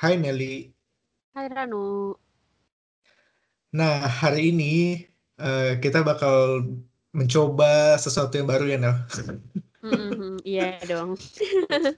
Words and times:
Hai 0.00 0.16
Nelly. 0.16 0.64
Hai 1.36 1.52
Ranu. 1.52 2.16
Nah, 3.76 4.00
hari 4.00 4.48
ini 4.48 5.04
uh, 5.36 5.76
kita 5.76 6.00
bakal 6.00 6.64
mencoba 7.12 8.00
sesuatu 8.00 8.32
yang 8.40 8.48
baru 8.48 8.64
ya, 8.64 8.80
Nel. 8.80 8.96
Mm-hmm, 9.84 10.40
iya 10.56 10.80
dong. 10.88 11.20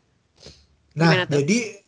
nah, 0.99 1.31
jadi 1.31 1.79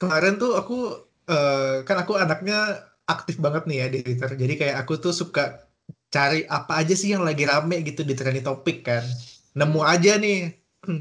kemarin 0.00 0.40
tuh 0.40 0.56
aku 0.56 1.04
uh, 1.28 1.84
kan 1.84 2.00
aku 2.00 2.16
anaknya 2.16 2.88
aktif 3.04 3.36
banget 3.36 3.68
nih 3.68 3.76
ya 3.84 3.86
di 3.92 3.98
Twitter. 4.08 4.40
Jadi 4.40 4.54
kayak 4.56 4.88
aku 4.88 4.96
tuh 4.96 5.12
suka 5.12 5.68
cari 6.08 6.48
apa 6.48 6.80
aja 6.80 6.96
sih 6.96 7.12
yang 7.12 7.28
lagi 7.28 7.44
rame 7.44 7.84
gitu 7.84 8.08
di 8.08 8.16
trending 8.16 8.48
topik 8.48 8.88
kan. 8.88 9.04
Nemu 9.52 9.84
hmm. 9.84 9.92
aja 9.92 10.16
nih 10.16 10.48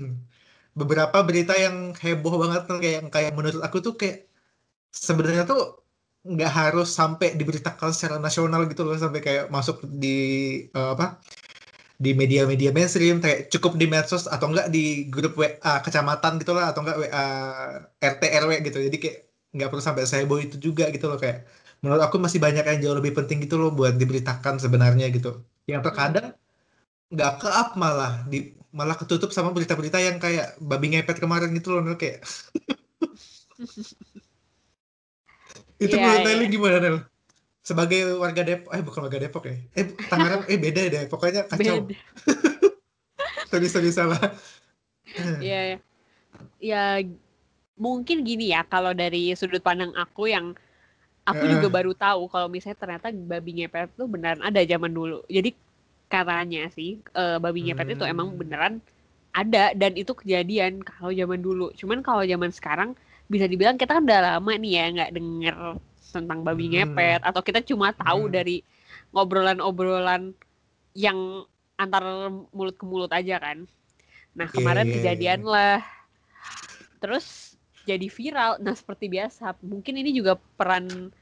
beberapa 0.84 1.23
berita 1.23 1.56
yang 1.56 1.95
heboh 1.95 2.36
banget 2.36 2.68
kayak 2.68 3.02
kayak 3.16 3.31
menurut 3.31 3.64
aku 3.64 3.80
tuh 3.80 3.95
kayak 3.95 4.27
sebenarnya 5.08 5.44
tuh 5.52 5.62
nggak 6.28 6.52
harus 6.60 6.88
sampai 6.92 7.40
diberitakan 7.40 7.90
secara 7.96 8.18
nasional 8.20 8.68
gitu 8.68 8.84
loh 8.84 9.00
sampai 9.00 9.22
kayak 9.23 9.46
masuk 9.48 9.80
di 9.88 10.18
uh, 10.76 10.92
apa 10.98 11.23
di 11.98 12.14
media-media 12.14 12.70
mainstream 12.70 13.18
kayak 13.18 13.50
cukup 13.50 13.73
di 13.81 13.90
medsos 13.90 14.30
atau 14.30 14.53
enggak 14.53 14.70
di 14.70 15.09
grup 15.09 15.34
WA 15.34 15.81
kecamatan 15.81 16.38
gitu 16.38 16.53
lah 16.53 16.70
atau 16.70 16.86
enggak 16.86 16.98
WA 17.02 17.25
RT 17.98 18.22
RW 18.44 18.52
gitu. 18.70 18.78
Jadi 18.86 18.98
kayak 19.02 19.18
nggak 19.58 19.70
perlu 19.73 19.81
sampai 19.81 20.06
boy 20.30 20.45
itu 20.45 20.58
juga 20.62 20.86
gitu 20.94 21.09
loh 21.09 21.18
kayak 21.18 21.50
menurut 21.81 22.02
aku 22.06 22.22
masih 22.22 22.38
banyak 22.38 22.66
yang 22.70 22.80
jauh 22.86 22.98
lebih 23.02 23.18
penting 23.18 23.42
gitu 23.45 23.58
loh 23.58 23.73
buat 23.73 23.98
diberitakan 23.98 24.62
sebenarnya 24.62 25.09
gitu. 25.09 25.42
Yang 25.66 25.90
terkadang 25.90 26.38
nggak 27.09 27.31
ke 27.42 27.50
up 27.50 27.70
malah 27.81 28.22
di 28.30 28.53
malah 28.70 28.94
ketutup 29.00 29.34
sama 29.34 29.50
berita-berita 29.56 29.98
yang 29.98 30.22
kayak 30.22 30.53
babi 30.62 30.94
ngepet 30.94 31.18
kemarin 31.23 31.50
gitu 31.58 31.73
loh 31.73 31.81
kayak 31.98 32.22
Itu 35.78 35.95
yeah, 35.97 36.25
menurut 36.25 36.50
yeah. 36.50 36.53
gimana 36.53 36.78
Nel? 36.81 36.97
Sebagai 37.61 38.16
warga 38.17 38.42
Depok, 38.47 38.72
eh 38.72 38.81
bukan 38.81 39.02
warga 39.06 39.20
Depok 39.20 39.44
ya? 39.45 39.56
Eh 39.75 39.86
Tangerang, 40.08 40.47
eh 40.47 40.58
beda 40.58 40.81
deh, 40.88 41.03
pokoknya 41.11 41.45
kacau. 41.52 41.86
sorry, 43.52 43.67
sorry 43.67 43.92
salah. 43.92 44.22
Iya, 45.39 45.78
yeah, 45.78 45.80
ya 46.58 46.84
mungkin 47.78 48.25
gini 48.25 48.50
ya 48.52 48.66
kalau 48.66 48.92
dari 48.92 49.31
sudut 49.38 49.61
pandang 49.61 49.94
aku 49.94 50.30
yang 50.34 50.58
aku 51.23 51.44
uh. 51.45 51.50
juga 51.58 51.67
baru 51.69 51.94
tahu 51.94 52.25
kalau 52.31 52.47
misalnya 52.50 52.80
ternyata 52.80 53.08
babi 53.14 53.62
ngepet 53.62 53.94
tuh 53.94 54.09
beneran 54.09 54.41
ada 54.41 54.64
zaman 54.66 54.91
dulu. 54.91 55.22
Jadi 55.30 55.53
katanya 56.08 56.72
sih 56.72 57.03
uh, 57.14 57.38
babi 57.38 57.67
ngepet 57.67 57.94
hmm. 57.94 57.95
itu 58.00 58.03
emang 58.08 58.34
hmm. 58.34 58.39
beneran 58.39 58.73
ada 59.36 59.75
dan 59.78 59.94
itu 59.94 60.16
kejadian 60.17 60.81
kalau 60.81 61.14
zaman 61.14 61.39
dulu. 61.44 61.69
Cuman 61.78 62.02
kalau 62.02 62.25
zaman 62.25 62.50
sekarang 62.50 62.97
bisa 63.28 63.45
dibilang 63.47 63.75
kita 63.75 64.00
kan 64.00 64.03
udah 64.08 64.39
lama 64.39 64.52
nih 64.56 64.72
ya 64.80 64.86
nggak 64.95 65.11
denger 65.14 65.58
tentang 66.08 66.39
babi 66.42 66.66
hmm. 66.67 66.73
ngepet 66.73 67.22
atau 67.23 67.42
kita 67.44 67.59
cuma 67.64 67.92
tahu 67.92 68.28
hmm. 68.28 68.34
dari 68.34 68.58
ngobrolan-obrolan 69.11 70.31
yang 70.97 71.44
antar 71.78 72.34
mulut 72.52 72.75
ke 72.75 72.86
mulut 72.88 73.11
aja 73.14 73.38
kan. 73.38 73.69
Nah 74.34 74.47
kemarin 74.50 74.86
yeah, 74.86 74.89
yeah, 74.89 74.95
kejadian 75.02 75.42
yeah. 75.45 75.52
lah, 75.53 75.78
terus 77.02 77.57
jadi 77.85 78.07
viral. 78.09 78.57
Nah 78.59 78.74
seperti 78.74 79.07
biasa, 79.07 79.56
mungkin 79.62 79.97
ini 80.02 80.12
juga 80.12 80.35
peran 80.57 81.13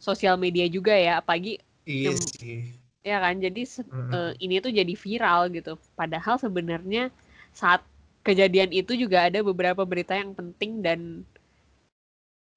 sosial 0.00 0.40
media 0.40 0.66
juga 0.66 0.96
ya, 0.96 1.20
pagi. 1.20 1.60
Iya 1.84 2.16
sih. 2.16 2.72
Ya 3.00 3.16
kan, 3.16 3.40
jadi 3.40 3.64
mm-hmm. 3.64 4.12
uh, 4.12 4.32
ini 4.40 4.60
tuh 4.60 4.72
jadi 4.72 4.92
viral 4.92 5.48
gitu. 5.52 5.80
Padahal 5.96 6.36
sebenarnya 6.36 7.08
saat 7.56 7.80
kejadian 8.20 8.76
itu 8.76 8.92
juga 8.92 9.24
ada 9.28 9.40
beberapa 9.40 9.88
berita 9.88 10.12
yang 10.12 10.36
penting 10.36 10.84
dan 10.84 11.24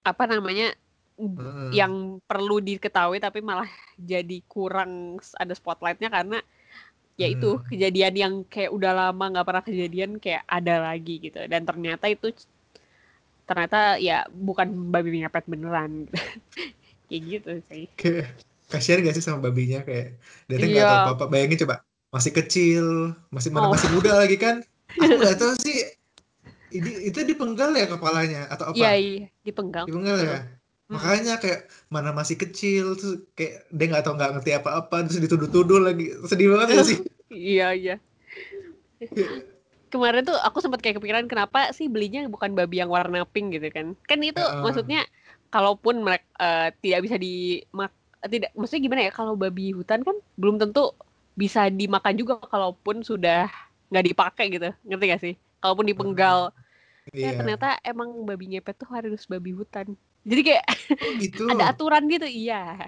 apa 0.03 0.23
namanya 0.27 0.75
hmm. 1.17 1.71
yang 1.71 2.19
perlu 2.27 2.59
diketahui 2.59 3.23
tapi 3.23 3.39
malah 3.39 3.67
jadi 3.95 4.43
kurang 4.45 5.19
ada 5.39 5.53
spotlightnya 5.55 6.11
karena 6.11 6.39
ya 7.15 7.29
itu 7.29 7.57
hmm. 7.57 7.63
kejadian 7.69 8.13
yang 8.17 8.33
kayak 8.49 8.73
udah 8.73 8.91
lama 8.91 9.25
nggak 9.31 9.47
pernah 9.47 9.63
kejadian 9.63 10.11
kayak 10.17 10.43
ada 10.49 10.81
lagi 10.91 11.21
gitu 11.21 11.39
dan 11.45 11.63
ternyata 11.63 12.09
itu 12.09 12.33
ternyata 13.45 14.01
ya 14.01 14.25
bukan 14.31 14.89
babi 14.89 15.21
ngepet 15.21 15.45
beneran 15.45 16.09
kayak 17.07 17.21
gitu 17.21 17.51
sih 17.69 17.85
kasihan 18.71 19.05
gak 19.05 19.13
sih 19.13 19.21
sama 19.21 19.45
babinya 19.45 19.85
kayak 19.85 20.17
dia 20.49 20.57
nggak 20.57 20.73
iya. 20.73 20.89
tahu 20.89 20.97
apa 20.97 21.13
apa 21.13 21.25
bayangin 21.29 21.61
coba 21.61 21.75
masih 22.09 22.31
kecil 22.33 22.85
masih 23.29 23.53
mana 23.53 23.69
oh. 23.69 23.73
masih 23.77 23.89
muda 23.93 24.17
lagi 24.17 24.37
kan 24.41 24.65
aku 24.97 25.13
nggak 25.21 25.37
tahu 25.37 25.53
sih 25.61 25.77
ini 26.73 26.91
itu 27.07 27.21
dipenggal 27.21 27.69
ya 27.77 27.85
kepalanya 27.85 28.49
atau 28.49 28.73
apa? 28.73 28.75
Iya, 28.75 28.91
iya 28.97 29.25
dipenggal. 29.45 29.85
Dipenggal 29.85 30.17
ya. 30.19 30.39
Hmm. 30.89 30.97
Makanya 30.97 31.33
kayak 31.37 31.69
mana 31.87 32.09
masih 32.11 32.35
kecil 32.35 32.97
terus 32.97 33.23
kayak 33.37 33.69
dia 33.69 33.85
nggak 33.93 34.03
tahu 34.03 34.17
nggak 34.17 34.31
ngerti 34.39 34.51
apa-apa 34.57 34.95
terus 35.05 35.21
dituduh-tuduh 35.21 35.79
lagi 35.79 36.11
sedih 36.25 36.57
banget 36.57 36.67
ya 36.73 36.81
sih. 36.83 36.97
iya 37.53 37.67
iya. 37.77 37.95
Kemarin 39.93 40.25
tuh 40.25 40.37
aku 40.41 40.57
sempat 40.57 40.81
kayak 40.81 40.97
kepikiran 40.97 41.29
kenapa 41.29 41.69
sih 41.69 41.85
belinya 41.85 42.25
bukan 42.25 42.57
babi 42.57 42.81
yang 42.81 42.89
warna 42.89 43.21
pink 43.29 43.53
gitu 43.53 43.69
kan? 43.69 43.93
Kan 44.09 44.25
itu 44.25 44.41
uh. 44.41 44.65
maksudnya 44.65 45.05
kalaupun 45.53 46.01
mereka 46.01 46.25
uh, 46.41 46.69
tidak 46.81 47.05
bisa 47.05 47.15
dimak 47.21 47.93
tidak 48.25 48.49
maksudnya 48.57 48.83
gimana 48.89 49.01
ya 49.05 49.11
kalau 49.13 49.37
babi 49.37 49.75
hutan 49.75 50.01
kan 50.01 50.17
belum 50.39 50.57
tentu 50.57 50.95
bisa 51.37 51.67
dimakan 51.69 52.15
juga 52.15 52.39
kalaupun 52.41 53.03
sudah 53.03 53.51
nggak 53.93 54.05
dipakai 54.09 54.45
gitu 54.49 54.69
ngerti 54.87 55.05
gak 55.05 55.21
sih 55.21 55.33
kalaupun 55.61 55.85
dipenggal 55.85 56.49
Ya, 57.11 57.35
iya. 57.35 57.35
ternyata 57.35 57.75
emang 57.83 58.23
babi 58.23 58.55
ngepet 58.55 58.79
tuh 58.79 58.87
harus 58.87 59.27
babi 59.27 59.51
hutan. 59.51 59.99
Jadi 60.23 60.41
kayak 60.47 60.65
oh, 61.03 61.13
gitu. 61.19 61.43
ada 61.51 61.75
aturan 61.75 62.07
gitu, 62.07 62.23
iya. 62.23 62.79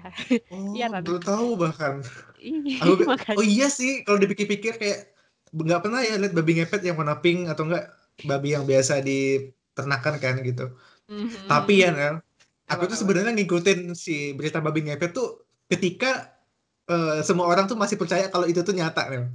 Oh, 0.48 0.72
iya? 0.72 0.88
Baru 0.88 1.20
tahu 1.20 1.60
bahkan. 1.60 2.00
Iya, 2.40 2.80
Aku, 2.80 3.04
oh 3.36 3.44
iya 3.44 3.68
sih, 3.68 4.00
kalau 4.08 4.16
dipikir-pikir 4.16 4.80
kayak 4.80 5.12
nggak 5.52 5.80
pernah 5.84 6.00
ya 6.00 6.16
lihat 6.16 6.32
babi 6.32 6.56
ngepet 6.56 6.80
yang 6.84 6.96
warna 6.96 7.20
pink 7.20 7.48
atau 7.48 7.68
enggak 7.68 7.92
babi 8.24 8.56
yang 8.56 8.64
biasa 8.64 9.04
diternakan 9.04 10.16
kan 10.16 10.34
gitu. 10.40 10.72
Mm-hmm. 11.12 11.48
Tapi 11.48 11.72
ya 11.84 11.92
Nel, 11.92 12.24
aku 12.72 12.88
tuh 12.88 12.98
sebenarnya 12.98 13.36
ngikutin 13.36 13.92
si 13.92 14.32
berita 14.32 14.64
babi 14.64 14.88
ngepet 14.88 15.12
tuh 15.12 15.44
ketika 15.68 16.32
uh, 16.88 17.20
semua 17.20 17.52
orang 17.52 17.68
tuh 17.68 17.76
masih 17.76 18.00
percaya 18.00 18.32
kalau 18.32 18.48
itu 18.48 18.64
tuh 18.64 18.72
nyata 18.72 19.12
Nel. 19.12 19.28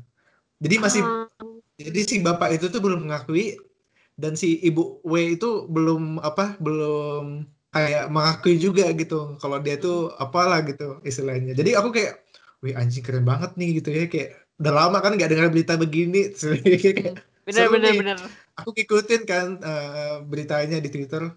Jadi 0.58 0.76
masih 0.82 1.02
uh. 1.06 1.30
jadi 1.78 2.00
si 2.06 2.16
bapak 2.22 2.58
itu 2.58 2.70
tuh 2.70 2.82
belum 2.82 3.06
mengakui 3.06 3.62
dan 4.22 4.38
si 4.38 4.62
ibu 4.62 5.02
W 5.02 5.34
itu 5.36 5.66
belum 5.66 6.22
apa 6.22 6.56
belum 6.62 7.50
kayak 7.74 8.14
mengakui 8.14 8.62
juga 8.62 8.94
gitu 8.94 9.40
kalau 9.42 9.58
dia 9.58 9.82
tuh 9.82 10.14
apalah 10.22 10.62
gitu 10.62 11.02
istilahnya. 11.02 11.58
Jadi 11.58 11.74
aku 11.74 11.90
kayak 11.90 12.22
wih 12.62 12.78
anjing 12.78 13.02
keren 13.02 13.26
banget 13.26 13.58
nih 13.58 13.82
gitu 13.82 13.90
ya 13.90 14.06
kayak 14.06 14.38
udah 14.62 14.74
lama 14.78 15.02
kan 15.02 15.18
nggak 15.18 15.32
dengar 15.34 15.50
berita 15.50 15.74
begini. 15.80 16.30
Bener 17.42 17.74
bener 17.74 17.98
bener. 17.98 18.18
Aku 18.62 18.70
ikutin 18.78 19.26
kan 19.26 19.58
uh, 19.66 20.22
beritanya 20.22 20.78
di 20.78 20.94
Twitter. 20.94 21.34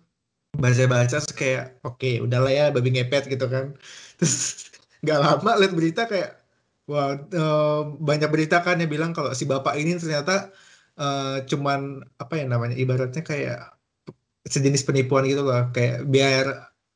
Baca-baca 0.53 1.19
kayak 1.33 1.81
oke 1.81 1.97
okay, 1.97 2.21
udahlah 2.21 2.53
ya 2.53 2.65
babi 2.69 2.93
ngepet 2.93 3.33
gitu 3.33 3.49
kan. 3.49 3.73
Terus 4.21 4.69
nggak 5.01 5.19
lama 5.19 5.51
lihat 5.57 5.73
berita 5.73 6.05
kayak 6.05 6.45
wah 6.85 7.17
uh, 7.17 7.89
banyak 7.97 8.29
berita 8.29 8.61
kan 8.61 8.77
yang 8.77 8.93
bilang 8.93 9.17
kalau 9.17 9.33
si 9.33 9.49
bapak 9.49 9.81
ini 9.81 9.97
ternyata 9.97 10.53
uh, 10.99 11.43
cuman 11.51 11.81
apa 12.23 12.33
ya 12.41 12.45
namanya 12.53 12.77
ibaratnya 12.79 13.23
kayak 13.27 13.59
sejenis 14.53 14.85
penipuan 14.89 15.25
gitu 15.31 15.43
loh. 15.47 15.71
Kayak 15.75 16.05
biar 16.09 16.45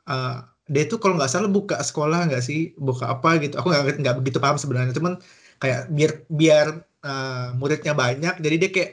uh, 0.09 0.35
dia 0.69 0.85
tuh 0.91 0.99
kalau 1.03 1.17
nggak 1.19 1.31
salah 1.33 1.51
buka 1.51 1.77
sekolah 1.81 2.29
nggak 2.29 2.43
sih? 2.45 2.59
Buka 2.79 3.05
apa 3.15 3.29
gitu? 3.43 3.55
Aku 3.61 3.69
nggak 3.73 4.01
nggak 4.03 4.17
begitu 4.21 4.39
paham 4.43 4.57
sebenarnya. 4.61 4.93
Cuman 4.99 5.15
kayak 5.63 5.81
biar 5.97 6.13
biar 6.31 6.67
uh, 7.05 7.57
muridnya 7.59 7.93
banyak 7.97 8.35
jadi 8.45 8.57
dia 8.63 8.71
kayak 8.77 8.93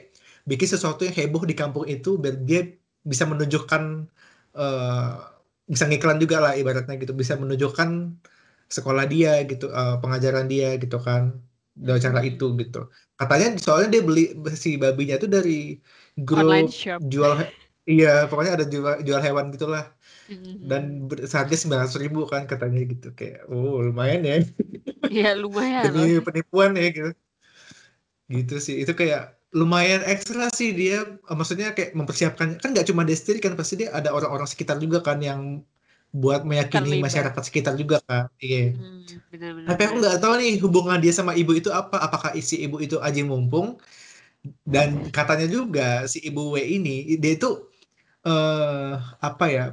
bikin 0.50 0.68
sesuatu 0.74 1.02
yang 1.06 1.14
heboh 1.14 1.42
di 1.46 1.54
kampung 1.58 1.86
itu 1.90 2.18
biar 2.22 2.36
dia 2.48 2.60
bisa 3.06 3.24
menunjukkan 3.28 3.82
uh, 4.58 5.10
bisa 5.66 5.84
ngiklan 5.90 6.18
juga 6.22 6.36
lah 6.44 6.52
ibaratnya 6.58 6.94
gitu. 7.02 7.12
Bisa 7.14 7.34
menunjukkan 7.38 7.88
sekolah 8.66 9.04
dia 9.06 9.42
gitu 9.46 9.70
uh, 9.70 9.98
pengajaran 10.02 10.46
dia 10.50 10.74
gitu 10.82 10.98
kan 10.98 11.45
dengan 11.76 12.00
cara 12.00 12.20
itu 12.24 12.56
gitu. 12.56 12.88
Katanya 13.20 13.60
soalnya 13.60 13.88
dia 14.00 14.02
beli 14.02 14.32
si 14.56 14.80
babinya 14.80 15.20
tuh 15.20 15.28
dari 15.28 15.76
grup 16.16 16.72
jual 17.04 17.44
iya 17.86 18.24
pokoknya 18.26 18.52
ada 18.58 18.66
jual 18.66 19.04
jual 19.04 19.20
hewan 19.20 19.52
gitulah. 19.52 19.92
Mm-hmm. 20.26 20.66
dan 20.66 21.06
seharga 21.22 21.54
sembilan 21.54 21.86
ratus 21.86 22.02
ribu 22.02 22.26
kan 22.26 22.50
katanya 22.50 22.82
gitu. 22.82 23.14
Kayak 23.14 23.46
oh 23.46 23.78
lumayan 23.78 24.26
ya. 24.26 24.42
Iya 25.06 25.38
lumayan 25.38 25.86
demi 25.86 26.18
penipuan 26.18 26.74
ya 26.74 26.90
gitu. 26.90 27.12
Gitu 28.26 28.56
sih. 28.58 28.82
Itu 28.82 28.98
kayak 28.98 29.38
lumayan 29.54 30.02
ekstra 30.02 30.50
sih 30.50 30.74
dia. 30.74 31.06
Maksudnya 31.30 31.78
kayak 31.78 31.94
mempersiapkan 31.94 32.58
kan 32.58 32.74
nggak 32.74 32.90
cuma 32.90 33.06
dia 33.06 33.14
kan 33.38 33.54
pasti 33.54 33.86
dia 33.86 33.94
ada 33.94 34.10
orang-orang 34.10 34.50
sekitar 34.50 34.82
juga 34.82 34.98
kan 34.98 35.22
yang 35.22 35.62
buat 36.16 36.48
meyakini 36.48 36.96
Terlibat. 36.96 37.04
masyarakat 37.12 37.42
sekitar 37.44 37.76
juga 37.76 38.00
kan. 38.08 38.32
Iya. 38.40 38.72
Hmm, 38.72 39.68
Tapi 39.68 39.82
aku 39.84 39.94
nggak 40.00 40.18
tahu 40.24 40.34
nih 40.40 40.52
hubungan 40.64 40.96
dia 40.96 41.12
sama 41.12 41.36
ibu 41.36 41.52
itu 41.52 41.68
apa. 41.68 42.00
Apakah 42.00 42.32
isi 42.32 42.64
ibu 42.64 42.80
itu 42.80 42.96
aji 42.96 43.20
mumpung? 43.28 43.76
Dan 44.64 45.12
katanya 45.12 45.44
juga 45.44 46.08
si 46.08 46.24
ibu 46.24 46.56
W 46.56 46.62
ini 46.62 47.18
dia 47.20 47.36
itu 47.36 47.68
uh, 48.24 48.96
apa 49.20 49.46
ya? 49.52 49.66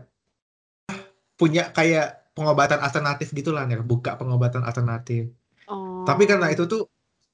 punya 1.34 1.74
kayak 1.74 2.30
pengobatan 2.38 2.80
alternatif 2.80 3.34
gitu 3.34 3.52
lah 3.52 3.66
nih, 3.66 3.82
buka 3.82 4.16
pengobatan 4.16 4.64
alternatif. 4.64 5.34
Oh. 5.68 6.06
Tapi 6.06 6.24
karena 6.30 6.48
itu 6.54 6.64
tuh 6.70 6.88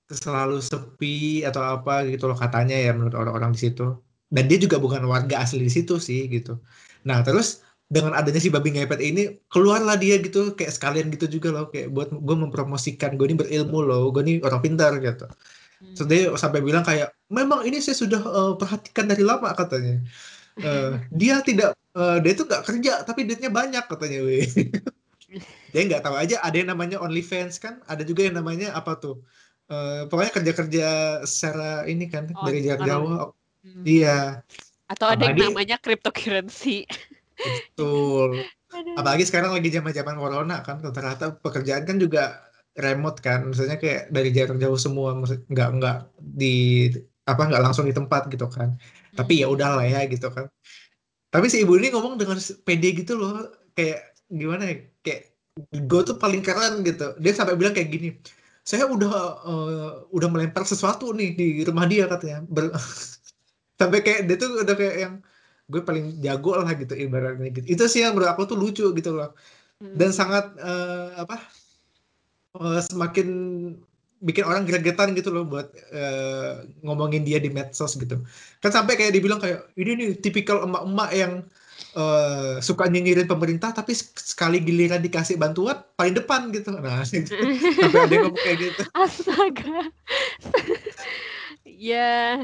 selalu 0.09 0.57
sepi 0.63 1.45
atau 1.45 1.61
apa 1.61 2.07
gitu 2.09 2.25
loh 2.25 2.33
katanya 2.33 2.73
ya 2.73 2.91
menurut 2.95 3.13
orang-orang 3.13 3.53
di 3.53 3.59
situ. 3.69 4.00
Dan 4.29 4.50
dia 4.50 4.57
juga 4.57 4.81
bukan 4.81 5.03
warga 5.06 5.41
asli 5.45 5.61
di 5.61 5.71
situ 5.71 6.01
sih 6.01 6.25
gitu. 6.31 6.57
Nah 7.06 7.21
terus 7.21 7.61
dengan 7.89 8.13
adanya 8.13 8.38
si 8.38 8.53
babi 8.53 8.69
ngepet 8.69 9.01
ini 9.01 9.41
keluarlah 9.50 9.97
dia 9.97 10.21
gitu 10.21 10.53
kayak 10.53 10.69
sekalian 10.69 11.09
gitu 11.09 11.25
juga 11.25 11.50
loh 11.50 11.65
kayak 11.74 11.89
buat 11.89 12.13
gue 12.13 12.36
mempromosikan 12.38 13.18
gue 13.18 13.25
ini 13.33 13.38
berilmu 13.41 13.81
loh 13.81 14.13
gue 14.13 14.21
ini 14.21 14.33
orang 14.45 14.62
pintar 14.62 14.94
gitu. 15.01 15.25
Hmm. 15.25 15.95
So 15.97 16.06
dia 16.06 16.30
sampai 16.38 16.62
bilang 16.62 16.86
kayak 16.86 17.18
memang 17.33 17.65
ini 17.65 17.81
saya 17.81 17.97
sudah 17.97 18.21
uh, 18.21 18.53
perhatikan 18.62 19.09
dari 19.09 19.25
lama 19.25 19.50
katanya. 19.57 20.06
Uh, 20.62 21.01
dia 21.19 21.41
tidak 21.41 21.74
uh, 21.97 22.21
dia 22.21 22.38
itu 22.38 22.45
nggak 22.45 22.63
kerja 22.69 22.94
tapi 23.01 23.25
duitnya 23.25 23.50
banyak 23.50 23.83
katanya 23.89 24.19
weh. 24.21 24.45
dia 25.74 25.81
nggak 25.85 26.01
tahu 26.01 26.15
aja 26.18 26.42
ada 26.42 26.56
yang 26.57 26.69
namanya 26.74 26.97
OnlyFans 26.97 27.62
kan 27.62 27.81
ada 27.85 28.01
juga 28.01 28.25
yang 28.25 28.38
namanya 28.42 28.74
apa 28.74 28.97
tuh 28.97 29.21
uh, 29.69 30.09
pokoknya 30.09 30.33
kerja-kerja 30.33 30.88
secara 31.25 31.85
ini 31.85 32.09
kan 32.09 32.30
oh, 32.33 32.45
dari 32.45 32.65
jarak 32.65 32.85
jauh 32.85 33.33
hmm. 33.62 33.83
iya 33.85 34.42
atau 34.89 35.06
ada 35.13 35.30
yang 35.30 35.53
namanya 35.53 35.77
cryptocurrency 35.77 36.89
Betul. 37.39 38.44
Apalagi 39.00 39.24
sekarang 39.25 39.56
lagi 39.56 39.69
zaman-zaman 39.71 40.15
corona 40.19 40.62
kan 40.62 40.83
rata-rata 40.83 41.39
pekerjaan 41.39 41.88
kan 41.88 41.97
juga 41.97 42.44
remote 42.77 43.19
kan, 43.19 43.50
misalnya 43.50 43.81
kayak 43.81 44.13
dari 44.13 44.30
jarak 44.31 44.57
jauh 44.62 44.80
semua, 44.80 45.18
nggak 45.50 45.69
nggak 45.80 45.97
di 46.21 46.88
apa 47.25 47.41
nggak 47.50 47.63
langsung 47.65 47.86
di 47.89 47.95
tempat 47.95 48.30
gitu 48.30 48.45
kan. 48.47 48.77
Tapi 49.18 49.41
ya 49.41 49.47
hmm. 49.50 49.56
udahlah 49.56 49.86
ya 49.86 50.06
gitu 50.06 50.30
kan. 50.30 50.47
Tapi 51.30 51.45
si 51.50 51.62
ibu 51.62 51.77
ini 51.77 51.94
ngomong 51.94 52.18
dengan 52.18 52.38
pede 52.65 52.89
gitu 52.94 53.18
loh, 53.18 53.50
kayak 53.77 54.18
gimana 54.30 54.63
ya, 54.69 54.75
kayak 55.06 55.21
gue 55.85 56.01
tuh 56.06 56.18
paling 56.18 56.42
keren 56.42 56.81
gitu. 56.85 57.13
Dia 57.21 57.33
sampai 57.35 57.57
bilang 57.57 57.74
kayak 57.74 57.89
gini, 57.89 58.18
saya 58.65 58.85
udah 58.89 59.12
uh, 59.45 59.92
udah 60.13 60.30
melempar 60.30 60.65
sesuatu 60.65 61.13
nih 61.13 61.33
di 61.38 61.47
rumah 61.65 61.85
dia 61.89 62.06
katanya. 62.09 62.45
Ber 62.45 62.74
sampai 63.80 64.00
kayak 64.06 64.21
dia 64.27 64.35
tuh 64.38 64.50
udah 64.65 64.75
kayak 64.75 64.95
yang 65.00 65.13
gue 65.69 65.81
paling 65.86 66.18
jago 66.19 66.57
lah 66.57 66.74
gitu 66.74 66.98
ibaratnya 66.98 67.54
gitu. 67.54 67.68
Itu 67.69 67.83
sih 67.86 68.01
yang 68.01 68.18
menurut 68.18 68.33
aku 68.33 68.50
tuh 68.50 68.57
lucu 68.57 68.86
gitu 68.89 69.12
loh. 69.13 69.38
Dan 69.80 70.12
hmm. 70.12 70.18
sangat 70.18 70.45
uh, 70.60 71.24
apa 71.24 71.38
uh, 72.57 72.81
semakin 72.83 73.27
bikin 74.19 74.44
orang 74.44 74.68
gregetan 74.68 75.16
gitu 75.16 75.31
loh 75.31 75.48
buat 75.48 75.71
uh, 75.95 76.68
ngomongin 76.83 77.24
dia 77.24 77.39
di 77.39 77.48
medsos 77.48 77.95
gitu. 77.95 78.19
Kan 78.60 78.71
sampai 78.75 79.00
kayak 79.00 79.16
dibilang 79.16 79.39
kayak 79.39 79.71
ini 79.80 79.92
nih 79.95 80.10
tipikal 80.19 80.68
emak-emak 80.68 81.10
yang 81.16 81.33
uh, 81.95 82.60
suka 82.60 82.92
nyinyirin 82.92 83.30
pemerintah 83.30 83.71
tapi 83.71 83.95
sekali 83.95 84.60
giliran 84.60 85.00
dikasih 85.00 85.39
bantuan 85.39 85.80
paling 85.95 86.18
depan 86.18 86.51
gitu. 86.51 86.75
Nah 86.75 87.01
sampai 87.07 88.00
ada 88.04 88.13
yang 88.13 88.24
ngomong 88.27 88.44
kayak 88.44 88.57
gitu. 88.60 88.81
Astaga. 89.04 89.80
Ya 91.80 92.44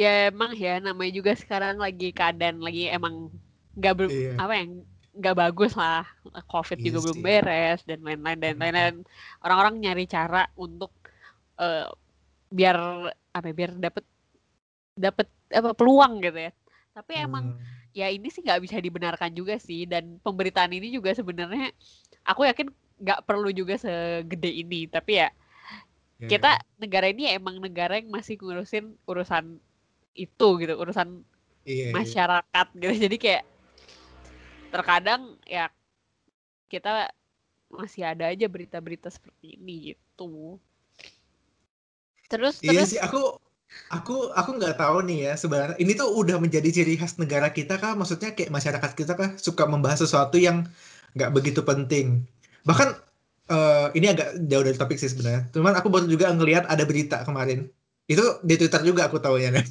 ya 0.00 0.32
emang 0.32 0.56
ya 0.56 0.80
namanya 0.80 1.12
juga 1.12 1.36
sekarang 1.36 1.76
lagi 1.76 2.08
keadaan 2.16 2.64
lagi 2.64 2.88
emang 2.88 3.28
nggak 3.76 3.94
ber 4.00 4.08
iya. 4.08 4.32
apa 4.40 4.54
yang 4.56 4.70
nggak 5.12 5.36
bagus 5.36 5.76
lah 5.76 6.08
covid 6.48 6.80
iya 6.80 6.88
juga 6.88 7.12
belum 7.12 7.20
beres 7.20 7.84
dan 7.84 8.00
lain-lain 8.00 8.38
dan 8.40 8.56
lain-lain 8.56 8.96
orang-orang 9.44 9.74
nyari 9.84 10.08
cara 10.08 10.48
untuk 10.56 10.88
uh, 11.60 11.92
biar 12.48 12.76
apa 13.36 13.46
ya, 13.52 13.54
biar 13.54 13.70
dapat 13.76 14.04
dapat 14.96 15.26
apa 15.52 15.76
peluang 15.76 16.24
gitu 16.24 16.48
ya 16.48 16.52
tapi 16.96 17.20
hmm. 17.20 17.26
emang 17.28 17.44
ya 17.92 18.08
ini 18.08 18.32
sih 18.32 18.40
nggak 18.40 18.64
bisa 18.64 18.80
dibenarkan 18.80 19.36
juga 19.36 19.60
sih 19.60 19.84
dan 19.84 20.16
pemberitaan 20.24 20.72
ini 20.72 20.96
juga 20.96 21.12
sebenarnya 21.12 21.76
aku 22.24 22.48
yakin 22.48 22.72
nggak 23.04 23.20
perlu 23.28 23.52
juga 23.52 23.76
segede 23.76 24.48
ini 24.48 24.88
tapi 24.88 25.20
ya 25.20 25.28
yeah. 26.24 26.30
kita 26.30 26.56
negara 26.80 27.12
ini 27.12 27.36
emang 27.36 27.60
negara 27.60 28.00
yang 28.00 28.08
masih 28.08 28.40
ngurusin 28.40 28.96
urusan 29.04 29.60
itu 30.14 30.48
gitu 30.60 30.74
urusan 30.74 31.22
iya, 31.64 31.90
iya. 31.90 31.94
masyarakat 31.94 32.66
iya. 32.74 32.80
gitu. 32.80 32.94
Jadi 33.08 33.16
kayak 33.16 33.44
terkadang 34.70 35.34
ya 35.46 35.68
kita 36.70 37.10
masih 37.70 38.02
ada 38.06 38.30
aja 38.30 38.46
berita-berita 38.50 39.10
seperti 39.10 39.58
ini 39.58 39.94
gitu. 39.94 40.58
Terus 42.30 42.62
iya 42.62 42.82
terus? 42.86 42.94
sih 42.94 43.00
aku 43.02 43.38
aku 43.90 44.34
aku 44.34 44.50
nggak 44.58 44.78
tahu 44.78 45.06
nih 45.06 45.30
ya 45.30 45.34
sebenarnya. 45.38 45.76
Ini 45.78 45.92
tuh 45.98 46.10
udah 46.14 46.38
menjadi 46.38 46.70
ciri 46.70 46.98
khas 46.98 47.18
negara 47.18 47.50
kita 47.50 47.78
kah? 47.78 47.94
Maksudnya 47.94 48.34
kayak 48.34 48.50
masyarakat 48.54 48.90
kita 48.94 49.12
kah 49.14 49.30
suka 49.38 49.66
membahas 49.66 50.02
sesuatu 50.02 50.38
yang 50.38 50.66
nggak 51.14 51.30
begitu 51.34 51.62
penting? 51.62 52.26
Bahkan 52.66 52.88
uh, 53.50 53.88
ini 53.94 54.14
agak 54.14 54.38
jauh 54.46 54.62
dari 54.66 54.78
topik 54.78 54.98
sih 54.98 55.10
sebenarnya. 55.10 55.50
Cuman 55.50 55.74
aku 55.74 55.90
baru 55.90 56.06
juga 56.06 56.30
ngelihat 56.30 56.66
ada 56.70 56.82
berita 56.86 57.22
kemarin 57.26 57.70
itu 58.10 58.24
di 58.42 58.54
Twitter 58.58 58.82
juga 58.82 59.06
aku 59.06 59.22
tahunya 59.22 59.50
kan. 59.54 59.66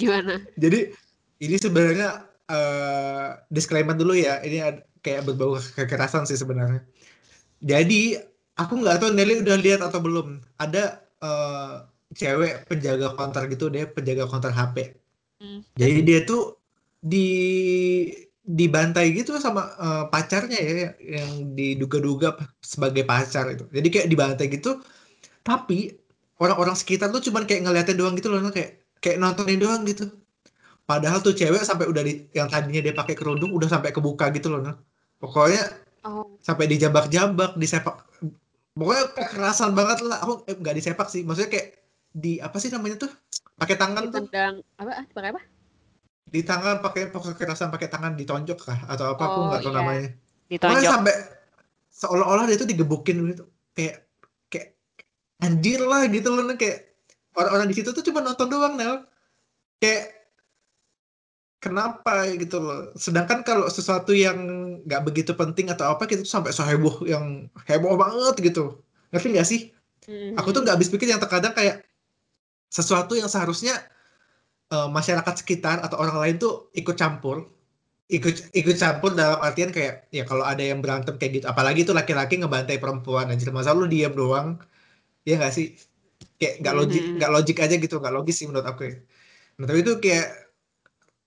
Gimana? 0.00 0.42
Jadi 0.58 0.90
ini 1.38 1.56
sebenarnya 1.56 2.26
uh, 2.50 3.38
disclaimer 3.46 3.94
dulu 3.94 4.18
ya. 4.18 4.42
Ini 4.42 4.82
kayak 5.06 5.30
berbau 5.30 5.54
kekerasan 5.78 6.26
sih 6.26 6.34
sebenarnya. 6.34 6.82
Jadi 7.62 8.18
aku 8.58 8.82
nggak 8.82 8.98
tahu 8.98 9.14
Nelly 9.14 9.46
udah 9.46 9.54
lihat 9.54 9.80
atau 9.86 10.02
belum. 10.02 10.42
Ada 10.58 10.98
uh, 11.22 11.86
cewek 12.18 12.66
penjaga 12.66 13.14
konter 13.14 13.46
gitu 13.54 13.70
deh, 13.70 13.86
penjaga 13.86 14.26
konter 14.26 14.50
HP. 14.50 14.98
Hmm. 15.38 15.62
Jadi 15.78 15.98
dia 16.02 16.26
tuh 16.26 16.58
di 16.98 17.30
dibantai 18.48 19.14
gitu 19.14 19.38
sama 19.38 19.76
uh, 19.78 20.04
pacarnya 20.10 20.58
ya 20.58 20.90
yang 20.98 21.54
diduga-duga 21.54 22.34
sebagai 22.58 23.06
pacar 23.06 23.46
itu. 23.54 23.62
Jadi 23.70 23.88
kayak 23.94 24.08
dibantai 24.10 24.50
gitu 24.50 24.82
tapi 25.46 25.94
orang-orang 26.38 26.74
sekitar 26.78 27.10
tuh 27.10 27.22
cuman 27.22 27.44
kayak 27.44 27.66
ngeliatin 27.66 27.98
doang 27.98 28.14
gitu 28.14 28.30
loh 28.30 28.40
kayak 28.50 28.82
kayak 29.02 29.18
nontonin 29.18 29.58
doang 29.58 29.82
gitu. 29.86 30.10
Padahal 30.88 31.20
tuh 31.20 31.36
cewek 31.36 31.60
sampai 31.68 31.84
udah 31.84 32.00
di 32.00 32.32
yang 32.32 32.48
tadinya 32.48 32.80
dia 32.80 32.94
pakai 32.96 33.12
kerudung 33.12 33.52
udah 33.52 33.68
sampai 33.68 33.92
kebuka 33.92 34.32
gitu 34.32 34.48
loh 34.48 34.64
nah. 34.64 34.76
pokoknya 35.20 35.60
oh. 36.06 36.38
sampai 36.40 36.64
dijambak-jambak 36.70 37.58
disepak 37.60 38.08
pokoknya 38.72 39.04
kekerasan 39.12 39.76
banget 39.76 39.98
lah. 40.06 40.22
Aku 40.24 40.48
eh, 40.48 40.56
nggak 40.56 40.74
disepak 40.78 41.12
sih 41.12 41.26
maksudnya 41.26 41.50
kayak 41.52 41.76
di 42.14 42.40
apa 42.40 42.56
sih 42.56 42.72
namanya 42.72 43.04
tuh? 43.04 43.10
Pakai 43.58 43.76
tangan 43.76 44.08
tuh. 44.08 44.24
Tendang 44.24 44.64
apa 44.80 44.90
ah, 44.96 45.04
pakai 45.12 45.30
apa? 45.36 45.40
Di 46.28 46.40
tangan 46.40 46.80
pakai 46.80 47.12
pokoknya 47.12 47.36
kekerasan 47.36 47.68
pakai 47.68 47.88
tangan 47.92 48.16
ditonjok 48.16 48.58
kah? 48.64 48.78
Atau 48.88 49.12
apa 49.12 49.22
oh, 49.22 49.28
aku 49.28 49.38
nggak 49.52 49.60
tahu 49.60 49.72
iya. 49.72 49.78
namanya. 49.82 50.08
Ditonjok. 50.48 50.88
sampai 50.88 51.14
seolah-olah 51.92 52.44
dia 52.48 52.56
tuh 52.56 52.68
digebukin 52.70 53.20
gitu. 53.28 53.44
Kayak 53.76 54.07
anjir 55.42 55.80
lah 55.82 56.06
gitu 56.10 56.34
loh 56.34 56.44
kayak 56.58 56.88
orang-orang 57.38 57.70
di 57.70 57.76
situ 57.78 57.90
tuh 57.94 58.02
cuma 58.02 58.22
nonton 58.22 58.50
doang 58.50 58.74
Nel. 58.74 59.06
Kayak 59.78 60.18
kenapa 61.62 62.26
gitu 62.34 62.58
loh. 62.58 62.90
Sedangkan 62.98 63.46
kalau 63.46 63.70
sesuatu 63.70 64.10
yang 64.14 64.38
nggak 64.86 65.02
begitu 65.06 65.32
penting 65.34 65.70
atau 65.70 65.94
apa 65.94 66.06
kita 66.06 66.26
tuh 66.26 66.30
sampai 66.30 66.50
seheboh 66.54 67.06
yang 67.06 67.46
heboh 67.66 67.94
banget 67.94 68.34
gitu. 68.42 68.82
Ngerti 69.14 69.28
nggak 69.34 69.48
sih? 69.48 69.62
Mm-hmm. 70.08 70.40
aku 70.40 70.56
tuh 70.56 70.64
nggak 70.64 70.80
habis 70.80 70.88
pikir 70.88 71.04
yang 71.04 71.20
terkadang 71.20 71.52
kayak 71.52 71.84
sesuatu 72.72 73.12
yang 73.12 73.28
seharusnya 73.28 73.76
uh, 74.72 74.88
masyarakat 74.88 75.44
sekitar 75.44 75.84
atau 75.84 76.00
orang 76.00 76.16
lain 76.16 76.40
tuh 76.40 76.72
ikut 76.72 76.96
campur 76.96 77.44
ikut 78.08 78.56
ikut 78.56 78.76
campur 78.80 79.12
dalam 79.12 79.36
artian 79.44 79.68
kayak 79.68 80.08
ya 80.08 80.24
kalau 80.24 80.40
ada 80.48 80.64
yang 80.64 80.80
berantem 80.80 81.20
kayak 81.20 81.32
gitu. 81.40 81.46
Apalagi 81.52 81.84
itu 81.84 81.92
laki-laki 81.92 82.40
ngebantai 82.40 82.80
perempuan. 82.80 83.28
Anjir 83.28 83.52
masa 83.52 83.76
lu 83.76 83.84
diam 83.84 84.16
doang 84.16 84.56
Iya 85.26 85.34
gak 85.42 85.54
sih? 85.54 85.74
Kayak 86.38 86.54
gak 86.62 86.74
logik, 86.78 87.02
mm-hmm. 87.02 87.20
gak 87.22 87.32
logik 87.34 87.58
aja 87.58 87.74
gitu, 87.74 87.94
gak 87.98 88.14
logis 88.14 88.36
sih 88.38 88.46
menurut 88.46 88.66
aku 88.66 88.90
ya. 88.90 88.94
Nah, 89.58 89.66
tapi 89.66 89.82
itu 89.82 89.98
kayak 89.98 90.28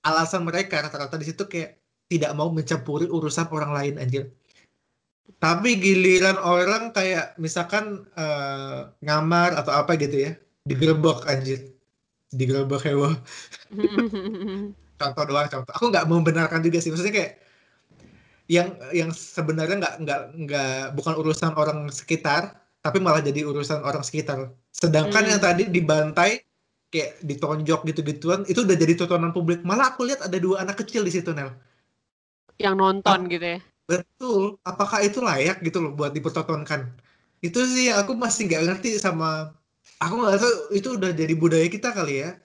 alasan 0.08 0.48
mereka 0.48 0.82
rata-rata 0.82 1.20
di 1.20 1.28
situ 1.28 1.46
kayak 1.46 1.78
tidak 2.08 2.32
mau 2.36 2.52
mencampuri 2.52 3.08
urusan 3.08 3.48
orang 3.52 3.72
lain 3.76 3.96
anjir. 4.00 4.32
Tapi 5.40 5.80
giliran 5.80 6.38
orang 6.38 6.92
kayak 6.92 7.40
misalkan 7.40 8.04
uh, 8.20 8.92
ngamar 9.00 9.56
atau 9.56 9.74
apa 9.74 9.96
gitu 9.96 10.28
ya, 10.28 10.32
digerebek 10.68 11.24
anjir. 11.28 11.72
Digerebek 12.32 12.84
hewa. 12.88 13.16
contoh 15.00 15.24
doang 15.26 15.50
contoh. 15.50 15.74
Aku 15.76 15.90
nggak 15.90 16.06
membenarkan 16.06 16.62
juga 16.62 16.78
sih. 16.84 16.94
Maksudnya 16.94 17.16
kayak 17.16 17.34
yang 18.52 18.76
yang 18.92 19.10
sebenarnya 19.16 19.80
nggak 19.82 19.96
nggak 20.04 20.22
nggak 20.46 20.76
bukan 20.94 21.14
urusan 21.16 21.56
orang 21.56 21.88
sekitar 21.90 22.61
tapi 22.82 22.98
malah 22.98 23.22
jadi 23.22 23.46
urusan 23.46 23.86
orang 23.86 24.02
sekitar. 24.02 24.54
Sedangkan 24.74 25.24
hmm. 25.24 25.32
yang 25.32 25.42
tadi 25.42 25.64
dibantai 25.70 26.42
kayak 26.92 27.22
ditonjok 27.24 27.88
gitu-gituan 27.88 28.44
itu 28.50 28.66
udah 28.66 28.76
jadi 28.76 28.94
tontonan 28.98 29.32
publik. 29.32 29.62
Malah 29.62 29.94
aku 29.96 30.10
lihat 30.10 30.26
ada 30.26 30.38
dua 30.42 30.66
anak 30.66 30.82
kecil 30.82 31.06
di 31.06 31.14
situ 31.14 31.32
Nel. 31.32 31.54
Yang 32.58 32.76
nonton 32.76 33.20
gitu 33.30 33.46
ya. 33.58 33.60
Betul. 33.86 34.58
Apakah 34.66 35.06
itu 35.06 35.22
layak 35.22 35.62
gitu 35.62 35.80
loh 35.80 35.94
buat 35.94 36.12
dipertontonkan? 36.12 36.90
Itu 37.40 37.64
sih 37.70 37.94
aku 37.94 38.18
masih 38.18 38.50
nggak 38.50 38.64
ngerti 38.68 38.98
sama 38.98 39.54
aku 40.02 40.14
nggak 40.18 40.38
tahu 40.42 40.54
itu 40.74 40.90
udah 40.98 41.12
jadi 41.14 41.34
budaya 41.38 41.68
kita 41.70 41.94
kali 41.94 42.26
ya. 42.26 42.38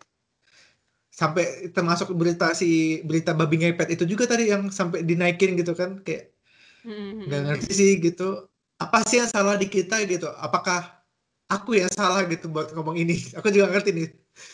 sampai 1.17 1.73
termasuk 1.73 2.13
berita 2.13 2.53
si 2.53 3.01
berita 3.01 3.33
babi 3.33 3.57
ngepet 3.57 3.89
itu 3.89 4.05
juga 4.05 4.29
tadi 4.29 4.53
yang 4.53 4.69
sampai 4.69 5.01
dinaikin 5.01 5.57
gitu 5.57 5.73
kan 5.73 6.05
kayak 6.05 6.37
nggak 6.85 7.41
ngerti 7.41 7.71
sih 7.73 7.91
gitu 8.05 8.45
apa 8.77 8.99
sih 9.09 9.17
yang 9.21 9.31
salah 9.31 9.57
di 9.57 9.67
kita 9.69 10.05
gitu? 10.05 10.29
Apakah 10.37 10.85
aku 11.49 11.81
yang 11.81 11.89
salah 11.93 12.25
gitu 12.29 12.53
buat 12.53 12.73
ngomong 12.77 12.97
ini? 13.01 13.17
Aku 13.39 13.49
juga 13.49 13.73
ngerti 13.73 13.91
nih. 13.97 14.09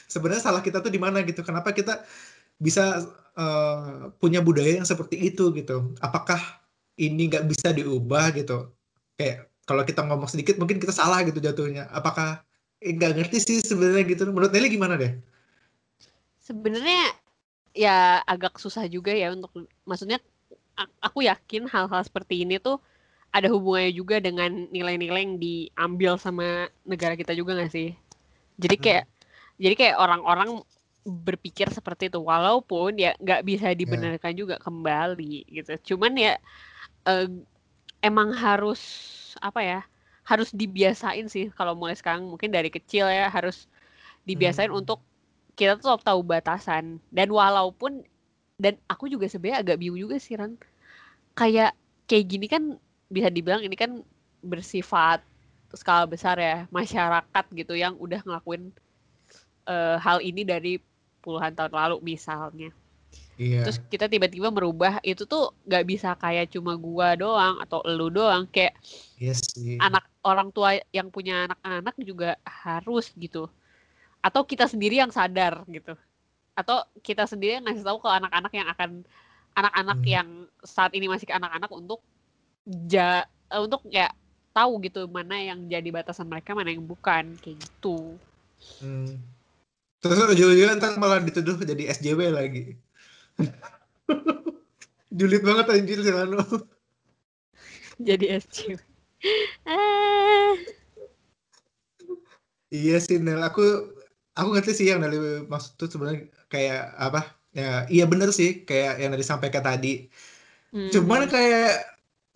Sebenarnya 0.07 0.43
salah 0.47 0.63
kita 0.63 0.79
tuh 0.79 0.93
di 0.95 1.01
mana 1.03 1.27
gitu? 1.27 1.43
Kenapa 1.43 1.75
kita 1.75 2.07
bisa 2.55 3.03
uh, 3.35 4.15
punya 4.23 4.39
budaya 4.39 4.79
yang 4.79 4.87
seperti 4.87 5.19
itu 5.19 5.51
gitu? 5.59 5.91
Apakah 5.99 6.39
ini 7.01 7.27
nggak 7.27 7.51
bisa 7.51 7.75
diubah 7.75 8.31
gitu? 8.39 8.71
Kayak 9.19 9.51
kalau 9.67 9.83
kita 9.83 10.07
ngomong 10.07 10.31
sedikit 10.31 10.55
mungkin 10.63 10.79
kita 10.79 10.95
salah 10.95 11.27
gitu 11.27 11.43
jatuhnya. 11.43 11.91
Apakah 11.91 12.47
eh, 12.79 12.95
nggak 12.95 13.19
ngerti 13.19 13.39
sih 13.43 13.59
sebenarnya 13.59 14.07
gitu? 14.07 14.23
Menurut 14.31 14.55
Nelly 14.55 14.71
gimana 14.71 14.95
deh? 14.95 15.19
Sebenarnya 16.39 17.11
ya 17.75 18.21
agak 18.23 18.61
susah 18.61 18.87
juga 18.87 19.11
ya 19.11 19.33
untuk 19.33 19.67
maksudnya 19.89 20.23
aku 21.01 21.25
yakin 21.25 21.69
hal-hal 21.69 22.03
seperti 22.05 22.45
ini 22.45 22.61
tuh 22.61 22.81
ada 23.33 23.49
hubungannya 23.49 23.97
juga 23.97 24.21
dengan 24.21 24.69
nilai-nilai 24.69 25.25
yang 25.25 25.37
diambil 25.41 26.21
sama 26.21 26.69
negara 26.85 27.17
kita 27.17 27.33
juga 27.33 27.57
gak 27.57 27.73
sih? 27.73 27.97
Jadi 28.61 28.77
hmm. 28.77 28.85
kayak 28.85 29.05
hmm. 29.09 29.61
jadi 29.61 29.75
kayak 29.75 29.97
orang-orang 29.97 30.51
berpikir 31.03 31.67
seperti 31.73 32.07
itu 32.07 32.23
walaupun 32.23 32.95
ya 32.95 33.11
nggak 33.19 33.43
bisa 33.43 33.75
ya. 33.75 33.75
dibenarkan 33.75 34.33
yeah. 34.37 34.39
juga 34.39 34.55
kembali 34.63 35.49
gitu. 35.51 35.97
Cuman 35.97 36.15
ya 36.15 36.39
uh, 37.09 37.27
emang 38.05 38.37
harus 38.37 38.81
apa 39.41 39.61
ya? 39.65 39.81
Harus 40.23 40.55
dibiasain 40.55 41.27
sih 41.27 41.51
kalau 41.51 41.75
mulai 41.75 41.99
sekarang 41.99 42.31
mungkin 42.31 42.55
dari 42.55 42.71
kecil 42.71 43.11
ya 43.11 43.27
harus 43.27 43.67
dibiasain 44.23 44.71
hmm. 44.71 44.81
untuk 44.85 45.03
kita 45.59 45.77
tuh 45.81 45.99
tahu 46.01 46.23
batasan 46.23 47.03
dan 47.11 47.29
walaupun 47.29 48.07
dan 48.57 48.79
aku 48.87 49.11
juga 49.11 49.27
sebenarnya 49.27 49.67
agak 49.67 49.77
bingung 49.83 49.99
juga 49.99 50.17
sih 50.23 50.39
Ran 50.39 50.57
kayak 51.35 51.75
kayak 52.07 52.25
gini 52.31 52.47
kan 52.47 52.79
bisa 53.13 53.29
dibilang 53.29 53.61
ini 53.61 53.77
kan 53.77 54.01
bersifat 54.41 55.21
skala 55.77 56.09
besar 56.09 56.37
ya 56.41 56.65
masyarakat 56.69 57.45
gitu 57.53 57.77
yang 57.77 57.97
udah 58.01 58.21
ngelakuin 58.25 58.73
uh, 59.69 59.97
hal 60.01 60.21
ini 60.25 60.45
dari 60.45 60.81
puluhan 61.23 61.53
tahun 61.55 61.73
lalu 61.73 61.97
misalnya. 62.03 62.73
Iya. 63.41 63.65
Terus 63.65 63.81
kita 63.89 64.07
tiba-tiba 64.09 64.53
merubah 64.53 65.01
itu 65.01 65.25
tuh 65.25 65.57
nggak 65.65 65.85
bisa 65.89 66.13
kayak 66.21 66.53
cuma 66.53 66.77
gua 66.77 67.17
doang 67.17 67.57
atau 67.65 67.81
elu 67.89 68.13
doang 68.13 68.45
kayak 68.49 68.77
yes, 69.17 69.41
iya 69.57 69.81
anak 69.81 70.05
orang 70.21 70.53
tua 70.53 70.77
yang 70.93 71.09
punya 71.09 71.49
anak-anak 71.49 71.97
juga 72.05 72.31
harus 72.45 73.09
gitu. 73.17 73.49
Atau 74.21 74.45
kita 74.45 74.69
sendiri 74.69 75.01
yang 75.01 75.11
sadar 75.11 75.65
gitu. 75.69 75.97
Atau 76.53 76.85
kita 77.01 77.25
sendiri 77.25 77.59
yang 77.59 77.65
ngasih 77.65 77.85
tahu 77.85 78.05
ke 78.05 78.09
anak-anak 78.13 78.53
yang 78.53 78.69
akan 78.69 78.91
anak-anak 79.57 79.99
hmm. 80.01 80.09
yang 80.09 80.29
saat 80.65 80.93
ini 80.93 81.09
masih 81.09 81.29
anak-anak 81.33 81.73
untuk 81.73 82.01
ja 82.67 83.27
uh, 83.51 83.61
untuk 83.63 83.83
ya 83.91 84.11
tahu 84.53 84.85
gitu 84.85 85.09
mana 85.09 85.41
yang 85.41 85.65
jadi 85.67 85.89
batasan 85.89 86.29
mereka 86.29 86.53
mana 86.53 86.71
yang 86.71 86.85
bukan 86.85 87.35
kayak 87.41 87.57
gitu. 87.59 88.17
Hmm. 88.79 89.19
Terus 90.03 90.19
ujung-ujungnya 90.19 90.79
ntar 90.79 90.99
malah 90.99 91.23
dituduh 91.23 91.57
jadi 91.63 91.95
SJW 91.95 92.21
lagi. 92.35 92.77
Julid 95.17 95.43
banget 95.45 95.67
anjir 95.73 95.99
Silano. 96.03 96.45
jadi 98.09 98.41
SJW. 98.43 98.77
ah. 99.69 100.53
Iya 102.73 102.97
sih 103.05 103.21
Nel, 103.21 103.45
aku 103.45 103.63
aku 104.33 104.49
ngerti 104.57 104.73
sih 104.73 104.87
yang 104.89 105.05
dari 105.05 105.45
maksud 105.45 105.77
tuh 105.77 105.89
sebenarnya 105.93 106.33
kayak 106.49 106.97
apa? 106.97 107.21
Ya, 107.53 107.85
iya 107.93 108.09
bener 108.09 108.33
sih 108.33 108.65
kayak 108.65 108.97
yang 108.97 109.13
dari 109.13 109.25
sampaikan 109.25 109.61
tadi. 109.61 110.09
Hmm. 110.73 110.89
Cuman 110.89 111.29
kayak 111.29 111.85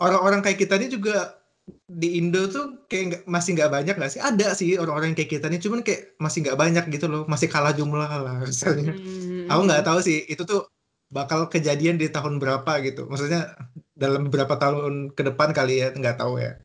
orang-orang 0.00 0.40
kayak 0.44 0.58
kita 0.60 0.74
ini 0.80 0.88
juga 0.92 1.40
di 1.86 2.18
Indo 2.22 2.46
tuh 2.46 2.86
kayak 2.86 3.04
gak, 3.10 3.22
masih 3.26 3.50
nggak 3.58 3.70
banyak 3.72 3.94
nggak 3.98 4.12
sih? 4.12 4.22
Ada 4.22 4.54
sih 4.54 4.78
orang-orang 4.78 5.18
kayak 5.18 5.30
kita 5.38 5.46
ini, 5.50 5.58
cuman 5.58 5.80
kayak 5.82 6.14
masih 6.22 6.38
nggak 6.46 6.58
banyak 6.58 6.84
gitu 6.94 7.06
loh, 7.10 7.22
masih 7.26 7.48
kalah 7.50 7.74
jumlah 7.74 8.06
lah 8.06 8.36
misalnya. 8.50 8.94
Hmm. 8.94 9.50
Aku 9.50 9.60
nggak 9.66 9.82
tahu 9.86 9.98
sih 10.02 10.18
itu 10.30 10.42
tuh 10.46 10.70
bakal 11.10 11.46
kejadian 11.50 11.98
di 11.98 12.06
tahun 12.10 12.38
berapa 12.42 12.72
gitu. 12.86 13.10
Maksudnya 13.10 13.54
dalam 13.98 14.28
beberapa 14.30 14.54
tahun 14.58 15.14
ke 15.16 15.22
depan 15.32 15.50
kali 15.56 15.82
ya, 15.82 15.88
nggak 15.94 16.18
tahu 16.22 16.38
ya. 16.38 16.58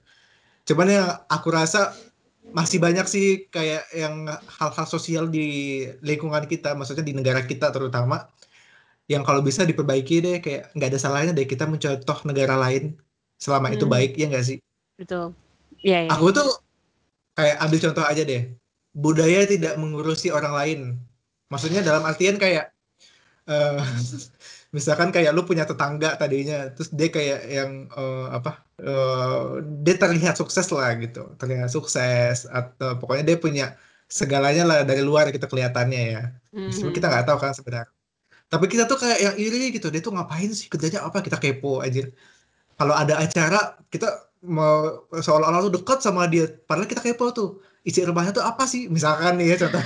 Cuman 0.68 0.88
ya 0.90 1.04
aku 1.30 1.50
rasa 1.50 1.94
masih 2.52 2.78
banyak 2.84 3.06
sih 3.08 3.48
kayak 3.50 3.88
yang 3.96 4.28
hal-hal 4.60 4.86
sosial 4.90 5.30
di 5.30 5.82
lingkungan 6.06 6.46
kita, 6.46 6.78
maksudnya 6.78 7.06
di 7.06 7.14
negara 7.18 7.42
kita 7.46 7.74
terutama 7.74 8.30
yang 9.10 9.24
kalau 9.28 9.42
bisa 9.44 9.68
diperbaiki 9.68 10.16
deh 10.24 10.38
kayak 10.40 10.72
nggak 10.78 10.90
ada 10.96 11.00
salahnya 11.02 11.32
deh 11.36 11.44
kita 11.44 11.68
mencontoh 11.68 12.18
negara 12.24 12.56
lain 12.56 12.96
selama 13.42 13.74
hmm. 13.74 13.76
itu 13.76 13.86
baik 13.90 14.12
ya 14.14 14.26
nggak 14.30 14.46
sih? 14.46 14.58
Betul. 15.02 15.34
Iya, 15.82 16.06
ya. 16.06 16.10
aku 16.14 16.30
tuh 16.30 16.50
kayak 17.34 17.58
ambil 17.66 17.80
contoh 17.90 18.06
aja 18.06 18.22
deh. 18.22 18.44
Budaya 18.94 19.50
tidak 19.50 19.74
mengurusi 19.82 20.30
orang 20.30 20.54
lain. 20.54 20.80
Maksudnya 21.50 21.82
dalam 21.82 22.06
artian 22.06 22.38
kayak 22.38 22.70
uh, 23.50 23.82
misalkan 24.76 25.10
kayak 25.10 25.34
lu 25.34 25.44
punya 25.44 25.66
tetangga 25.66 26.16
tadinya 26.16 26.72
terus 26.72 26.94
dia 26.94 27.10
kayak 27.12 27.42
yang 27.50 27.92
uh, 27.92 28.32
apa 28.32 28.62
uh, 28.80 29.60
dia 29.82 29.98
terlihat 29.98 30.38
sukses 30.38 30.70
lah 30.70 30.94
gitu. 31.02 31.34
Terlihat 31.42 31.74
sukses 31.74 32.46
atau 32.46 33.02
pokoknya 33.02 33.34
dia 33.34 33.38
punya 33.42 33.66
segalanya 34.06 34.64
lah 34.68 34.80
dari 34.86 35.02
luar 35.02 35.34
kita 35.34 35.50
kelihatannya 35.50 36.02
ya. 36.14 36.24
Mm-hmm. 36.54 36.94
kita 36.94 37.10
nggak 37.10 37.26
tahu 37.26 37.38
kan 37.42 37.58
sebenarnya. 37.58 37.90
Tapi 38.52 38.68
kita 38.68 38.84
tuh 38.84 39.00
kayak 39.00 39.20
yang 39.24 39.36
iri 39.40 39.72
gitu. 39.72 39.88
Dia 39.88 40.04
tuh 40.04 40.12
ngapain 40.12 40.52
sih? 40.52 40.68
Kerjanya 40.68 41.08
apa? 41.08 41.24
Kita 41.24 41.40
kepo 41.40 41.80
aja 41.80 42.04
kalau 42.82 42.98
ada 42.98 43.22
acara 43.22 43.78
kita 43.94 44.10
mau 44.42 45.06
seolah-olah 45.14 45.70
tuh 45.70 45.74
dekat 45.78 46.02
sama 46.02 46.26
dia. 46.26 46.50
Padahal 46.66 46.90
kita 46.90 47.06
kepo 47.06 47.30
tuh 47.30 47.62
isi 47.86 48.02
rumahnya 48.02 48.34
tuh 48.34 48.42
apa 48.42 48.66
sih? 48.66 48.90
Misalkan 48.90 49.38
nih 49.38 49.54
ya 49.54 49.56
contoh. 49.62 49.86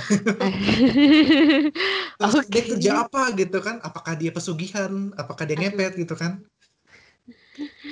Terus 2.16 2.34
okay. 2.40 2.48
dia 2.48 2.62
kerja 2.64 2.90
apa 3.04 3.36
gitu 3.36 3.60
kan? 3.60 3.84
Apakah 3.84 4.16
dia 4.16 4.32
pesugihan? 4.32 5.12
Apakah 5.20 5.44
dia 5.44 5.60
ngepet 5.60 6.00
gitu 6.00 6.16
kan? 6.16 6.40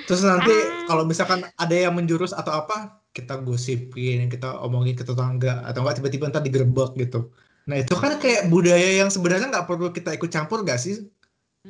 Terus 0.09 0.25
nanti 0.25 0.49
ah. 0.53 0.89
kalau 0.89 1.05
misalkan 1.05 1.45
ada 1.53 1.75
yang 1.77 1.93
menjurus 1.93 2.33
atau 2.33 2.65
apa 2.65 3.01
kita 3.13 3.45
gosipin 3.45 4.25
kita 4.25 4.57
omongin 4.65 4.97
ke 4.97 5.05
tetangga. 5.05 5.61
Atau 5.69 5.85
enggak 5.85 6.01
tiba-tiba 6.01 6.33
ntar 6.33 6.41
digerebek 6.41 6.97
gitu. 6.97 7.29
Nah 7.69 7.77
itu 7.77 7.93
kan 7.93 8.17
kayak 8.17 8.49
budaya 8.49 9.05
yang 9.05 9.13
sebenarnya 9.13 9.53
nggak 9.53 9.69
perlu 9.69 9.93
kita 9.93 10.17
ikut 10.17 10.33
campur 10.33 10.65
gak 10.65 10.81
sih? 10.81 11.05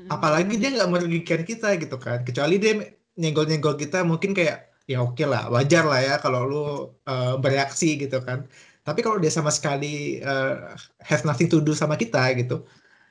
Apalagi 0.07 0.55
dia 0.59 0.71
nggak 0.75 0.87
merugikan 0.91 1.43
kita 1.43 1.75
gitu 1.79 1.99
kan. 1.99 2.23
Kecuali 2.23 2.59
dia 2.59 2.95
nyenggol-nyenggol 3.19 3.75
kita 3.79 4.03
mungkin 4.03 4.31
kayak 4.37 4.71
ya 4.85 5.01
oke 5.01 5.17
okay 5.17 5.25
lah 5.25 5.49
wajar 5.49 5.83
lah 5.87 5.99
ya 6.03 6.15
kalau 6.21 6.41
lu 6.45 6.63
uh, 7.07 7.35
bereaksi 7.39 7.97
gitu 7.99 8.21
kan. 8.23 8.47
Tapi 8.85 9.01
kalau 9.01 9.17
dia 9.17 9.33
sama 9.33 9.49
sekali 9.49 10.21
uh, 10.21 10.77
has 11.01 11.25
nothing 11.25 11.49
to 11.49 11.57
do 11.63 11.73
sama 11.73 11.97
kita 11.97 12.21
gitu 12.37 12.61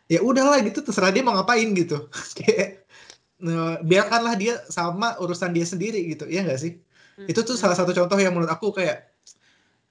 ya 0.09 0.21
udahlah 0.21 0.61
gitu 0.61 0.85
terserah 0.85 1.11
dia 1.13 1.25
mau 1.25 1.35
ngapain 1.37 1.69
gitu. 1.73 2.09
Kayak 2.39 2.85
uh, 3.45 3.81
biarkanlah 3.85 4.35
dia 4.37 4.55
sama 4.69 5.17
urusan 5.21 5.53
dia 5.57 5.65
sendiri 5.65 6.01
gitu 6.13 6.29
ya 6.29 6.45
nggak 6.45 6.61
sih? 6.61 6.75
Hmm. 7.15 7.31
itu 7.31 7.47
tuh 7.47 7.55
salah 7.55 7.79
satu 7.79 7.95
contoh 7.95 8.19
yang 8.19 8.35
menurut 8.35 8.51
aku 8.51 8.75
kayak 8.75 9.07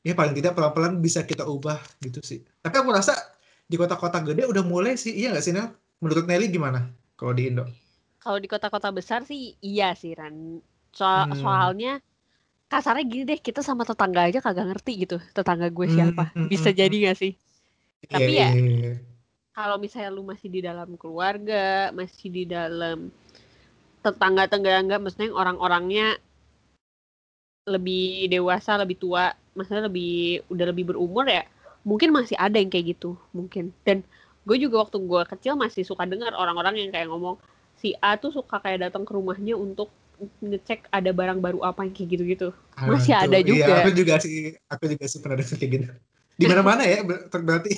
ya 0.04 0.12
paling 0.12 0.36
tidak 0.36 0.60
pelan-pelan 0.60 1.00
bisa 1.00 1.24
kita 1.24 1.48
ubah 1.48 1.80
gitu 2.04 2.20
sih. 2.20 2.44
Tapi 2.60 2.76
aku 2.84 2.92
rasa 2.92 3.16
di 3.64 3.80
kota-kota 3.80 4.20
gede 4.20 4.44
udah 4.44 4.60
mulai 4.60 5.00
sih 5.00 5.16
iya 5.16 5.32
nggak 5.32 5.44
sih 5.44 5.56
Nel? 5.56 5.72
Menurut 6.04 6.28
Nelly 6.28 6.52
gimana 6.52 6.92
kalau 7.16 7.32
di 7.32 7.48
Indo 7.48 7.64
kalau 8.24 8.40
di 8.40 8.48
kota-kota 8.48 8.88
besar 8.96 9.28
sih 9.28 9.60
iya 9.60 9.92
sih 10.00 10.16
Ran. 10.16 10.64
Soal 10.96 11.28
hmm. 11.28 11.44
soalnya 11.44 11.94
kasarnya 12.72 13.06
gini 13.06 13.24
deh, 13.28 13.38
kita 13.44 13.62
sama 13.62 13.86
tetangga 13.86 14.26
aja 14.26 14.40
kagak 14.42 14.66
ngerti 14.74 15.06
gitu, 15.06 15.18
tetangga 15.36 15.70
gue 15.70 15.86
hmm, 15.86 15.94
siapa. 15.94 16.24
Hmm, 16.34 16.50
Bisa 16.50 16.74
hmm, 16.74 16.80
jadi 16.82 16.96
gak 17.12 17.18
sih? 17.22 17.34
Yeah, 18.08 18.12
Tapi 18.18 18.32
ya, 18.34 18.42
yeah, 18.42 18.54
yeah. 18.58 18.98
kalau 19.54 19.78
misalnya 19.78 20.10
lu 20.10 20.26
masih 20.26 20.50
di 20.50 20.66
dalam 20.66 20.98
keluarga, 20.98 21.94
masih 21.94 22.34
di 22.34 22.44
dalam 22.50 23.14
tetangga-tetangga, 24.02 24.98
maksudnya 24.98 25.30
orang-orangnya 25.38 26.18
lebih 27.70 28.28
dewasa, 28.28 28.76
lebih 28.82 28.98
tua, 29.00 29.32
maksudnya 29.54 29.88
lebih 29.88 30.44
udah 30.50 30.66
lebih 30.74 30.92
berumur 30.92 31.30
ya, 31.30 31.46
mungkin 31.86 32.10
masih 32.12 32.36
ada 32.36 32.58
yang 32.58 32.74
kayak 32.74 32.98
gitu, 32.98 33.16
mungkin. 33.32 33.72
Dan 33.86 34.02
gue 34.44 34.58
juga 34.60 34.84
waktu 34.84 34.98
gue 35.00 35.22
kecil 35.30 35.56
masih 35.56 35.86
suka 35.88 36.04
dengar 36.10 36.36
orang-orang 36.36 36.76
yang 36.76 36.90
kayak 36.92 37.08
ngomong, 37.08 37.40
si 37.84 37.92
A 38.00 38.16
tuh 38.16 38.32
suka 38.32 38.64
kayak 38.64 38.88
datang 38.88 39.04
ke 39.04 39.12
rumahnya 39.12 39.60
untuk 39.60 39.92
ngecek 40.40 40.88
ada 40.88 41.12
barang 41.12 41.44
baru 41.44 41.60
apa 41.68 41.84
yang 41.84 41.92
kayak 41.92 42.10
gitu-gitu. 42.16 42.50
Ah, 42.80 42.88
Masih 42.88 43.12
ada 43.12 43.44
juga. 43.44 43.68
Iya, 43.68 43.76
aku 43.84 43.92
juga 43.92 44.14
sih, 44.24 44.56
aku 44.72 44.84
juga 44.88 45.06
sih 45.12 45.20
pernah 45.20 45.36
dengar 45.36 45.58
kayak 45.60 45.72
gitu. 45.76 45.86
Di 46.40 46.46
mana-mana 46.48 46.84
ya 46.88 47.04
berarti. 47.04 47.72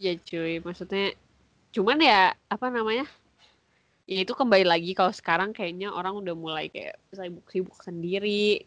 iya 0.00 0.16
cuy, 0.16 0.64
maksudnya 0.64 1.12
cuman 1.76 2.00
ya 2.00 2.32
apa 2.48 2.66
namanya? 2.72 3.04
Ya 4.08 4.24
itu 4.24 4.32
kembali 4.32 4.64
lagi 4.64 4.96
kalau 4.96 5.12
sekarang 5.12 5.52
kayaknya 5.52 5.92
orang 5.92 6.16
udah 6.16 6.32
mulai 6.32 6.72
kayak 6.72 6.96
sibuk-sibuk 7.12 7.76
sendiri. 7.84 8.64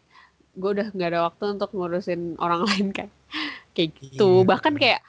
Gue 0.54 0.70
udah 0.78 0.94
nggak 0.94 1.10
ada 1.18 1.20
waktu 1.26 1.58
untuk 1.58 1.74
ngurusin 1.74 2.38
orang 2.38 2.62
lain 2.70 2.94
kayak 2.94 3.10
kayak 3.74 3.90
gitu. 3.98 4.46
Iya. 4.46 4.46
Bahkan 4.46 4.74
kayak 4.78 5.02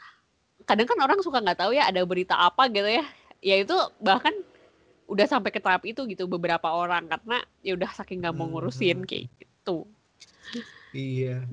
kadang 0.66 0.90
kan 0.90 0.98
orang 1.06 1.22
suka 1.22 1.38
nggak 1.38 1.60
tahu 1.62 1.78
ya 1.78 1.86
ada 1.86 2.02
berita 2.06 2.34
apa 2.34 2.66
gitu 2.70 2.86
ya 2.86 3.06
ya 3.40 3.56
itu 3.64 3.74
bahkan 4.04 4.36
udah 5.10 5.26
sampai 5.26 5.50
ke 5.50 5.60
tahap 5.60 5.84
itu 5.90 6.02
gitu 6.06 6.24
beberapa 6.30 6.70
orang 6.70 7.04
karena 7.10 7.38
ya 7.66 7.74
udah 7.78 7.90
saking 7.98 8.22
nggak 8.22 8.36
mau 8.38 8.48
ngurusin 8.50 9.04
Hmm. 9.04 9.08
kayak 9.10 9.26
gitu 9.42 9.78
Iya. 10.96 11.46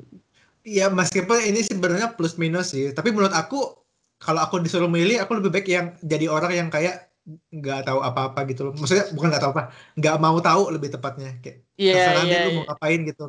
Iya, 0.66 0.84
meskipun 0.90 1.38
ini 1.48 1.60
sebenarnya 1.62 2.08
plus 2.16 2.34
minus 2.42 2.66
sih. 2.75 2.90
Tapi 2.96 3.08
menurut 3.14 3.34
aku, 3.36 3.56
kalau 4.18 4.40
aku 4.42 4.56
disuruh 4.64 4.90
milih, 4.90 5.16
aku 5.22 5.32
lebih 5.38 5.50
baik 5.54 5.66
yang 5.70 5.86
jadi 6.02 6.26
orang 6.26 6.52
yang 6.58 6.68
kayak 6.75 6.94
nggak 7.52 7.78
tahu 7.86 8.00
apa-apa 8.02 8.40
gitu 8.50 8.60
loh. 8.66 8.72
Maksudnya 8.75 9.04
bukan 9.14 9.28
nggak 9.30 9.42
tahu 9.44 9.52
apa, 9.54 9.64
nggak 9.98 10.16
mau 10.25 10.36
tahu 10.42 10.62
lebih 10.75 10.88
tepatnya. 10.94 11.28
Kayak 11.42 11.58
Iya 11.78 11.92
terserah 11.94 12.22
iya 12.25 12.32
deh 12.32 12.38
lu 12.42 12.50
iya. 12.50 12.56
mau 12.58 12.64
ngapain 12.70 13.00
gitu. 13.10 13.25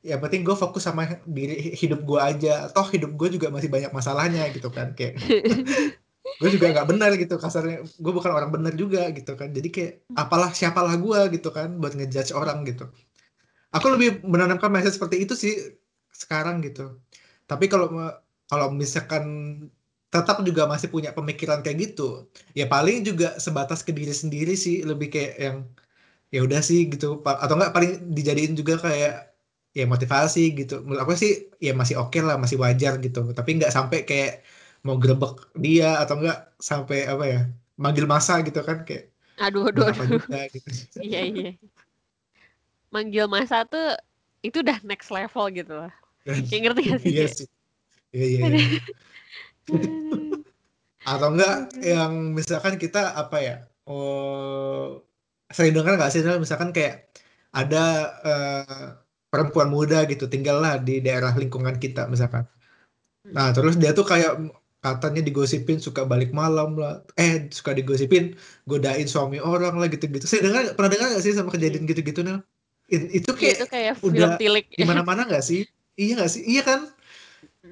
Ya 0.00 0.14
penting 0.22 0.40
gue 0.46 0.56
fokus 0.56 0.82
sama 0.88 1.02
diri 1.28 1.54
hidup 1.76 2.00
gue 2.08 2.20
aja. 2.30 2.48
Toh 2.74 2.86
hidup 2.94 3.10
gue 3.20 3.28
juga 3.36 3.46
masih 3.54 3.68
banyak 3.74 3.92
masalahnya 3.98 4.42
gitu 4.56 4.68
kan. 4.72 4.96
Kayak 4.98 5.20
gue 6.38 6.50
juga 6.54 6.70
nggak 6.70 6.86
benar 6.86 7.10
gitu 7.18 7.34
kasarnya. 7.40 7.82
Gue 7.98 8.12
bukan 8.14 8.30
orang 8.30 8.54
benar 8.54 8.72
juga 8.78 9.10
gitu 9.10 9.34
kan. 9.34 9.50
Jadi 9.50 9.68
kayak 9.74 9.92
apalah 10.14 10.54
siapalah 10.54 10.94
gue 10.94 11.20
gitu 11.34 11.50
kan 11.50 11.80
buat 11.82 11.98
ngejudge 11.98 12.36
orang 12.36 12.62
gitu. 12.68 12.86
Aku 13.74 13.86
lebih 13.90 14.22
menanamkan 14.26 14.70
mindset 14.70 14.94
seperti 14.94 15.26
itu 15.26 15.34
sih 15.34 15.54
sekarang 16.10 16.62
gitu. 16.62 16.98
Tapi 17.46 17.66
kalau 17.66 17.90
kalau 18.50 18.66
misalkan 18.70 19.24
tetap 20.10 20.42
juga 20.42 20.66
masih 20.66 20.90
punya 20.90 21.14
pemikiran 21.14 21.62
kayak 21.62 21.94
gitu, 21.94 22.26
ya 22.50 22.66
paling 22.66 23.06
juga 23.06 23.38
sebatas 23.38 23.86
ke 23.86 23.94
diri 23.94 24.10
sendiri 24.10 24.58
sih, 24.58 24.82
lebih 24.82 25.06
kayak 25.06 25.34
yang 25.38 25.56
ya 26.34 26.42
udah 26.42 26.58
sih 26.62 26.90
gitu, 26.90 27.22
atau 27.22 27.54
enggak 27.54 27.70
paling 27.70 28.10
dijadiin 28.10 28.58
juga 28.58 28.74
kayak 28.82 29.30
ya 29.70 29.86
motivasi 29.86 30.50
gitu. 30.58 30.82
Menurut 30.82 31.06
aku 31.06 31.14
sih 31.14 31.46
ya 31.62 31.78
masih 31.78 32.02
oke 32.02 32.18
lah, 32.26 32.34
masih 32.42 32.58
wajar 32.58 32.98
gitu. 32.98 33.22
Tapi 33.30 33.50
nggak 33.62 33.70
sampai 33.70 34.02
kayak 34.02 34.42
mau 34.86 34.96
grebek 34.96 35.52
dia 35.58 36.00
atau 36.00 36.20
enggak 36.20 36.38
sampai 36.60 37.04
apa 37.04 37.24
ya 37.28 37.40
manggil 37.76 38.04
masa 38.08 38.40
gitu 38.44 38.60
kan 38.64 38.84
kayak 38.84 39.12
aduh 39.40 39.68
aduh 39.72 39.88
aduh 39.88 40.20
juga 40.20 40.48
gitu. 40.52 40.68
iya 41.06 41.20
iya 41.24 41.50
manggil 42.92 43.24
masa 43.30 43.64
tuh 43.64 43.96
itu 44.40 44.60
udah 44.60 44.78
next 44.84 45.08
level 45.12 45.46
gitu 45.52 45.72
loh 45.72 45.92
kayak 46.48 46.60
ngerti 46.68 46.80
gak 46.88 47.00
sih 47.00 47.10
Iya 47.12 47.26
sih. 47.28 47.48
Iya 48.10 48.26
iya. 48.26 48.40
iya. 48.50 48.80
Atau 51.10 51.32
enggak 51.32 51.72
yang 51.80 52.36
misalkan 52.36 52.76
kita 52.76 53.16
apa 53.16 53.36
ya? 53.40 53.56
Oh, 53.88 55.00
sering 55.48 55.72
dengar 55.72 55.96
nggak 55.96 56.12
sih 56.12 56.20
misalkan 56.36 56.70
kayak 56.76 57.08
ada 57.50 57.84
eh, 58.22 58.86
perempuan 59.32 59.72
muda 59.72 60.04
gitu 60.06 60.28
tinggallah 60.28 60.78
di 60.78 61.00
daerah 61.00 61.32
lingkungan 61.34 61.80
kita 61.80 62.06
misalkan. 62.06 62.46
Nah, 63.30 63.54
terus 63.54 63.78
dia 63.80 63.94
tuh 63.94 64.04
kayak 64.04 64.38
katanya 64.84 65.20
digosipin 65.26 65.78
suka 65.86 66.02
balik 66.12 66.30
malam 66.40 66.68
lah. 66.80 66.92
Eh, 67.20 67.32
suka 67.58 67.70
digosipin 67.78 68.24
godain 68.70 69.06
suami 69.14 69.36
orang 69.40 69.74
lah 69.80 69.86
gitu-gitu. 69.92 70.24
Saya 70.30 70.42
dengar 70.48 70.62
pernah 70.76 70.90
dengar 70.92 71.06
nggak 71.12 71.24
sih 71.26 71.32
sama 71.38 71.50
kejadian 71.54 71.84
gitu-gitu 71.90 72.20
Nel? 72.26 72.38
It- 72.94 73.10
Itu 73.18 73.30
Iya, 73.38 73.50
itu 73.54 73.64
kayak 73.64 73.70
kayak 73.72 73.94
film 74.06 74.08
udah 74.08 74.30
tilik 74.40 74.64
di 74.80 74.84
mana-mana 74.88 75.20
nggak 75.28 75.44
sih? 75.48 75.60
Iya 76.00 76.10
nggak 76.16 76.30
sih? 76.34 76.42
Iya 76.50 76.60
kan? 76.68 76.80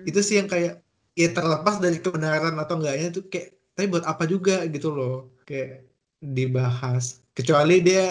Itu 0.08 0.20
sih 0.26 0.34
yang 0.40 0.48
kayak 0.52 0.72
ya 1.20 1.26
terlepas 1.36 1.76
dari 1.84 1.98
kebenaran 2.04 2.54
atau 2.62 2.74
enggaknya 2.78 3.06
itu 3.12 3.20
kayak 3.32 3.48
tapi 3.74 3.86
buat 3.92 4.04
apa 4.12 4.24
juga 4.32 4.52
gitu 4.74 4.88
loh 4.96 5.10
kayak 5.48 5.68
dibahas 6.36 7.04
kecuali 7.36 7.72
dia 7.86 8.02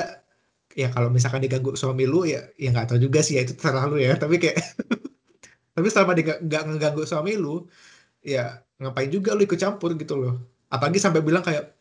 ya 0.81 0.87
kalau 0.95 1.09
misalkan 1.15 1.41
diganggu 1.45 1.71
suami 1.81 2.03
lu 2.13 2.17
ya 2.33 2.39
ya 2.61 2.67
nggak 2.73 2.87
tahu 2.89 2.99
juga 3.05 3.19
sih 3.25 3.33
ya 3.37 3.41
itu 3.45 3.53
terserah 3.59 3.85
lu 3.91 3.97
ya 4.07 4.11
tapi 4.23 4.35
kayak 4.43 4.57
tapi 5.75 5.87
selama 5.93 6.11
dia 6.17 6.23
nggak 6.45 6.61
ngeganggu 6.67 7.03
suami 7.11 7.31
lu 7.43 7.49
ya 8.33 8.39
ngapain 8.77 9.09
juga 9.09 9.33
lu 9.33 9.43
ikut 9.45 9.59
campur 9.59 9.93
gitu 9.97 10.15
loh 10.17 10.35
apalagi 10.69 10.99
sampai 11.01 11.21
bilang 11.25 11.41
kayak 11.41 11.77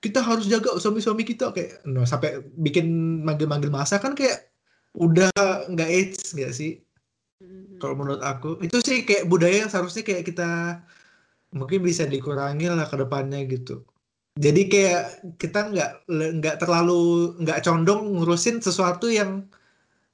kita 0.00 0.24
harus 0.24 0.48
jaga 0.48 0.76
suami-suami 0.80 1.22
kita 1.28 1.52
kayak 1.52 1.84
no 1.86 2.08
sampai 2.08 2.40
bikin 2.56 2.86
manggil-manggil 3.26 3.68
masa 3.68 4.00
kan 4.00 4.16
kayak 4.16 4.50
udah 4.96 5.30
nggak 5.70 5.88
AIDS 5.88 6.34
nggak 6.34 6.52
sih 6.56 6.82
Mhm. 7.40 7.80
kalau 7.80 7.96
menurut 7.96 8.20
aku 8.20 8.60
itu 8.60 8.76
sih 8.84 9.08
kayak 9.08 9.24
budaya 9.24 9.64
yang 9.64 9.72
seharusnya 9.72 10.04
kayak 10.04 10.28
kita 10.28 10.48
mungkin 11.56 11.80
bisa 11.80 12.04
dikurangi 12.04 12.68
lah 12.68 12.84
ke 12.84 12.96
depannya 13.00 13.40
gitu. 13.48 13.82
Jadi 14.36 14.68
kayak 14.70 15.02
kita 15.40 15.72
nggak 15.72 15.90
nggak 16.36 16.56
terlalu 16.60 17.34
nggak 17.42 17.64
condong 17.66 18.12
ngurusin 18.14 18.60
sesuatu 18.60 19.08
yang 19.10 19.48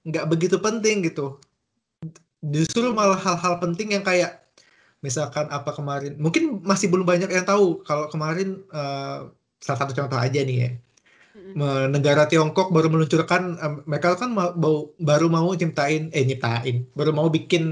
nggak 0.07 0.27
begitu 0.31 0.57
penting 0.63 1.03
gitu. 1.03 1.43
Justru 2.41 2.95
malah 2.95 3.19
hal-hal 3.19 3.59
penting 3.59 3.99
yang 3.99 4.07
kayak 4.07 4.46
misalkan 5.07 5.47
apa 5.57 5.71
kemarin 5.79 6.13
mungkin 6.25 6.43
masih 6.71 6.87
belum 6.93 7.07
banyak 7.07 7.31
yang 7.31 7.47
tahu 7.47 7.87
kalau 7.89 8.07
kemarin 8.13 8.49
eh, 8.79 9.19
salah 9.63 9.79
satu 9.81 9.93
contoh 9.99 10.19
aja 10.19 10.41
nih 10.43 10.59
ya. 10.65 10.71
Negara 11.97 12.29
Tiongkok 12.29 12.69
baru 12.73 12.89
meluncurkan 12.93 13.43
mereka 13.85 14.17
kan 14.21 14.31
ma- 14.33 14.53
bau- 14.53 14.93
baru 15.01 15.27
mau 15.29 15.49
nyiptain 15.53 16.09
eh 16.13 16.25
nyiptain 16.29 16.77
baru 16.99 17.13
mau 17.17 17.29
bikin 17.29 17.65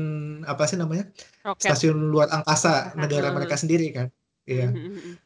apa 0.44 0.64
sih 0.68 0.76
namanya? 0.80 1.04
Roket. 1.44 1.72
Stasiun 1.72 1.98
luar 2.12 2.28
angkasa 2.32 2.92
negara 2.96 3.28
mereka 3.36 3.56
sendiri 3.60 3.86
kan 3.92 4.06
iya. 4.48 4.68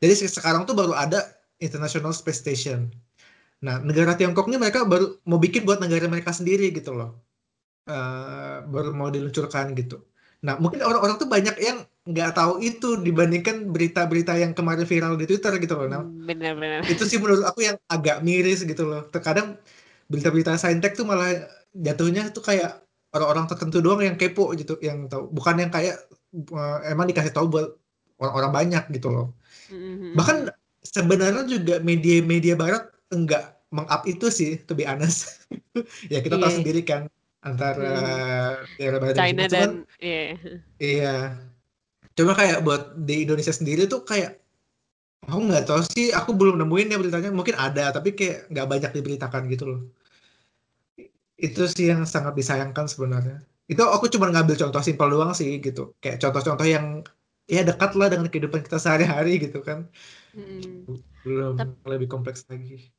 Jadi 0.03 0.13
se- 0.15 0.31
sekarang 0.31 0.63
tuh 0.67 0.75
baru 0.79 0.95
ada 0.95 1.19
International 1.59 2.15
Space 2.15 2.41
Station. 2.43 2.91
Nah 3.67 3.83
negara 3.83 4.15
Tiongkok 4.15 4.47
ini 4.51 4.59
mereka 4.59 4.87
baru 4.87 5.19
mau 5.27 5.39
bikin 5.43 5.67
buat 5.67 5.79
negara 5.83 6.07
mereka 6.07 6.31
sendiri 6.31 6.71
gitu 6.71 6.95
loh. 6.95 7.19
Eh, 7.89 8.59
baru 8.71 8.95
mau 8.95 9.11
diluncurkan 9.11 9.75
gitu. 9.75 9.97
Nah 10.47 10.55
mungkin 10.63 10.79
orang-orang 10.87 11.17
tuh 11.19 11.27
banyak 11.27 11.57
yang 11.59 11.79
nggak 12.09 12.31
tahu 12.33 12.65
itu 12.65 12.97
dibandingkan 13.05 13.69
berita-berita 13.69 14.33
yang 14.41 14.57
kemarin 14.57 14.89
viral 14.89 15.21
di 15.21 15.29
Twitter 15.29 15.53
gitu 15.61 15.77
loh 15.77 15.87
Nel 15.93 16.05
bener-bener 16.25 16.81
itu 16.89 17.05
sih 17.05 17.21
menurut 17.21 17.45
aku 17.45 17.69
yang 17.69 17.77
agak 17.87 18.25
miris 18.25 18.65
gitu 18.65 18.89
loh. 18.89 19.05
Terkadang 19.13 19.61
berita-berita 20.09 20.57
saintek 20.57 20.97
tuh 20.97 21.05
malah 21.05 21.29
jatuhnya 21.77 22.33
tuh 22.33 22.41
kayak 22.41 22.81
orang-orang 23.13 23.45
tertentu 23.45 23.85
doang 23.85 24.01
yang 24.01 24.17
kepo 24.17 24.53
gitu, 24.57 24.81
yang 24.81 25.05
tahu. 25.05 25.29
Bukan 25.29 25.61
yang 25.61 25.69
kayak 25.69 26.01
eh, 26.33 26.79
emang 26.89 27.09
dikasih 27.13 27.33
tahu 27.33 27.49
buat 27.53 27.77
orang-orang 28.17 28.53
banyak 28.53 28.85
gitu 28.97 29.09
loh. 29.13 29.27
Mhm, 29.69 30.17
Bahkan 30.17 30.37
sebenarnya 30.81 31.45
juga 31.45 31.77
media-media 31.85 32.57
barat 32.57 32.89
enggak 33.13 33.61
meng-up 33.69 34.09
itu 34.09 34.33
sih, 34.33 34.57
to 34.65 34.73
be 34.73 34.89
honest. 34.89 35.45
ya 36.13 36.25
kita 36.25 36.41
tahu 36.41 36.49
Iya. 36.49 36.57
sendiri 36.65 36.81
kan 36.89 37.03
antara 37.45 37.93
daerah 38.81 38.97
barat 38.97 39.15
dan 39.17 39.23
China. 39.29 39.43
Cuman, 39.45 39.53
dan 39.53 39.71
iya 40.01 40.23
Iya. 40.81 41.17
Cuma 42.19 42.33
kayak 42.35 42.59
buat 42.67 42.83
di 42.99 43.23
Indonesia 43.25 43.55
sendiri 43.55 43.87
tuh 43.87 44.03
kayak 44.03 44.43
aku 45.31 45.39
nggak 45.49 45.65
tahu 45.71 45.81
sih, 45.95 46.11
aku 46.11 46.31
belum 46.35 46.59
nemuin 46.59 46.93
ya 46.93 46.99
beritanya. 46.99 47.31
Mungkin 47.31 47.55
ada, 47.55 47.95
tapi 47.95 48.09
kayak 48.19 48.51
nggak 48.51 48.67
banyak 48.73 48.91
diberitakan 48.97 49.43
gitu 49.53 49.65
loh. 49.71 49.81
Itu 51.39 51.71
sih 51.71 51.87
yang 51.95 52.03
sangat 52.03 52.35
disayangkan 52.35 52.91
sebenarnya. 52.91 53.39
Itu 53.71 53.87
aku 53.87 54.11
cuma 54.11 54.27
ngambil 54.33 54.59
contoh 54.59 54.83
simpel 54.83 55.09
doang 55.15 55.33
sih 55.39 55.63
gitu. 55.63 55.95
Kayak 56.03 56.19
contoh-contoh 56.27 56.67
yang 56.67 57.07
ya 57.47 57.63
dekat 57.63 57.95
lah 57.95 58.11
dengan 58.11 58.27
kehidupan 58.27 58.61
kita 58.67 58.83
sehari-hari 58.83 59.39
gitu 59.39 59.63
kan. 59.63 59.87
Mhm. 60.35 60.99
Belum 61.23 61.55
Tep- 61.55 61.87
lebih 61.87 62.09
kompleks 62.11 62.43
lagi. 62.51 62.91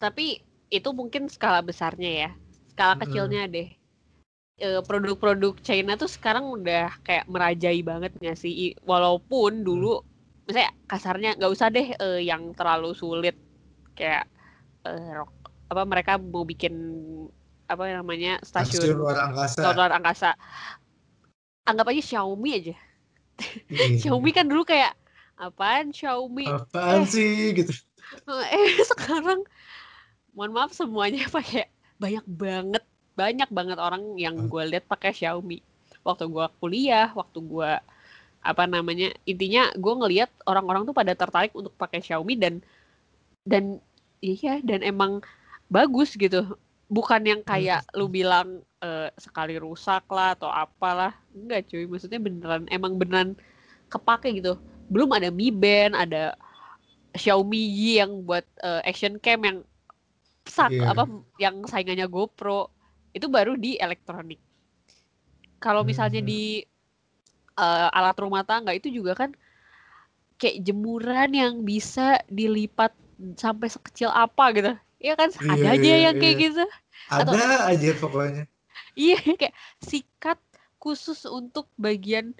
tapi 0.00 0.40
itu 0.72 0.96
mungkin 0.96 1.28
skala 1.28 1.60
besarnya 1.60 2.10
ya 2.24 2.30
skala 2.72 2.96
kecilnya 3.04 3.44
deh 3.52 3.68
Eh, 3.68 3.79
produk-produk 4.60 5.56
China 5.60 5.96
tuh 5.96 6.06
sekarang 6.06 6.44
udah 6.46 6.92
kayak 7.00 7.24
merajai 7.26 7.80
banget 7.80 8.12
nggak 8.14 8.36
sih 8.36 8.76
walaupun 8.84 9.64
dulu 9.64 10.04
misalnya 10.44 10.70
kasarnya 10.84 11.30
nggak 11.34 11.52
usah 11.52 11.68
deh 11.68 11.88
eh, 11.90 12.20
yang 12.22 12.52
terlalu 12.52 12.92
sulit 12.92 13.36
kayak 13.94 14.28
eh, 14.84 15.10
rok- 15.14 15.38
apa 15.66 15.82
mereka 15.84 16.12
mau 16.18 16.42
bikin 16.42 16.74
apa 17.64 17.86
namanya 17.88 18.42
Stasiun 18.42 18.82
stasiun 18.82 18.98
luar 18.98 19.16
angkasa. 19.22 19.62
luar 19.70 19.92
angkasa 19.94 20.30
anggap 21.62 21.86
aja 21.88 22.02
Xiaomi 22.02 22.50
aja 22.52 22.76
Iya. 23.70 23.96
Xiaomi 24.04 24.30
kan 24.30 24.44
dulu 24.44 24.66
kayak 24.66 24.92
apaan 25.38 25.94
Xiaomi 25.94 26.44
Apaan 26.44 27.02
Eh. 27.02 27.08
sih 27.08 27.54
gitu. 27.54 27.72
eh 28.28 28.70
sekarang 28.90 29.46
mohon 30.34 30.52
maaf 30.52 30.74
semuanya 30.74 31.24
pakai 31.32 31.70
banyak 31.96 32.26
banget 32.26 32.84
banyak 33.18 33.48
banget 33.50 33.78
orang 33.78 34.16
yang 34.16 34.48
gue 34.48 34.62
lihat 34.66 34.84
pakai 34.86 35.12
Xiaomi. 35.12 35.60
Waktu 36.06 36.30
gue 36.32 36.46
kuliah 36.62 37.12
waktu 37.12 37.38
gue 37.44 37.70
apa 38.40 38.64
namanya 38.64 39.12
intinya 39.28 39.68
gue 39.76 39.94
ngelihat 40.00 40.32
orang-orang 40.48 40.88
tuh 40.88 40.96
pada 40.96 41.12
tertarik 41.12 41.52
untuk 41.52 41.76
pakai 41.76 42.00
Xiaomi 42.00 42.34
dan 42.40 42.64
dan 43.44 43.76
iya 44.24 44.60
dan 44.64 44.80
emang 44.80 45.20
bagus 45.68 46.16
gitu. 46.16 46.56
Bukan 46.90 47.22
yang 47.22 47.40
kayak 47.46 47.86
lu 47.94 48.10
bilang 48.10 48.64
eh, 48.82 49.12
sekali 49.20 49.60
rusak 49.60 50.08
lah 50.10 50.34
atau 50.34 50.48
apalah. 50.50 51.14
Enggak 51.36 51.70
cuy. 51.70 51.84
Maksudnya 51.86 52.18
beneran 52.18 52.64
emang 52.72 52.96
beneran 52.96 53.36
kepake 53.92 54.40
gitu. 54.40 54.56
Belum 54.90 55.10
ada 55.14 55.28
Mi 55.30 55.52
Band 55.52 55.94
ada 55.94 56.34
Xiaomi 57.14 57.58
Yi 57.60 57.92
yang 58.02 58.24
buat 58.24 58.46
eh, 58.62 58.82
action 58.88 59.20
cam 59.20 59.42
yang 59.44 59.58
sak 60.48 60.72
Iya. 60.72 60.96
apa 60.96 61.04
yang 61.38 61.62
saingannya 61.68 62.08
GoPro 62.10 62.72
itu 63.16 63.26
baru 63.30 63.54
di 63.58 63.76
elektronik. 63.80 64.40
Kalau 65.60 65.82
misalnya 65.84 66.20
Hmm. 66.20 66.28
di 66.30 66.64
eh, 67.60 67.88
alat 67.98 68.16
rumah 68.22 68.42
tangga 68.46 68.72
itu 68.72 68.88
juga 68.88 69.12
kan 69.14 69.30
kayak 70.40 70.64
jemuran 70.64 71.30
yang 71.36 71.54
bisa 71.62 72.16
dilipat 72.32 72.92
sampai 73.36 73.68
sekecil 73.68 74.08
apa 74.08 74.44
gitu. 74.56 74.72
Iya 75.00 75.14
kan 75.16 75.30
Iya, 75.40 75.52
ada 75.52 75.66
aja 75.76 75.92
iya, 75.92 75.96
yang 76.08 76.16
kayak 76.16 76.36
iya. 76.36 76.44
gitu. 76.48 76.64
Atau 77.10 77.32
Ada 77.36 77.44
aja 77.72 77.88
pokoknya. 78.00 78.44
iya 78.98 79.16
kayak 79.40 79.54
sikat 79.82 80.38
khusus 80.80 81.26
untuk 81.28 81.68
bagian 81.76 82.32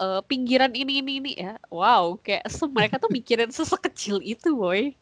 eh, 0.00 0.20
pinggiran 0.28 0.72
ini 0.76 1.00
ini 1.02 1.12
ini 1.22 1.32
ya. 1.38 1.56
Wow, 1.72 2.20
kayak 2.24 2.46
mereka 2.72 2.96
tuh 3.02 3.10
mikirin 3.12 3.50
sesekecil 3.56 4.20
itu, 4.24 4.54
boy. 4.56 4.92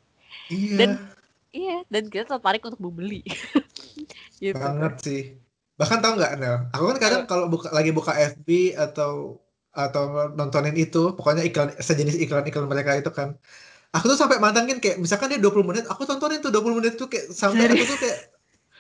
Iya, 0.49 0.77
Dan 0.79 0.90
iya, 1.53 1.83
dan 1.89 2.09
kita 2.13 2.37
tertarik 2.37 2.63
untuk 2.65 2.81
membeli. 2.81 3.25
gitu. 4.43 4.55
banget 4.55 4.95
sih. 5.03 5.23
Bahkan 5.79 5.99
tau 6.03 6.13
nggak, 6.19 6.33
Nel? 6.43 6.57
Aku 6.75 6.85
kan 6.95 6.99
kadang 6.99 7.23
kalau 7.31 7.47
buka, 7.47 7.71
lagi 7.71 7.91
buka 7.95 8.13
FB 8.15 8.75
atau 8.75 9.39
atau 9.71 10.35
nontonin 10.35 10.75
itu, 10.75 11.15
pokoknya 11.15 11.47
iklan 11.47 11.71
sejenis 11.79 12.19
iklan-iklan 12.19 12.67
mereka 12.67 12.99
itu 12.99 13.11
kan. 13.15 13.39
Aku 13.95 14.05
tuh 14.11 14.19
sampai 14.19 14.37
mantengin 14.43 14.83
kayak 14.83 14.99
misalkan 15.01 15.33
dia 15.33 15.41
20 15.41 15.65
menit, 15.65 15.85
aku 15.87 16.03
tontonin 16.05 16.43
tuh 16.45 16.51
20 16.53 16.77
menit 16.83 16.99
tuh 16.99 17.09
kayak 17.09 17.31
sampai 17.33 17.73
aku 17.73 17.85
tuh 17.89 17.99
kayak 18.03 18.19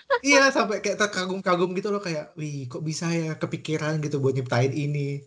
iya 0.28 0.48
sampai 0.50 0.80
kayak 0.84 0.98
terkagum-kagum 1.00 1.70
gitu 1.78 1.88
loh 1.94 2.02
kayak, 2.02 2.34
wih 2.38 2.66
kok 2.70 2.82
bisa 2.84 3.06
ya 3.12 3.36
kepikiran 3.38 4.00
gitu 4.04 4.18
buat 4.22 4.34
nyiptain 4.36 4.72
ini. 4.74 5.22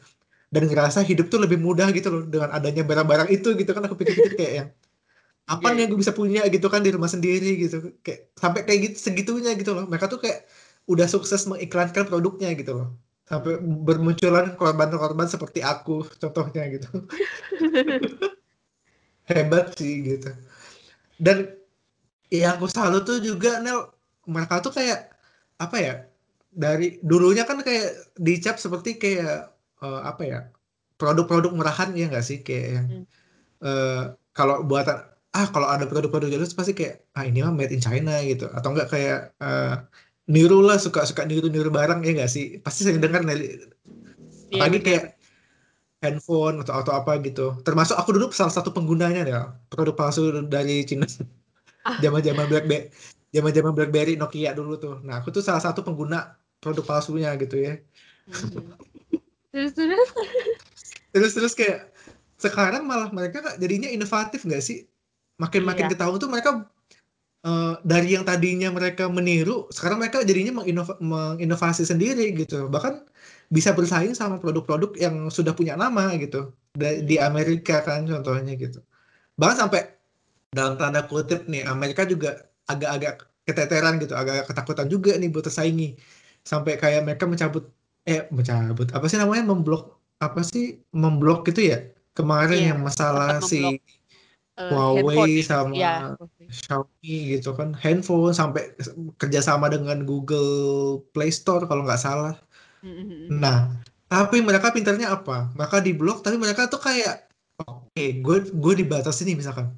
Dan 0.52 0.68
ngerasa 0.68 1.00
hidup 1.08 1.32
tuh 1.32 1.40
lebih 1.44 1.58
mudah 1.64 1.88
gitu 1.96 2.08
loh 2.12 2.22
dengan 2.28 2.52
adanya 2.52 2.84
barang-barang 2.84 3.30
itu 3.32 3.56
gitu 3.56 3.72
kan 3.72 3.84
aku 3.88 3.96
pikir-pikir 3.96 4.34
kayak 4.40 4.54
yang 4.60 4.70
apa 5.54 5.66
Iya, 5.66 5.74
nih 5.74 5.80
yang 5.86 5.90
gue 5.94 6.00
bisa 6.04 6.16
punya 6.22 6.40
gitu 6.54 6.68
kan 6.74 6.82
di 6.86 6.92
rumah 6.96 7.12
sendiri 7.16 7.48
gitu. 7.64 7.76
Kayak 8.06 8.20
sampai 8.44 8.62
kayak 8.68 8.80
gitu 8.86 8.98
segitunya 9.08 9.50
gitu 9.60 9.72
loh. 9.76 9.84
Mereka 9.92 10.06
tuh 10.14 10.20
kayak 10.24 10.40
udah 10.92 11.06
sukses 11.14 11.42
mengiklankan 11.52 12.04
produknya 12.10 12.48
gitu 12.60 12.72
loh. 12.78 12.88
Sampai 13.30 13.52
bermunculan 13.88 14.46
korban-korban 14.60 15.28
seperti 15.34 15.60
aku 15.72 15.92
contohnya 16.22 16.62
gitu. 16.74 16.88
Hebat 19.30 19.66
sih 19.78 19.94
gitu. 20.08 20.28
Dan 21.26 21.38
yang 22.32 22.52
aku 22.58 22.68
salut 22.72 23.04
tuh 23.10 23.18
juga 23.24 23.50
Nel 23.64 23.80
mereka 24.34 24.56
tuh 24.66 24.74
kayak 24.78 25.00
apa 25.64 25.78
ya 25.86 25.94
dari 26.64 26.86
dulunya 27.10 27.44
kan 27.50 27.58
kayak 27.68 27.86
dicap 28.28 28.56
seperti 28.66 28.90
kayak 29.04 29.32
eh, 29.84 30.02
apa 30.12 30.24
ya 30.32 30.38
produk-produk 31.00 31.52
murahan 31.60 31.90
ya 32.00 32.04
nggak 32.12 32.26
sih? 32.30 32.38
Kayak 32.48 32.66
yang 32.76 32.88
Hmm. 32.90 33.04
eh, 33.66 34.02
kalau 34.38 34.56
buatan 34.70 34.98
ah 35.32 35.48
kalau 35.48 35.68
ada 35.68 35.88
produk-produk 35.88 36.28
Jalus 36.28 36.52
pasti 36.52 36.76
kayak 36.76 37.08
ah 37.16 37.24
ini 37.24 37.40
mah 37.40 37.56
made 37.56 37.72
in 37.72 37.80
China 37.80 38.20
gitu 38.22 38.52
atau 38.52 38.76
enggak 38.76 38.92
kayak 38.92 39.32
eh, 39.40 39.74
niru 40.28 40.60
lah 40.60 40.76
suka-suka 40.76 41.24
niru-niru 41.24 41.72
barang 41.72 42.04
ya 42.04 42.12
nggak 42.20 42.32
sih 42.32 42.60
pasti 42.60 42.84
sering 42.84 43.00
dengar 43.00 43.24
Iya, 43.24 44.68
apalagi 44.68 44.80
benar. 44.84 44.88
kayak 44.88 45.04
handphone 46.04 46.56
atau 46.60 46.74
atau 46.84 46.92
apa 46.92 47.24
gitu 47.24 47.56
termasuk 47.64 47.96
aku 47.96 48.12
dulu 48.12 48.28
salah 48.36 48.52
satu 48.52 48.76
penggunanya 48.76 49.24
ya 49.24 49.42
produk 49.72 49.96
palsu 49.96 50.32
dari 50.48 50.84
Cina 50.84 51.08
Ah. 51.82 51.98
zaman-zaman 51.98 52.46
BlackBerry 52.46 52.94
zaman-zaman 53.34 53.72
BlackBerry 53.74 54.14
Nokia 54.14 54.54
dulu 54.54 54.78
tuh 54.78 55.00
nah 55.02 55.24
aku 55.24 55.34
tuh 55.34 55.42
salah 55.42 55.64
satu 55.64 55.82
pengguna 55.82 56.36
produk 56.60 56.84
palsunya 56.86 57.32
gitu 57.40 57.58
ya 57.58 57.80
Mhm. 58.30 58.78
Terus 59.52 59.72
terus. 59.76 60.10
terus 61.12 61.32
terus 61.36 61.54
kayak 61.58 61.92
sekarang 62.40 62.86
malah 62.88 63.10
mereka 63.12 63.44
jadinya 63.58 63.90
inovatif 63.90 64.46
nggak 64.46 64.64
sih 64.64 64.86
makin-makin 65.42 65.86
Iya. 65.88 65.92
ketahuan 65.92 66.20
tuh 66.22 66.30
mereka 66.30 66.50
eh, 67.42 67.74
dari 67.82 68.14
yang 68.14 68.22
tadinya 68.22 68.70
mereka 68.70 69.10
meniru 69.10 69.66
sekarang 69.74 69.98
mereka 69.98 70.22
jadinya 70.22 70.62
menginova- 70.62 71.00
menginovasi 71.02 71.84
sendiri 71.90 72.30
gitu. 72.38 72.70
Bahkan 72.70 72.94
bisa 73.50 73.74
bersaing 73.74 74.14
sama 74.14 74.38
produk-produk 74.38 74.94
yang 74.96 75.16
sudah 75.34 75.52
punya 75.58 75.74
nama 75.74 76.14
gitu. 76.16 76.54
Di 76.80 77.18
Amerika 77.20 77.82
kan 77.82 78.06
contohnya 78.06 78.54
gitu. 78.56 78.80
Bahkan 79.36 79.58
sampai 79.68 79.82
dalam 80.54 80.78
tanda 80.78 81.02
kutip 81.10 81.50
nih 81.50 81.66
Amerika 81.66 82.06
juga 82.06 82.46
agak-agak 82.70 83.16
keteteran 83.48 83.98
gitu 83.98 84.14
agak 84.14 84.46
ketakutan 84.48 84.88
juga 84.88 85.18
nih 85.18 85.28
buat 85.34 85.44
tersaingi. 85.50 85.98
Sampai 86.46 86.78
kayak 86.78 87.02
mereka 87.10 87.26
mencabut 87.26 87.68
eh 88.06 88.26
mencabut 88.30 88.88
apa 88.94 89.06
sih 89.10 89.18
namanya 89.18 89.44
memblok 89.50 89.98
apa 90.22 90.46
sih 90.46 90.78
memblok 90.94 91.50
gitu 91.50 91.74
ya? 91.74 91.90
Kemarin 92.14 92.60
Iya, 92.60 92.70
yang 92.76 92.80
masalah 92.86 93.40
si 93.42 93.58
memblok, 93.60 93.76
Eh, 94.62 94.70
Huawei 94.70 95.02
handphone 95.02 95.34
ya. 95.34 95.44
sama 95.48 95.72
Iya. 95.74 95.94
Xiaomi 96.52 97.16
gitu 97.38 97.50
kan. 97.58 97.70
Handphone 97.74 98.36
sampai 98.36 98.64
kerjasama 99.18 99.72
dengan 99.72 100.06
Google 100.06 101.02
Play 101.16 101.32
Store 101.34 101.66
kalau 101.66 101.88
nggak 101.88 102.02
salah. 102.02 102.36
Mhm. 102.82 103.30
nah 103.38 103.70
tapi 104.10 104.42
mereka 104.42 104.74
pintarnya 104.74 105.14
apa? 105.14 105.54
Mereka 105.54 105.86
di 105.86 105.94
blok 105.94 106.26
tapi 106.26 106.42
mereka 106.42 106.66
tuh 106.66 106.82
kayak 106.82 107.30
oke 107.62 108.06
gue 108.26 108.38
gue 108.50 108.74
dibatasi 108.82 109.24
nih 109.30 109.38
misalkan. 109.38 109.70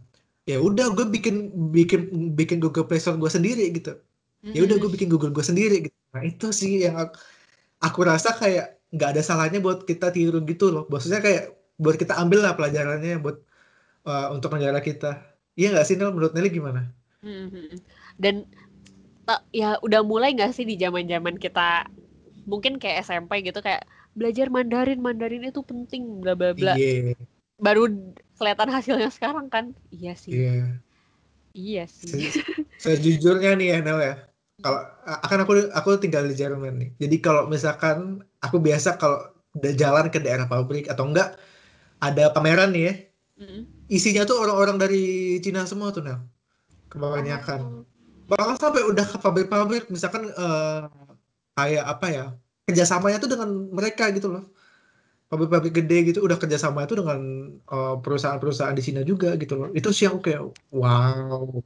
Ya 0.48 0.60
udah 0.60 0.92
gue 0.92 1.08
bikin 1.08 1.52
bikin 1.72 2.32
bikin 2.36 2.58
Google 2.64 2.88
Play 2.88 3.04
Store 3.04 3.20
gue 3.20 3.32
sendiri 3.32 3.68
gitu. 3.76 4.00
Ya 4.44 4.64
udah 4.64 4.76
gue 4.76 4.90
bikin 4.92 5.08
Google 5.08 5.32
gue 5.32 5.44
sendiri 5.44 5.88
gitu. 5.88 5.96
Nah 6.16 6.24
itu 6.28 6.52
sih 6.52 6.84
yang 6.84 7.00
aku, 7.00 7.16
aku 7.80 8.00
rasa 8.04 8.36
kayak 8.36 8.80
nggak 8.92 9.10
ada 9.16 9.22
salahnya 9.24 9.60
buat 9.64 9.88
kita 9.88 10.12
tiru 10.12 10.44
gitu 10.44 10.72
loh. 10.72 10.84
Maksudnya 10.92 11.24
kayak 11.24 11.56
buat 11.80 11.96
kita 11.96 12.16
ambil 12.20 12.44
lah 12.44 12.54
pelajarannya 12.56 13.20
buat 13.24 13.40
uh, 14.08 14.28
untuk 14.36 14.50
negara 14.56 14.80
kita 14.80 15.20
iya 15.60 15.74
nggak 15.74 15.86
sih 15.88 15.96
Nel 16.00 16.12
menurut 16.16 16.34
Nelly 16.36 16.50
gimana 16.52 16.82
Mhm. 17.24 17.80
Dan 18.20 18.44
ta- 19.24 19.48
ya 19.56 19.80
udah 19.80 20.04
mulai 20.04 20.36
nggak 20.36 20.52
sih 20.52 20.68
di 20.68 20.76
zaman-zaman 20.76 21.40
kita 21.40 21.88
mungkin 22.44 22.76
kayak 22.76 23.08
SMP 23.08 23.40
gitu 23.48 23.64
kayak 23.64 23.88
belajar 24.12 24.52
Mandarin, 24.52 25.00
Mandarin 25.00 25.48
itu 25.48 25.64
penting 25.64 26.20
bla 26.20 26.36
bla 26.36 26.52
bla. 26.52 26.76
iya 26.76 27.16
Baru 27.58 27.88
kelihatan 28.36 28.70
hasilnya 28.76 29.08
sekarang 29.08 29.48
kan. 29.48 29.72
Iya 29.96 30.14
sih. 30.20 30.36
iya 30.36 30.84
Iya 31.56 31.84
sih. 31.88 32.28
Se- 32.28 32.44
sejujurnya 32.84 33.56
nih 33.56 33.68
ya 33.72 33.78
Nel 33.86 34.00
ya 34.04 34.16
kalau 34.64 34.80
akan 35.04 35.40
aku 35.44 35.54
aku 35.72 35.90
tinggal 36.04 36.24
di 36.28 36.36
Jerman 36.36 36.74
nih 36.82 36.90
jadi 37.00 37.16
kalau 37.24 37.42
misalkan 37.48 38.24
aku 38.44 38.58
biasa 38.60 38.96
kalau 39.02 39.20
udah 39.56 39.74
jalan 39.76 40.06
ke 40.12 40.20
daerah 40.24 40.48
pabrik 40.50 40.88
atau 40.92 41.04
enggak 41.08 41.36
ada 42.02 42.32
pameran 42.36 42.70
nih 42.76 42.84
ya 42.90 42.94
Mhm. 43.40 43.62
Isinya 43.94 44.26
tuh 44.26 44.42
orang-orang 44.42 44.82
dari 44.82 45.04
Cina 45.38 45.70
semua 45.70 45.94
tuh 45.94 46.02
Nel. 46.02 46.26
Kebanyakan. 46.90 47.86
Bahkan 48.26 48.58
sampai 48.58 48.82
udah 48.90 49.06
ke 49.06 49.18
pabrik-pabrik 49.22 49.94
misalkan 49.94 50.34
eh, 50.34 50.80
kayak 51.54 51.86
apa 51.86 52.08
ya 52.10 52.26
kerjasamanya 52.66 53.22
tuh 53.22 53.30
dengan 53.38 53.50
mereka 53.70 54.10
gitu 54.10 54.34
loh. 54.34 54.50
Pabrik-pabrik 55.30 55.74
gede 55.74 56.14
gitu 56.14 56.20
udah 56.26 56.38
kerjasama 56.42 56.90
itu 56.90 56.98
dengan 56.98 57.20
eh, 57.54 57.96
perusahaan-perusahaan 58.02 58.74
di 58.74 58.84
Cina 58.84 59.02
juga 59.06 59.38
gitu 59.38 59.54
loh. 59.62 59.70
Itu 59.78 59.94
sih 59.94 60.10
aku 60.10 60.20
kayak 60.26 60.42
wow 60.74 61.62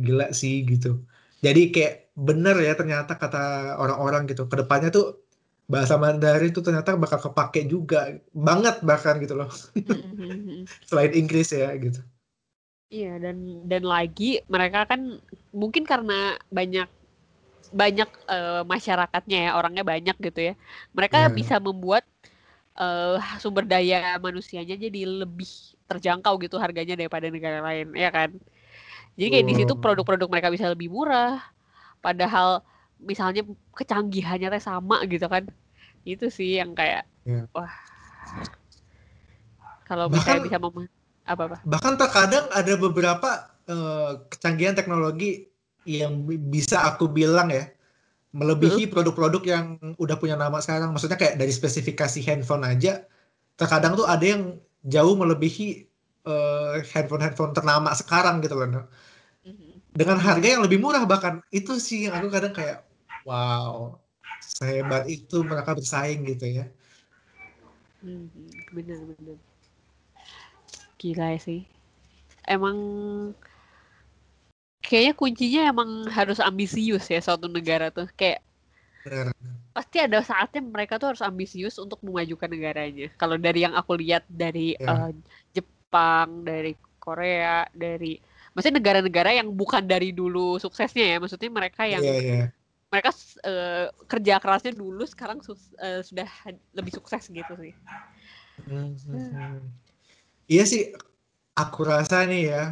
gila 0.00 0.32
sih 0.32 0.64
gitu. 0.64 1.04
Jadi 1.44 1.74
kayak 1.74 2.14
bener 2.16 2.56
ya 2.64 2.72
ternyata 2.78 3.18
kata 3.20 3.76
orang-orang 3.76 4.24
gitu. 4.30 4.48
Ke 4.48 4.56
depannya 4.64 4.88
tuh 4.94 5.21
bahasa 5.70 5.94
Mandarin 5.96 6.52
tuh 6.52 6.62
ternyata 6.66 6.94
bakal 6.98 7.18
kepake 7.30 7.64
juga 7.70 8.18
banget 8.34 8.82
bahkan 8.84 9.16
gitu 9.22 9.34
loh. 9.38 9.50
Mhm. 9.88 10.66
selain 10.88 11.12
Inggris 11.16 11.50
ya 11.54 11.70
gitu. 11.78 12.00
Iya 12.92 13.16
dan 13.24 13.36
dan 13.70 13.82
lagi 13.88 14.44
mereka 14.52 14.84
kan 14.84 15.16
mungkin 15.56 15.84
karena 15.88 16.36
banyak 16.52 16.88
banyak 17.72 18.10
eh, 18.28 18.62
masyarakatnya 18.68 19.38
ya 19.48 19.50
orangnya 19.58 19.84
banyak 19.86 20.16
gitu 20.20 20.40
ya. 20.52 20.54
Mereka 20.96 21.18
Ya. 21.18 21.34
bisa 21.38 21.56
membuat 21.62 22.04
eh, 22.78 23.18
sumber 23.42 23.64
daya 23.68 24.16
manusianya 24.20 24.76
jadi 24.76 25.00
lebih 25.24 25.48
terjangkau 25.90 26.34
gitu 26.44 26.56
harganya 26.60 26.94
daripada 27.00 27.26
negara 27.32 27.60
lain 27.64 27.92
ya 27.96 28.10
kan? 28.12 28.30
Jadi 29.18 29.28
kayak 29.32 29.46
di 29.50 29.54
situ 29.58 29.72
produk-produk 29.76 30.28
mereka 30.32 30.48
bisa 30.54 30.66
lebih 30.72 30.88
murah. 30.92 31.40
Padahal 32.04 32.62
misalnya 33.02 33.42
kecanggihannya 33.74 34.48
teh 34.48 34.62
sama 34.62 35.02
gitu 35.04 35.26
kan 35.26 35.44
itu 36.02 36.26
sih 36.28 36.58
yang 36.58 36.72
kayak 36.72 37.06
Ya. 37.22 37.46
wah 37.54 37.70
kalau 39.86 40.10
Bahkan- 40.10 40.42
bisa 40.42 40.58
mem 40.58 40.86
apa 41.22 41.42
apa 41.46 41.56
bahkan 41.62 41.94
terkadang 41.94 42.50
ada 42.50 42.72
beberapa 42.74 43.30
eh, 43.62 44.10
kecanggihan 44.26 44.74
teknologi 44.74 45.46
yang 45.86 46.26
bi- 46.26 46.38
bisa 46.38 46.82
aku 46.82 47.06
bilang 47.06 47.46
ya 47.46 47.70
melebihi 48.34 48.90
produk-produk 48.90 49.42
yang 49.44 49.66
udah 49.94 50.16
punya 50.16 50.34
nama 50.34 50.58
sekarang 50.58 50.90
maksudnya 50.90 51.14
kayak 51.14 51.38
dari 51.38 51.54
spesifikasi 51.54 52.18
handphone 52.24 52.66
aja 52.66 53.06
terkadang 53.54 53.94
tuh 53.94 54.02
ada 54.02 54.24
yang 54.24 54.58
jauh 54.82 55.14
melebihi 55.14 55.86
eh, 56.22 56.74
handphone-handphone 56.90 57.50
ternama 57.52 57.90
sekarang 57.92 58.42
gitu 58.42 58.54
loh. 58.54 58.86
Mhm. 59.42 59.78
dengan 59.92 60.18
harga 60.18 60.48
yang 60.48 60.62
lebih 60.62 60.78
murah 60.78 61.02
bahkan 61.04 61.38
itu 61.50 61.76
sih 61.76 62.06
yang 62.06 62.14
aku 62.16 62.30
kadang 62.30 62.50
kayak 62.50 62.82
wow 63.26 63.98
sehebat 64.42 65.06
itu 65.06 65.42
mereka 65.46 65.74
bersaing 65.78 66.26
gitu 66.26 66.62
ya 66.62 66.66
Hmm, 68.02 68.26
bener 68.74 68.98
bener. 68.98 69.38
Gila 70.98 71.38
sih. 71.38 71.62
Emang 72.42 72.74
kayaknya 74.82 75.14
kuncinya 75.14 75.62
emang 75.70 76.10
harus 76.10 76.42
ambisius 76.42 77.06
ya 77.06 77.22
suatu 77.22 77.46
negara 77.46 77.94
tuh. 77.94 78.10
Kayak 78.18 78.42
benar 79.06 79.30
pasti 79.70 80.02
ada 80.02 80.18
saatnya 80.18 80.66
mereka 80.66 80.98
tuh 80.98 81.14
harus 81.14 81.22
ambisius 81.22 81.78
untuk 81.78 82.02
memajukan 82.02 82.50
negaranya. 82.50 83.06
Kalau 83.14 83.38
dari 83.38 83.62
yang 83.62 83.78
aku 83.78 83.94
lihat 83.94 84.26
dari 84.26 84.74
Ya. 84.74 85.06
Jep- 85.54 85.70
Jepang, 85.92 86.40
dari 86.40 86.72
Korea, 86.96 87.68
dari 87.76 88.16
maksudnya 88.56 88.80
negara-negara 88.80 89.36
yang 89.36 89.52
bukan 89.52 89.84
dari 89.84 90.08
dulu 90.08 90.56
suksesnya 90.56 91.04
ya, 91.04 91.16
maksudnya 91.20 91.52
mereka 91.52 91.84
yang 91.84 92.00
Iya, 92.00 92.16
iya. 92.16 92.44
Mereka 92.92 93.10
uh, 93.48 93.88
kerja 94.04 94.36
kerasnya 94.36 94.76
dulu 94.76 95.08
sekarang 95.08 95.40
uh, 95.40 96.04
sudah 96.04 96.28
lebih 96.76 96.92
sukses 96.92 97.24
gitu 97.32 97.52
sih. 97.56 97.72
Hmm, 98.68 98.92
hmm. 98.92 99.64
Iya 100.44 100.64
sih, 100.68 100.92
aku 101.56 101.88
rasa 101.88 102.28
nih 102.28 102.52
ya, 102.52 102.62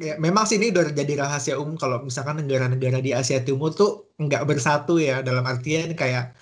ya 0.00 0.14
memang 0.16 0.48
sih 0.48 0.56
ini 0.56 0.72
udah 0.72 0.88
jadi 0.96 1.20
rahasia 1.20 1.60
umum 1.60 1.76
kalau 1.76 2.00
misalkan 2.00 2.40
negara-negara 2.40 3.04
di 3.04 3.12
Asia 3.12 3.44
Timur 3.44 3.76
tuh 3.76 4.08
nggak 4.16 4.48
bersatu 4.48 4.96
ya 4.96 5.20
dalam 5.20 5.44
artian 5.44 5.92
kayak 5.92 6.32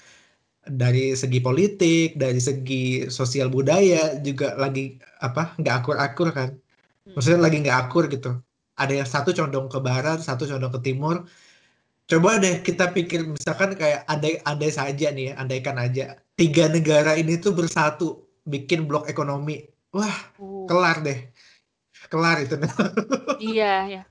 dari 0.63 1.19
segi 1.19 1.43
politik, 1.43 2.15
dari 2.15 2.39
segi 2.39 3.11
sosial 3.11 3.51
budaya 3.51 4.23
juga 4.23 4.55
lagi 4.55 5.03
apa 5.19 5.59
nggak 5.59 5.75
akur-akur 5.83 6.31
kan, 6.31 6.55
maksudnya 7.11 7.43
lagi 7.43 7.59
nggak 7.67 7.91
akur 7.91 8.07
gitu. 8.07 8.39
Ada 8.79 9.03
yang 9.03 9.09
satu 9.09 9.35
condong 9.35 9.67
ke 9.67 9.79
barat, 9.83 10.23
satu 10.23 10.47
condong 10.47 10.71
ke 10.71 10.81
timur 10.87 11.27
coba 12.07 12.39
deh 12.39 12.63
kita 12.63 12.95
pikir 12.95 13.27
misalkan 13.27 13.75
kayak 13.75 14.07
andai 14.07 14.39
andai 14.47 14.71
saja 14.71 15.11
nih 15.11 15.31
ya 15.31 15.43
andaikan 15.43 15.75
aja 15.79 16.19
tiga 16.39 16.71
negara 16.71 17.19
ini 17.19 17.39
tuh 17.43 17.53
bersatu 17.55 18.23
bikin 18.47 18.87
blok 18.87 19.11
ekonomi. 19.11 19.67
Wah 19.91 20.15
uh. 20.39 20.67
kelar 20.71 21.03
deh. 21.03 21.19
Kelar 22.07 22.39
itu. 22.43 22.55
Iya 23.37 23.75
ya 23.91 24.03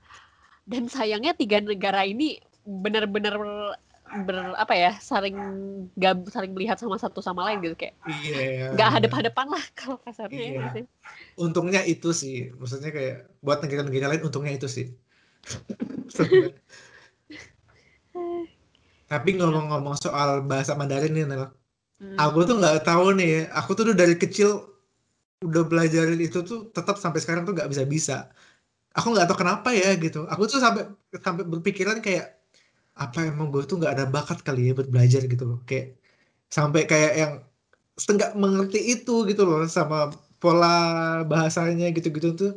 dan 0.66 0.90
sayangnya 0.90 1.32
tiga 1.38 1.62
negara 1.62 2.02
ini 2.02 2.42
benar-benar 2.66 3.38
ber 4.06 4.54
apa 4.54 4.74
ya 4.74 4.92
saling 5.02 5.34
gak 5.98 6.30
saling 6.30 6.54
melihat 6.54 6.78
sama 6.78 6.94
satu 6.98 7.18
sama 7.18 7.42
lain 7.46 7.58
gitu 7.58 7.74
kayak 7.74 7.94
iya 8.06 8.70
nggak 8.70 8.90
hadap-hadapan 8.98 9.46
lah 9.50 9.64
kalau 9.74 9.98
kasarnya 9.98 10.42
iya. 10.46 10.62
gitu. 10.70 10.86
untungnya 11.38 11.82
itu 11.86 12.10
sih. 12.14 12.54
Maksudnya 12.54 12.90
kayak 12.90 13.30
buat 13.42 13.62
negara-negara 13.62 14.14
lain 14.14 14.26
untungnya 14.26 14.54
itu 14.54 14.66
sih 14.70 14.86
Tapi 19.06 19.38
ngomong-ngomong 19.38 19.96
soal 20.02 20.42
bahasa 20.42 20.74
Mandarin 20.74 21.14
nih, 21.14 21.24
Nel. 21.30 21.46
Hmm. 21.96 22.16
Aku 22.18 22.44
tuh 22.44 22.58
nggak 22.58 22.84
tahu 22.84 23.16
nih, 23.16 23.48
aku 23.54 23.70
tuh 23.72 23.94
dari 23.94 24.18
kecil 24.18 24.66
udah 25.46 25.62
belajarin 25.64 26.18
itu 26.18 26.42
tuh 26.42 26.68
tetap 26.74 26.96
sampai 26.98 27.20
sekarang 27.22 27.46
tuh 27.46 27.54
nggak 27.56 27.70
bisa-bisa. 27.70 28.28
Aku 28.92 29.12
nggak 29.14 29.30
tahu 29.30 29.38
kenapa 29.46 29.72
ya 29.72 29.94
gitu. 29.96 30.26
Aku 30.28 30.48
tuh 30.50 30.60
sampai 30.60 30.88
sampai 31.22 31.44
berpikiran 31.46 32.02
kayak 32.04 32.36
apa 32.96 33.28
emang 33.28 33.52
gue 33.52 33.62
tuh 33.68 33.76
nggak 33.80 33.92
ada 33.92 34.04
bakat 34.08 34.40
kali 34.40 34.68
ya 34.68 34.72
buat 34.76 34.88
belajar 34.88 35.22
gitu 35.24 35.44
loh. 35.44 35.58
Kayak 35.68 36.00
sampai 36.48 36.88
kayak 36.88 37.12
yang 37.16 37.32
setengah 37.96 38.36
mengerti 38.36 38.80
itu 38.92 39.24
gitu 39.28 39.42
loh 39.48 39.64
sama 39.68 40.12
pola 40.42 41.22
bahasanya 41.24 41.88
gitu-gitu 41.96 42.36
tuh. 42.36 42.52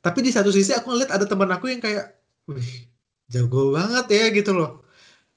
Tapi 0.00 0.24
di 0.24 0.30
satu 0.32 0.48
sisi 0.48 0.72
aku 0.72 0.92
ngeliat 0.92 1.12
ada 1.12 1.24
teman 1.28 1.50
aku 1.52 1.68
yang 1.68 1.80
kayak, 1.84 2.16
wih 2.48 2.88
jago 3.28 3.76
banget 3.76 4.06
ya 4.08 4.24
gitu 4.32 4.56
loh 4.56 4.80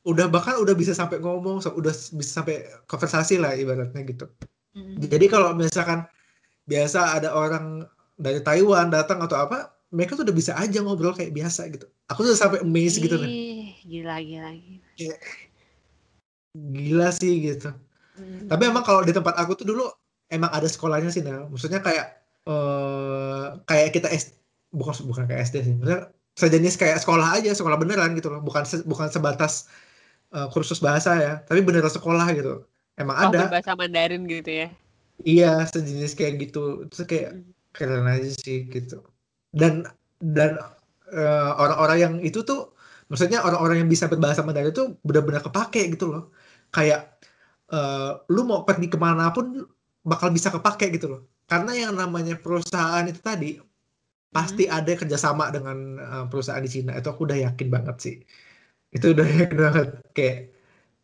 udah 0.03 0.27
bahkan 0.27 0.59
udah 0.59 0.75
bisa 0.75 0.91
sampai 0.91 1.19
ngomong 1.23 1.63
udah 1.63 1.93
bisa 2.19 2.31
sampai 2.43 2.67
konversasi 2.91 3.39
lah 3.39 3.55
ibaratnya 3.55 4.03
gitu. 4.03 4.27
Mm-hmm. 4.73 5.05
jadi 5.05 5.25
kalau 5.29 5.53
misalkan 5.53 6.01
biasa 6.65 7.21
ada 7.21 7.29
orang 7.29 7.85
dari 8.17 8.41
Taiwan 8.41 8.89
datang 8.89 9.21
atau 9.21 9.37
apa 9.37 9.69
mereka 9.93 10.17
tuh 10.17 10.25
udah 10.25 10.33
bisa 10.33 10.57
aja 10.57 10.81
ngobrol 10.81 11.13
kayak 11.13 11.31
biasa 11.31 11.69
gitu. 11.69 11.85
Aku 12.09 12.25
tuh 12.25 12.33
sampai 12.33 12.65
amazed 12.65 12.99
gitu 12.99 13.15
nih 13.15 13.73
gila 13.85 14.19
gila 14.19 14.51
gila. 14.97 15.17
Gila 16.53 17.09
sih 17.13 17.33
gitu. 17.39 17.69
Mm-hmm. 18.13 18.45
tapi 18.45 18.69
emang 18.69 18.85
kalau 18.85 19.01
di 19.01 19.09
tempat 19.09 19.33
aku 19.41 19.57
tuh 19.57 19.65
dulu 19.73 19.89
emang 20.29 20.53
ada 20.53 20.69
sekolahnya 20.69 21.09
sih 21.09 21.25
nah 21.25 21.49
maksudnya 21.49 21.81
kayak 21.81 22.21
uh, 22.45 23.57
kayak 23.65 23.89
kita 23.89 24.05
S 24.13 24.37
bukan 24.73 24.93
bukan 25.07 25.23
kayak 25.29 25.47
SD 25.47 25.55
sih. 25.63 25.73
Maksudnya 25.77 26.09
sejenis 26.33 26.75
kayak 26.81 26.97
sekolah 27.05 27.37
aja 27.39 27.53
sekolah 27.53 27.77
beneran 27.77 28.17
gitu 28.17 28.33
loh. 28.33 28.41
Bukan 28.41 28.65
se, 28.65 28.81
bukan 28.83 29.07
sebatas 29.07 29.69
uh, 30.33 30.49
kursus 30.49 30.81
bahasa 30.81 31.15
ya, 31.15 31.33
tapi 31.45 31.61
beneran 31.61 31.89
sekolah 31.93 32.27
gitu. 32.33 32.65
Emang 32.97 33.15
oh, 33.17 33.29
ada. 33.29 33.49
bahasa 33.49 33.73
Mandarin 33.73 34.25
gitu 34.25 34.49
ya? 34.49 34.67
Iya, 35.23 35.65
sejenis 35.69 36.13
kayak 36.17 36.33
gitu. 36.49 36.89
Terus 36.89 37.05
kayak 37.05 37.29
keren 37.73 38.05
aja 38.09 38.29
sih 38.33 38.69
gitu. 38.69 39.01
Dan 39.53 39.85
dan 40.21 40.57
uh, 41.13 41.51
orang-orang 41.57 41.97
yang 41.97 42.13
itu 42.21 42.41
tuh, 42.45 42.73
maksudnya 43.09 43.41
orang-orang 43.45 43.85
yang 43.85 43.89
bisa 43.89 44.09
berbahasa 44.09 44.45
Mandarin 44.45 44.73
itu 44.73 44.97
benar-benar 45.05 45.41
kepake 45.45 45.93
gitu 45.93 46.11
loh. 46.13 46.23
Kayak 46.73 47.17
uh, 47.69 48.21
lu 48.29 48.45
mau 48.45 48.65
pergi 48.65 48.89
ke 48.89 48.97
mana 48.97 49.29
pun 49.33 49.65
bakal 50.05 50.29
bisa 50.33 50.49
kepake 50.53 50.93
gitu 50.93 51.07
loh. 51.17 51.21
Karena 51.49 51.73
yang 51.77 51.93
namanya 51.93 52.37
perusahaan 52.37 53.05
itu 53.05 53.21
tadi 53.21 53.57
pasti 54.33 54.65
hmm. 54.65 54.73
ada 54.73 54.91
kerjasama 54.97 55.53
dengan 55.53 55.77
uh, 56.01 56.25
perusahaan 56.25 56.61
di 56.65 56.71
Cina 56.73 56.97
itu 56.97 57.05
aku 57.05 57.29
udah 57.29 57.37
yakin 57.37 57.69
banget 57.69 57.95
sih 58.01 58.15
itu 58.95 59.05
udah 59.13 59.25
banget. 59.61 59.87
Kayak 60.15 60.37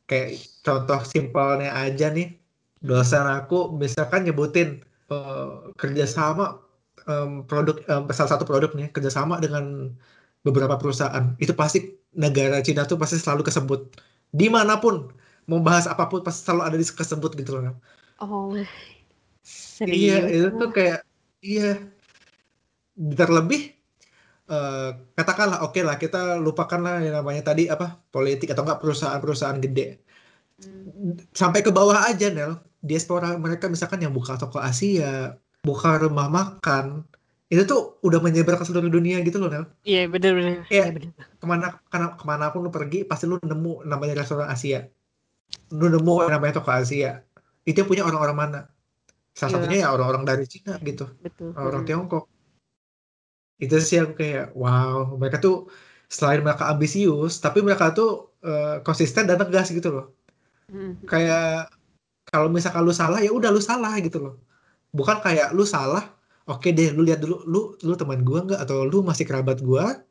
kayak 0.10 0.30
contoh 0.65 0.99
simpelnya 1.06 1.69
aja 1.73 2.10
nih. 2.13 2.38
Dosen 2.80 3.28
aku 3.28 3.75
misalkan 3.75 4.23
nyebutin 4.23 4.80
uh, 5.12 5.73
kerjasama 5.75 6.63
um, 7.12 7.43
produk 7.43 7.75
um, 7.91 8.08
salah 8.15 8.32
satu 8.39 8.47
produk 8.47 8.71
nih 8.78 8.88
kerjasama 8.95 9.41
dengan 9.43 9.91
beberapa 10.47 10.80
perusahaan. 10.80 11.36
Itu 11.43 11.52
pasti 11.58 11.99
negara 12.15 12.63
Cina 12.63 12.88
tuh 12.88 12.95
pasti 12.95 13.19
selalu 13.19 13.43
kesebut. 13.49 13.99
Di 14.32 14.47
mana 14.47 14.80
pun 14.80 15.12
mau 15.49 15.60
bahas 15.60 15.89
apa 15.89 16.06
pun 16.06 16.21
pasti 16.21 16.45
selalu 16.45 16.62
ada 16.62 16.78
di 16.78 16.86
kesebut 16.86 17.34
gitu 17.34 17.58
loh 17.58 17.73
oh 18.21 18.54
serius 19.41 19.97
iya 19.97 20.17
itu 20.30 20.47
tuh 20.54 20.69
kayak 20.69 21.02
iya. 21.41 21.82
Terlebih 22.99 23.78
uh, 24.49 24.89
katakanlah 25.15 25.63
oke 25.63 25.77
okay 25.77 25.83
lah 25.85 25.95
kita 25.95 26.41
lupakanlah 26.41 27.05
yang 27.05 27.15
namanya 27.21 27.45
tadi 27.53 27.69
apa 27.69 28.01
politik 28.09 28.51
atau 28.51 28.65
enggak 28.65 28.81
perusahaan-perusahaan 28.81 29.62
gede. 29.62 30.01
Hmm. 30.59 31.15
sampai 31.31 31.63
ke 31.63 31.71
bawah 31.71 32.03
aja 32.03 32.27
Nel. 32.27 32.59
Diaspora 32.83 33.35
mereka 33.39 33.71
misalkan 33.71 34.03
yang 34.03 34.12
buka 34.12 34.35
toko 34.35 34.59
Asia 34.59 35.35
buka 35.63 35.99
rumah 35.99 36.31
makan 36.31 37.03
itu 37.49 37.65
tuh 37.65 37.97
udah 38.05 38.21
menyebar 38.21 38.62
ke 38.62 38.63
seluruh 38.63 38.91
dunia 38.91 39.23
gitu 39.23 39.39
loh 39.39 39.47
Nel. 39.47 39.65
Iya 39.88 40.12
benar 40.12 40.35
benar 40.35 40.51
iya 40.67 40.91
ke 41.39 41.45
mana 41.47 41.79
ke 41.79 41.88
mana 41.95 42.05
ke 42.15 42.23
mana 42.27 42.45
pun 42.51 42.67
lu 42.67 42.71
pergi 42.71 43.07
pasti 43.07 43.25
lu 43.25 43.39
nemu 43.39 43.88
namanya 43.88 44.19
restoran 44.19 44.51
Asia. 44.51 44.85
Lu 45.71 45.88
nemu 45.88 46.27
namanya 46.27 46.59
toko 46.59 46.75
Asia. 46.75 47.23
Itu 47.63 47.88
punya 47.88 48.03
orang-orang 48.03 48.38
mana? 48.38 48.59
Salah 49.33 49.55
iya. 49.55 49.57
satunya 49.63 49.77
ya 49.83 49.88
orang-orang 49.95 50.23
dari 50.27 50.45
Cina 50.45 50.75
gitu. 50.83 51.07
Betul. 51.23 51.55
orang 51.55 51.83
hmm. 51.83 51.89
Tiongkok 51.89 52.23
itu 53.63 53.75
sih 53.83 53.97
aku 54.01 54.13
kayak 54.21 54.55
wow. 54.55 55.15
Mereka 55.19 55.37
tuh 55.43 55.67
selain 56.09 56.41
mereka 56.41 56.71
ambisius 56.71 57.37
tapi 57.43 57.61
mereka 57.61 57.93
tuh 57.93 58.33
uh, 58.41 58.81
konsisten 58.87 59.29
dan 59.29 59.37
tegas 59.37 59.69
gitu 59.69 59.91
loh. 59.93 60.07
Hmm. 60.69 60.93
kayak 61.09 61.65
kalau 62.29 62.45
misalkan 62.45 62.85
lu 62.85 62.93
salah 62.93 63.17
ya 63.25 63.33
udah 63.33 63.49
lu 63.49 63.61
salah 63.61 63.93
gitu 63.99 64.17
loh. 64.21 64.33
Bukan 64.93 65.17
kayak 65.25 65.53
lu 65.57 65.65
salah 65.65 66.03
oke 66.49 66.69
deh 66.73 66.89
lu 66.93 67.01
lihat 67.05 67.21
dulu 67.21 67.45
lu 67.45 67.59
lu 67.85 67.93
teman 67.99 68.21
gua 68.25 68.45
nggak? 68.45 68.59
Atau 68.63 68.85
lu 68.85 69.01
masih 69.05 69.25
kerabat 69.29 69.59
gua? 69.65 70.01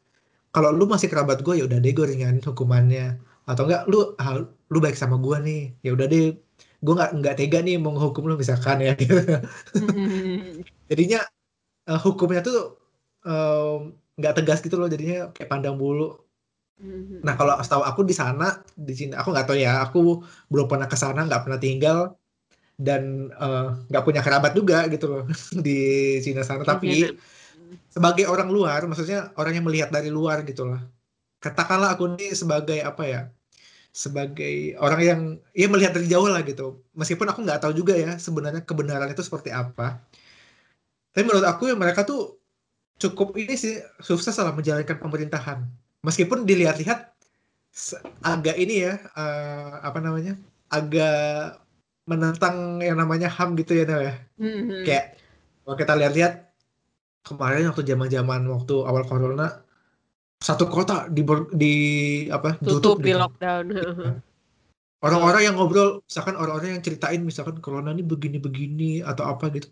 Kalau 0.54 0.70
lu 0.74 0.84
masih 0.90 1.08
kerabat 1.10 1.42
gua 1.46 1.54
ya 1.58 1.64
udah 1.68 1.78
deh 1.78 1.92
gue 1.94 2.06
ringanin 2.10 2.42
hukumannya. 2.42 3.18
Atau 3.46 3.64
enggak 3.70 3.82
lu 3.90 4.14
ah, 4.18 4.44
lu 4.44 4.78
baik 4.82 4.96
sama 4.98 5.16
gua 5.18 5.38
nih 5.40 5.72
ya 5.86 5.94
udah 5.96 6.06
deh 6.10 6.36
gue 6.78 6.94
nggak 6.94 7.10
nggak 7.18 7.34
tega 7.38 7.58
nih 7.66 7.74
mau 7.78 7.90
menghukum 7.94 8.26
lu 8.30 8.34
misalkan 8.38 8.78
ya. 8.82 8.92
Gitu. 8.94 9.14
jadinya 10.90 11.20
uh, 11.90 11.98
hukumnya 11.98 12.40
tuh 12.42 12.78
nggak 14.18 14.32
um, 14.34 14.38
tegas 14.38 14.58
gitu 14.62 14.76
loh 14.78 14.88
jadinya 14.90 15.30
kayak 15.34 15.50
pandang 15.50 15.78
bulu. 15.78 16.18
Mm-hmm. 16.78 17.26
nah 17.26 17.34
kalau 17.34 17.58
setahu 17.58 17.82
aku 17.82 18.06
di 18.06 18.14
sana 18.14 18.62
di 18.78 18.94
sini 18.94 19.10
aku 19.10 19.34
nggak 19.34 19.50
tahu 19.50 19.58
ya 19.58 19.82
aku 19.82 20.22
belum 20.46 20.70
pernah 20.70 20.86
ke 20.86 20.94
sana 20.94 21.26
nggak 21.26 21.42
pernah 21.42 21.58
tinggal 21.58 22.14
dan 22.78 23.34
uh, 23.34 23.74
nggak 23.90 23.98
uh, 23.98 24.06
punya 24.06 24.22
kerabat 24.22 24.54
juga 24.54 24.86
gitu 24.86 25.10
loh 25.10 25.22
di 25.66 25.78
Cina 26.22 26.46
sana. 26.46 26.62
Tapi 26.62 27.10
sebagai 27.90 28.30
orang 28.30 28.48
luar 28.54 28.86
maksudnya 28.86 29.34
orang 29.34 29.58
yang 29.58 29.66
melihat 29.66 29.90
dari 29.90 30.08
luar 30.08 30.46
gitu 30.46 30.70
loh. 30.70 30.78
Katakanlah 31.42 31.98
aku 31.98 32.14
ini 32.14 32.30
sebagai 32.30 32.78
apa 32.86 33.02
ya 33.02 33.20
sebagai 33.90 34.78
orang 34.78 35.00
yang 35.02 35.20
ya 35.50 35.66
melihat 35.66 35.98
dari 35.98 36.06
jauh 36.06 36.30
lah 36.30 36.46
gitu. 36.46 36.86
Meskipun 36.94 37.26
aku 37.26 37.42
nggak 37.42 37.66
tahu 37.66 37.74
juga 37.74 37.98
ya 37.98 38.14
sebenarnya 38.22 38.62
kebenaran 38.62 39.10
itu 39.10 39.26
seperti 39.26 39.50
apa. 39.50 39.98
Tapi 41.10 41.26
menurut 41.26 41.42
aku 41.42 41.66
ya 41.66 41.74
mereka 41.74 42.06
tuh 42.06 42.37
cukup 42.98 43.38
ini 43.38 43.54
sih 43.54 43.78
sukses 44.02 44.34
dalam 44.34 44.58
menjalankan 44.58 44.98
pemerintahan. 44.98 45.64
Meskipun 46.02 46.44
dilihat-lihat 46.46 47.14
agak 48.26 48.56
ini 48.58 48.90
ya 48.90 48.98
uh, 49.14 49.78
apa 49.86 50.02
namanya 50.02 50.34
agak 50.68 51.62
menentang 52.10 52.82
yang 52.82 52.98
namanya 52.98 53.30
ham 53.30 53.54
gitu 53.54 53.78
ya 53.78 53.84
Nel 53.86 54.02
ya. 54.02 54.14
Mm-hmm. 54.42 54.82
Kayak 54.82 55.06
kalau 55.62 55.76
kita 55.78 55.92
lihat-lihat 55.94 56.34
kemarin 57.22 57.70
waktu 57.70 57.82
zaman-zaman 57.86 58.40
waktu 58.50 58.74
awal 58.82 59.04
corona 59.06 59.62
satu 60.38 60.70
kota 60.70 61.10
di 61.10 61.26
di 61.54 61.74
apa 62.30 62.58
tutup, 62.62 62.82
tutup 62.82 62.96
di 63.02 63.14
gitu. 63.14 63.22
lockdown. 63.22 63.64
Orang-orang 65.06 65.46
yang 65.46 65.54
ngobrol, 65.54 66.02
misalkan 66.10 66.34
orang-orang 66.34 66.74
yang 66.74 66.82
ceritain 66.82 67.22
misalkan 67.22 67.62
corona 67.62 67.94
ini 67.94 68.02
begini-begini 68.02 69.06
atau 69.06 69.30
apa 69.30 69.46
gitu, 69.54 69.70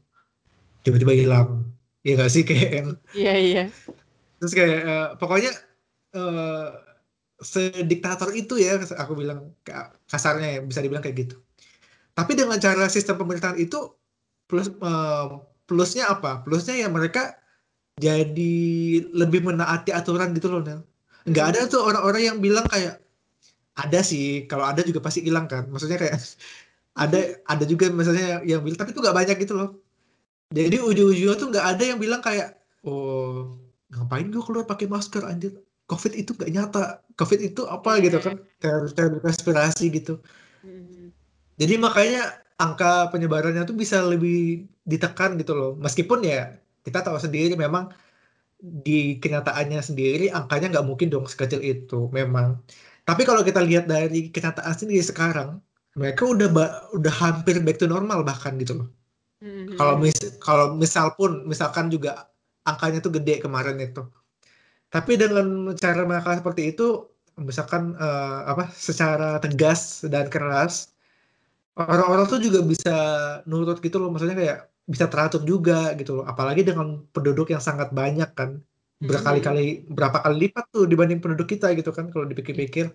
tiba-tiba 0.86 1.18
hilang 1.18 1.66
ya 2.06 2.10
nggak 2.16 2.30
sih 2.34 2.42
kayak 2.48 2.70
yang 2.78 2.88
Iya 3.18 3.32
iya. 3.46 3.62
terus 4.38 4.52
kayak 4.58 4.76
eh, 4.90 5.06
pokoknya 5.20 5.50
eh, 6.16 6.66
sediktator 7.52 8.30
itu 8.40 8.54
ya 8.64 8.80
aku 9.02 9.12
bilang 9.20 9.40
ka- 9.66 9.92
kasarnya 10.10 10.48
ya 10.56 10.60
bisa 10.68 10.80
dibilang 10.84 11.04
kayak 11.04 11.18
gitu. 11.28 11.36
Tapi 12.16 12.32
dengan 12.40 12.58
cara 12.66 12.84
sistem 12.96 13.16
pemerintahan 13.20 13.58
itu 13.64 13.76
plus 14.48 14.68
eh, 14.72 15.24
plusnya 15.68 16.04
apa? 16.14 16.28
Plusnya 16.44 16.74
ya 16.82 16.88
mereka 16.96 17.20
jadi 17.96 18.52
lebih 19.20 19.40
menaati 19.48 19.90
aturan 19.94 20.28
gitu 20.36 20.48
loh 20.52 20.60
Nel. 20.66 20.80
Nggak 21.30 21.46
ada 21.54 21.60
tuh 21.72 21.80
orang-orang 21.88 22.22
yang 22.28 22.38
bilang 22.46 22.66
kayak 22.72 22.94
ada 23.76 24.00
sih 24.10 24.46
kalau 24.50 24.64
ada 24.70 24.80
juga 24.88 25.00
pasti 25.06 25.20
hilang 25.26 25.46
kan. 25.52 25.64
Maksudnya 25.72 25.98
kayak 26.02 26.16
ada 27.02 27.18
ada 27.52 27.64
juga 27.68 27.86
misalnya 27.92 28.42
yang 28.50 28.60
bilang 28.64 28.78
tapi 28.80 28.90
itu 28.94 29.00
nggak 29.04 29.16
banyak 29.20 29.36
gitu 29.44 29.54
loh 29.58 29.68
jadi 30.54 30.78
ujung-ujungnya 30.78 31.34
tuh 31.34 31.48
nggak 31.50 31.66
ada 31.74 31.82
yang 31.82 31.98
bilang 31.98 32.22
kayak 32.22 32.54
oh 32.86 33.58
ngapain 33.90 34.30
gue 34.30 34.42
keluar 34.42 34.66
pakai 34.66 34.86
masker 34.86 35.22
anjir? 35.26 35.58
Covid 35.86 36.12
itu 36.14 36.34
nggak 36.34 36.50
nyata. 36.50 36.82
Covid 37.14 37.40
itu 37.42 37.62
apa 37.66 37.98
Iya. 37.98 38.10
gitu 38.10 38.18
kan. 38.22 38.34
Teori 38.58 38.88
teori 38.94 39.18
konspirasi 39.22 39.84
gitu. 39.90 40.18
Mhm. 40.66 41.14
jadi 41.56 41.74
makanya 41.78 42.22
angka 42.58 43.08
penyebarannya 43.14 43.62
tuh 43.64 43.76
bisa 43.78 44.02
lebih 44.02 44.66
ditekan 44.84 45.38
gitu 45.40 45.54
loh. 45.54 45.70
Meskipun 45.78 46.20
ya 46.26 46.58
kita 46.82 47.00
tahu 47.06 47.16
sendiri 47.16 47.54
memang 47.56 47.88
di 48.60 49.16
kenyataannya 49.22 49.80
sendiri 49.80 50.26
angkanya 50.32 50.72
nggak 50.72 50.86
mungkin 50.86 51.08
dong 51.08 51.26
sekecil 51.30 51.62
itu 51.62 52.10
memang. 52.10 52.60
Tapi 53.06 53.22
kalau 53.22 53.46
kita 53.46 53.62
lihat 53.62 53.86
dari 53.86 54.28
kenyataan 54.34 54.74
sendiri 54.74 55.02
sekarang 55.02 55.62
mereka 55.94 56.26
udah 56.26 56.48
ba- 56.50 56.76
udah 56.92 57.14
hampir 57.14 57.62
back 57.62 57.78
to 57.78 57.86
normal 57.86 58.20
bahkan 58.26 58.58
gitu 58.58 58.84
loh 58.84 58.88
Mhm. 59.36 59.76
kalau 59.76 59.94
mis 60.00 60.16
kalau 60.40 60.66
misal 60.74 61.12
pun 61.12 61.44
misalkan 61.44 61.92
juga 61.92 62.32
angkanya 62.64 63.04
tuh 63.04 63.12
gede 63.20 63.44
kemarin 63.44 63.76
itu. 63.78 64.00
Tapi 64.88 65.18
dengan 65.20 65.76
cara 65.76 66.02
mereka 66.08 66.40
seperti 66.40 66.72
itu 66.72 67.04
misalkan 67.36 67.92
eh, 67.94 68.40
apa 68.48 68.72
secara 68.72 69.36
tegas 69.42 70.06
dan 70.08 70.32
keras 70.32 70.96
orang-orang 71.76 72.24
tuh 72.32 72.40
juga 72.40 72.64
bisa 72.64 72.96
nurut 73.44 73.76
gitu 73.84 74.00
loh. 74.00 74.08
Maksudnya 74.08 74.36
kayak 74.38 74.58
bisa 74.88 75.04
teratur 75.12 75.44
juga 75.44 75.92
gitu 76.00 76.22
loh. 76.22 76.24
Apalagi 76.24 76.64
dengan 76.64 77.04
penduduk 77.12 77.52
yang 77.52 77.60
sangat 77.60 77.92
banyak 77.92 78.32
kan. 78.32 78.62
Berkali-kali 78.96 79.84
berapa 79.92 80.24
kali 80.24 80.48
lipat 80.48 80.72
tuh 80.72 80.88
dibanding 80.88 81.20
penduduk 81.20 81.52
kita 81.52 81.68
gitu 81.76 81.92
kan 81.92 82.08
kalau 82.08 82.24
dipikir-pikir. 82.24 82.88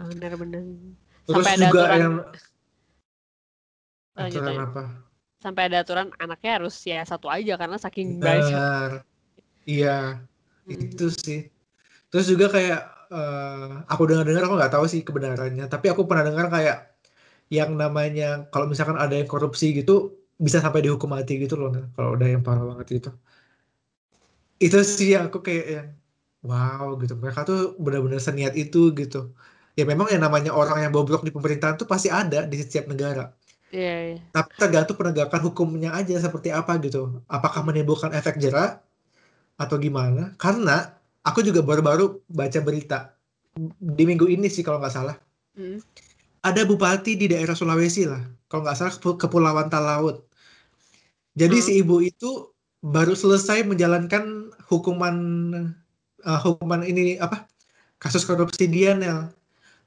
Benar-benar. 0.00 0.64
terus 1.28 1.44
Sampai 1.44 1.54
ada 1.60 1.66
juga 1.68 1.80
aturan- 1.84 2.00
yang 2.00 2.14
aturan 4.16 4.56
apa 4.56 4.82
Sampai 5.44 5.62
ada 5.72 5.76
aturan 5.82 6.08
anaknya 6.22 6.50
harus 6.60 6.74
ya 6.84 7.00
satu 7.10 7.26
aja 7.36 7.52
karena 7.60 7.76
saking 7.84 8.08
banyak. 8.20 8.60
iya 9.70 9.88
Mhm. 10.68 10.74
itu 10.74 11.04
sih. 11.24 11.38
Terus 12.10 12.26
juga 12.32 12.46
kayak 12.54 12.80
eh, 13.14 13.68
aku 13.92 14.02
dengar-dengar 14.08 14.42
aku 14.46 14.54
nggak 14.60 14.72
tahu 14.74 14.84
sih 14.92 15.00
kebenarannya 15.08 15.64
tapi 15.72 15.86
aku 15.92 16.02
pernah 16.08 16.24
dengar 16.28 16.46
kayak 16.54 16.76
yang 17.56 17.70
namanya 17.82 18.24
kalau 18.52 18.66
misalkan 18.72 18.98
ada 19.04 19.14
yang 19.20 19.28
korupsi 19.34 19.66
gitu 19.78 19.92
bisa 20.46 20.58
sampai 20.64 20.80
dihukum 20.84 21.10
mati 21.16 21.32
gitu 21.44 21.54
loh 21.60 21.68
kalau 21.96 22.10
udah 22.16 22.28
yang 22.34 22.42
parah 22.46 22.64
banget 22.70 22.88
itu. 22.98 23.10
Itu 24.64 24.76
sih 24.96 25.08
yang 25.14 25.24
aku 25.28 25.38
kayak 25.46 25.64
yang 25.74 25.88
wow 26.48 26.86
gitu. 27.00 27.12
Mereka 27.22 27.40
tuh 27.48 27.56
benar-benar 27.84 28.20
seniat 28.28 28.52
itu 28.62 28.78
gitu. 29.00 29.16
Ya 29.78 29.82
memang 29.90 30.06
yang 30.12 30.22
namanya 30.26 30.50
orang 30.58 30.76
yang 30.82 30.92
bobrok 30.94 31.20
di 31.26 31.32
pemerintahan 31.36 31.74
tuh 31.80 31.88
pasti 31.92 32.08
ada 32.20 32.36
di 32.50 32.56
setiap 32.62 32.84
negara 32.92 33.22
Iya, 33.70 33.94
iya. 34.14 34.18
tapi 34.34 34.50
tergantung 34.58 34.98
penegakan 34.98 35.40
hukumnya 35.46 35.94
aja 35.94 36.14
seperti 36.18 36.50
apa 36.50 36.74
gitu. 36.82 37.22
Apakah 37.30 37.62
menimbulkan 37.62 38.10
efek 38.14 38.42
jerah 38.42 38.82
atau 39.54 39.76
gimana? 39.78 40.34
Karena 40.38 40.90
aku 41.22 41.42
juga 41.46 41.62
baru-baru 41.62 42.18
baca 42.26 42.60
berita 42.62 43.14
di 43.78 44.04
minggu 44.06 44.26
ini 44.26 44.50
sih 44.50 44.66
kalau 44.66 44.82
nggak 44.82 44.94
salah. 44.94 45.16
Mhm. 45.54 45.78
Ada 46.40 46.64
bupati 46.64 47.20
di 47.20 47.28
daerah 47.28 47.52
Sulawesi 47.52 48.08
lah, 48.08 48.24
kalau 48.48 48.64
nggak 48.64 48.76
salah 48.78 48.92
Kepu- 48.96 49.18
Kepulauan 49.20 49.68
Talaut. 49.68 50.24
Jadi 51.36 51.56
Hmm. 51.60 51.66
si 51.66 51.72
ibu 51.78 52.02
itu 52.02 52.50
baru 52.80 53.14
selesai 53.14 53.62
menjalankan 53.62 54.50
hukuman 54.66 55.16
eh, 56.20 56.40
hukuman 56.44 56.84
ini 56.84 57.16
apa? 57.20 57.48
Kasus 58.00 58.24
korupsi 58.24 58.66
dia 58.68 58.96
Nel. 58.96 59.30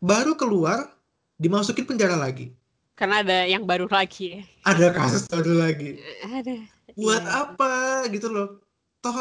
Baru 0.02 0.38
keluar 0.38 0.94
dimasukin 1.42 1.86
penjara 1.90 2.18
lagi. 2.18 2.54
Karena 2.94 3.26
ada 3.26 3.38
yang 3.44 3.66
baru 3.66 3.90
lagi. 3.90 4.46
Ada 4.62 4.94
kasus 4.94 5.26
baru 5.26 5.54
lagi. 5.58 5.98
Ada. 6.22 6.58
buat 6.94 7.26
Iya. 7.26 7.50
apa 7.50 7.72
gitu 8.14 8.30
loh 8.30 8.62
toh 9.02 9.18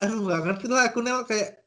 aduh 0.00 0.24
nggak 0.24 0.40
ngerti 0.40 0.64
lah 0.72 0.88
aku 0.88 1.04
Nel 1.04 1.20
kayak 1.28 1.60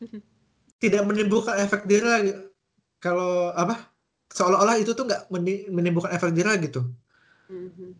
tidak 0.82 1.04
menimbulkan 1.04 1.52
efek 1.60 1.84
jerah 1.84 2.24
gitu. 2.24 2.48
kalau 2.96 3.52
apa 3.52 3.92
seolah-olah 4.32 4.80
itu 4.80 4.96
tuh 4.96 5.04
nggak 5.04 5.28
meni- 5.28 5.68
menimbulkan 5.68 6.16
efek 6.16 6.32
jerah 6.32 6.56
gitu 6.56 6.80
Mhm. 7.46 7.92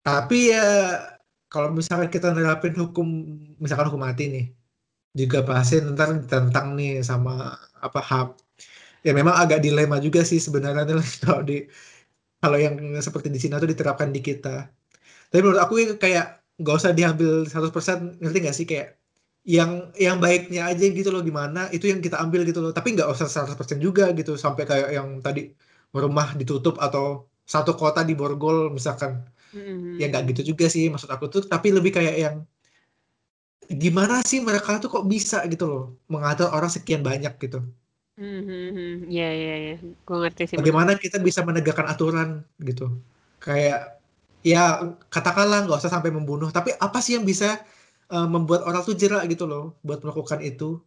tapi 0.00 0.54
ya 0.54 0.66
kalau 1.50 1.74
misalkan 1.74 2.08
kita 2.08 2.30
nerapin 2.30 2.78
hukum 2.78 3.08
misalkan 3.58 3.90
hukum 3.90 4.00
mati 4.00 4.30
nih 4.30 4.46
juga 5.12 5.42
pasti 5.42 5.82
ntar 5.82 6.14
ditentang 6.14 6.78
nih 6.78 7.02
sama 7.02 7.58
apa 7.76 8.00
HAM 8.00 8.28
ya 9.06 9.12
memang 9.18 9.34
agak 9.42 9.58
dilema 9.64 9.96
juga 10.02 10.20
sih 10.30 10.40
sebenarnya 10.46 10.84
kalau 11.24 11.42
di 11.46 11.66
kalau 12.42 12.58
yang 12.58 12.74
seperti 13.02 13.28
di 13.34 13.38
Cina 13.42 13.58
tuh 13.62 13.70
diterapkan 13.72 14.08
di 14.14 14.20
kita. 14.22 14.70
Tapi 15.30 15.40
menurut 15.44 15.60
aku 15.64 15.74
kayak 15.98 16.26
nggak 16.60 16.74
usah 16.80 16.92
diambil 16.98 17.46
100% 17.50 17.98
ngerti 18.22 18.38
nggak 18.44 18.56
sih? 18.58 18.66
Kayak 18.70 18.88
yang 19.48 19.70
yang 19.98 20.16
baiknya 20.24 20.60
aja 20.70 20.84
gitu 20.98 21.10
loh 21.14 21.22
gimana? 21.28 21.70
Itu 21.74 21.86
yang 21.90 22.00
kita 22.06 22.16
ambil 22.24 22.42
gitu 22.48 22.60
loh. 22.64 22.72
Tapi 22.76 22.88
nggak 22.96 23.08
usah 23.14 23.26
100% 23.30 23.78
juga 23.86 24.04
gitu 24.18 24.32
sampai 24.38 24.64
kayak 24.70 24.88
yang 24.96 25.08
tadi 25.26 25.40
rumah 25.94 26.28
ditutup 26.40 26.76
atau 26.78 27.26
satu 27.48 27.72
kota 27.80 28.00
di 28.08 28.14
borgol 28.18 28.70
misalkan. 28.76 29.24
Mhm. 29.48 29.96
ya 30.00 30.04
nggak 30.12 30.24
gitu 30.36 30.42
juga 30.52 30.66
sih 30.74 30.84
maksud 30.92 31.10
aku 31.14 31.26
tuh. 31.32 31.42
Tapi 31.52 31.68
lebih 31.76 31.92
kayak 31.96 32.16
yang 32.24 32.36
gimana 33.82 34.14
sih 34.30 34.38
mereka 34.48 34.70
tuh 34.82 34.88
kok 34.94 35.04
bisa 35.12 35.36
gitu 35.52 35.64
loh 35.72 35.82
mengatur 36.12 36.48
orang 36.56 36.70
sekian 36.76 37.02
banyak 37.08 37.32
gitu 37.42 37.58
Mhm. 38.18 39.06
Iya, 39.06 39.28
iya, 39.30 39.54
iya. 39.62 39.74
Gue 40.06 40.16
ngerti 40.18 40.42
sih. 40.50 40.56
Bagaimana 40.58 40.98
kita 40.98 41.22
bisa 41.22 41.40
menegakkan 41.46 41.86
aturan 41.86 42.42
gitu 42.58 42.90
kayak 43.38 44.02
ya 44.42 44.82
katakanlah 45.10 45.66
nggak 45.66 45.78
usah 45.78 45.94
sampai 45.94 46.10
membunuh 46.10 46.50
tapi 46.50 46.74
apa 46.74 46.98
sih 46.98 47.14
yang 47.18 47.22
bisa 47.26 47.62
uh, 48.10 48.26
membuat 48.26 48.66
orang 48.66 48.82
tuh 48.82 48.98
jerak 48.98 49.22
gitu 49.30 49.46
loh 49.46 49.78
buat 49.86 50.02
melakukan 50.02 50.42
itu 50.42 50.82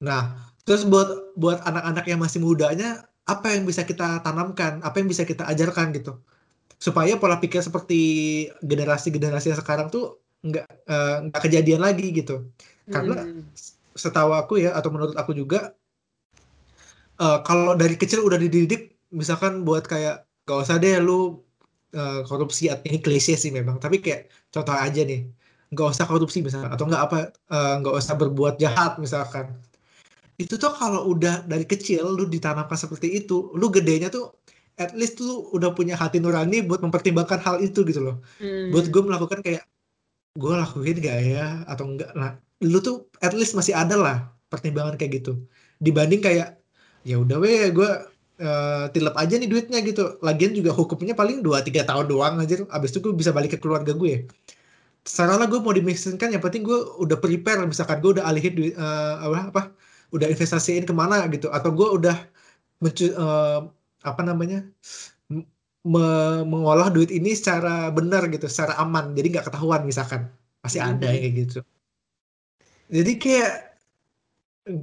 nah 0.00 0.32
terus 0.64 0.86
buat 0.88 1.34
buat 1.36 1.60
anak-anak 1.66 2.04
yang 2.08 2.20
masih 2.22 2.40
mudanya 2.40 3.04
apa 3.28 3.52
yang 3.52 3.68
bisa 3.68 3.84
kita 3.84 4.22
tanamkan 4.24 4.80
apa 4.80 4.96
yang 5.02 5.08
bisa 5.10 5.28
kita 5.28 5.44
ajarkan 5.50 5.92
gitu 5.92 6.16
supaya 6.80 7.18
pola 7.20 7.36
pikir 7.42 7.60
seperti 7.60 7.98
generasi-generasi 8.64 9.52
yang 9.52 9.60
sekarang 9.60 9.92
tuh 9.92 10.18
nggak 10.46 10.66
uh, 10.88 11.16
nggak 11.28 11.42
kejadian 11.44 11.82
lagi 11.84 12.06
gitu 12.16 12.48
karena 12.88 13.28
Mhm. 13.28 13.52
setahu 13.94 14.32
aku 14.32 14.62
ya 14.64 14.72
atau 14.78 14.88
menurut 14.94 15.14
aku 15.18 15.36
juga 15.36 15.76
eh, 17.20 17.38
kalau 17.46 17.72
dari 17.76 17.94
kecil 18.00 18.24
udah 18.24 18.38
dididik 18.40 18.96
misalkan 19.12 19.62
buat 19.66 19.84
kayak 19.86 20.26
gak 20.48 20.58
usah 20.64 20.76
deh 20.82 20.98
lu 20.98 21.44
eh, 21.94 22.20
korupsi 22.28 22.70
ini 22.88 22.98
klise 23.04 23.34
sih 23.36 23.50
memang 23.54 23.76
tapi 23.82 24.00
kayak 24.04 24.30
contoh 24.54 24.74
aja 24.74 25.02
nih 25.04 25.26
nggak 25.70 25.86
usah 25.94 26.06
korupsi 26.10 26.42
misalkan 26.42 26.70
atau 26.74 26.84
nggak 26.90 27.02
apa 27.06 27.18
eh, 27.30 27.74
nggak 27.80 27.94
usah 27.94 28.14
berbuat 28.18 28.58
jahat 28.58 28.98
misalkan. 28.98 29.54
Itu 30.40 30.56
tuh 30.56 30.72
kalau 30.74 31.06
udah 31.12 31.46
dari 31.46 31.64
kecil 31.68 32.16
lu 32.16 32.24
ditanamkan 32.26 32.74
seperti 32.74 33.22
itu 33.22 33.52
lu 33.54 33.70
gedenya 33.70 34.08
tuh 34.10 34.34
at 34.80 34.96
least 34.96 35.20
tuh 35.20 35.52
udah 35.54 35.70
punya 35.76 35.94
hati 35.94 36.18
nurani 36.18 36.64
buat 36.64 36.80
mempertimbangkan 36.82 37.38
hal 37.44 37.56
itu 37.62 37.84
gitu 37.86 38.00
loh. 38.02 38.16
Mhm. 38.42 38.72
buat 38.74 38.86
gue 38.92 39.02
melakukan 39.04 39.40
kayak 39.46 39.62
gue 40.40 40.52
lakuin 40.56 40.96
gak 40.98 41.18
ya? 41.22 41.46
Atau 41.70 41.84
enggak 41.94 42.10
nah 42.18 42.34
lu 42.64 42.78
tuh 42.82 43.06
at 43.22 43.32
least 43.36 43.54
masih 43.54 43.74
ada 43.76 43.94
lah 43.94 44.16
pertimbangan 44.50 44.98
kayak 44.98 45.22
gitu. 45.22 45.46
Dibanding 45.78 46.20
kayak 46.24 46.59
ya 47.08 47.16
udah 47.20 47.36
weh 47.40 47.68
gue 47.72 47.90
eh, 48.40 48.84
tilep 48.94 49.14
aja 49.16 49.34
nih 49.40 49.48
duitnya 49.48 49.78
gitu. 49.84 50.20
Lagian 50.24 50.52
juga 50.56 50.70
hukumnya 50.76 51.14
paling 51.16 51.40
2-3 51.44 51.82
tahun 51.88 52.06
doang 52.08 52.34
aja 52.42 52.64
abis 52.68 52.90
itu 52.92 52.98
gue 53.04 53.12
bisa 53.16 53.32
balik 53.36 53.56
ke 53.56 53.58
keluarga 53.62 53.92
gue 53.96 54.26
Secara 55.04 55.40
lah 55.40 55.46
gue 55.48 55.60
mau 55.64 55.72
dimiskinkan 55.72 56.28
yang 56.34 56.42
penting 56.44 56.62
gue 56.64 56.78
udah 57.00 57.16
prepare. 57.20 57.64
Misalkan 57.64 57.98
gue 58.04 58.20
udah 58.20 58.24
alihin 58.28 58.52
duit 58.58 58.74
eh, 58.76 59.14
apa 59.26 59.38
apa 59.52 59.62
udah 60.12 60.26
investasiin 60.28 60.84
ke 60.88 60.94
mana 60.94 61.24
gitu. 61.32 61.48
Atau 61.52 61.72
gue 61.72 61.88
udah 61.98 62.16
mencu- 62.82 63.14
eh, 63.16 63.60
apa 64.00 64.22
namanya 64.24 64.64
me- 65.84 66.44
mengolah 66.44 66.92
duit 66.92 67.08
ini 67.08 67.32
secara 67.32 67.88
benar 67.88 68.28
gitu, 68.28 68.46
secara 68.52 68.76
aman, 68.80 69.16
jadi 69.16 69.26
nggak 69.32 69.46
ketahuan 69.48 69.82
misalkan, 69.88 70.28
pasti 70.60 70.76
ada 70.76 71.08
Mhm. 71.08 71.12
yang 71.16 71.22
kayak 71.24 71.34
gitu. 71.46 71.58
Jadi 72.90 73.12
kayak 73.16 73.52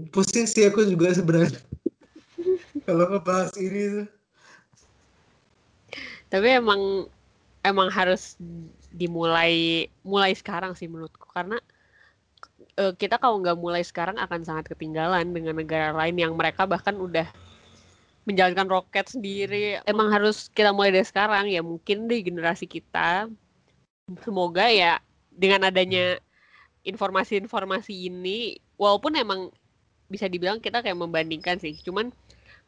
pusing 0.10 0.48
sih 0.50 0.66
aku 0.66 0.90
juga 0.90 1.14
sebenarnya 1.14 1.54
kalau 2.88 3.04
ngebahas 3.12 3.52
ini. 3.60 4.08
Tapi 6.32 6.48
emang 6.56 7.12
emang 7.68 7.92
harus 7.92 8.40
dimulai 8.96 9.86
mulai 10.08 10.32
sekarang 10.32 10.72
sih 10.72 10.88
menurutku 10.88 11.28
karena 11.36 11.60
uh, 12.80 12.96
kita 12.96 13.20
kalau 13.20 13.44
nggak 13.44 13.60
mulai 13.60 13.84
sekarang 13.84 14.16
akan 14.16 14.48
sangat 14.48 14.72
ketinggalan 14.72 15.36
dengan 15.36 15.60
negara 15.60 15.92
lain 15.92 16.16
yang 16.16 16.34
mereka 16.40 16.64
bahkan 16.64 16.96
udah 16.96 17.28
menjalankan 18.24 18.68
roket 18.68 19.08
sendiri. 19.12 19.80
Emang 19.84 20.12
harus 20.12 20.48
kita 20.52 20.72
mulai 20.72 20.96
dari 20.96 21.08
sekarang 21.08 21.52
ya 21.52 21.60
mungkin 21.60 22.08
di 22.08 22.24
generasi 22.24 22.68
kita. 22.68 23.28
Semoga 24.24 24.72
ya 24.72 25.04
dengan 25.32 25.68
adanya 25.68 26.20
informasi-informasi 26.88 28.08
ini, 28.08 28.56
walaupun 28.80 29.20
emang 29.20 29.52
bisa 30.08 30.32
dibilang 30.32 30.64
kita 30.64 30.80
kayak 30.80 30.96
membandingkan 30.96 31.60
sih, 31.60 31.76
cuman 31.84 32.16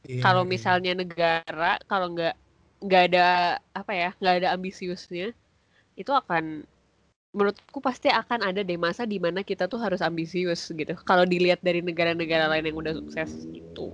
yeah, 0.05 0.23
kalau 0.23 0.43
iya. 0.47 0.51
misalnya 0.51 0.93
negara 0.95 1.81
kalau 1.89 2.13
nggak 2.13 2.35
nggak 2.79 3.03
ada 3.11 3.59
apa 3.75 3.91
ya 3.91 4.09
nggak 4.19 4.35
ada 4.43 4.47
ambisiusnya, 4.55 5.35
itu 5.99 6.11
akan 6.11 6.63
menurutku 7.29 7.77
pasti 7.77 8.09
akan 8.09 8.41
ada 8.41 8.65
deh 8.65 8.79
masa 8.79 9.05
di 9.05 9.21
mana 9.21 9.45
kita 9.45 9.69
tuh 9.69 9.77
harus 9.77 10.01
ambisius 10.01 10.73
gitu. 10.73 10.93
Kalau 11.05 11.27
dilihat 11.29 11.61
dari 11.61 11.83
negara-negara 11.85 12.49
lain 12.49 12.73
yang 12.73 12.77
udah 12.79 12.93
sukses 12.97 13.45
gitu. 13.53 13.93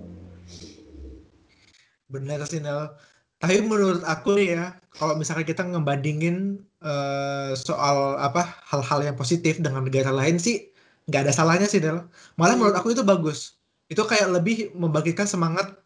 Bener 2.08 2.40
sih 2.48 2.62
Nel. 2.62 2.94
Tapi 3.36 3.60
menurut 3.60 4.00
aku 4.08 4.40
nih 4.40 4.56
ya, 4.56 4.64
kalau 4.96 5.20
misalkan 5.20 5.44
kita 5.44 5.60
ngebandingin 5.68 6.64
uh, 6.80 7.52
soal 7.52 8.16
apa 8.16 8.48
hal-hal 8.72 9.12
yang 9.12 9.16
positif 9.18 9.60
dengan 9.60 9.84
negara 9.84 10.08
lain 10.08 10.40
sih 10.40 10.72
nggak 11.04 11.28
ada 11.28 11.32
salahnya 11.36 11.68
sih 11.68 11.84
Nel. 11.84 12.08
Malah 12.40 12.56
menurut 12.56 12.76
aku 12.78 12.96
itu 12.96 13.04
bagus. 13.04 13.55
Itu 13.86 14.02
kayak 14.02 14.28
lebih 14.34 14.74
membagikan 14.74 15.30
semangat 15.30 15.78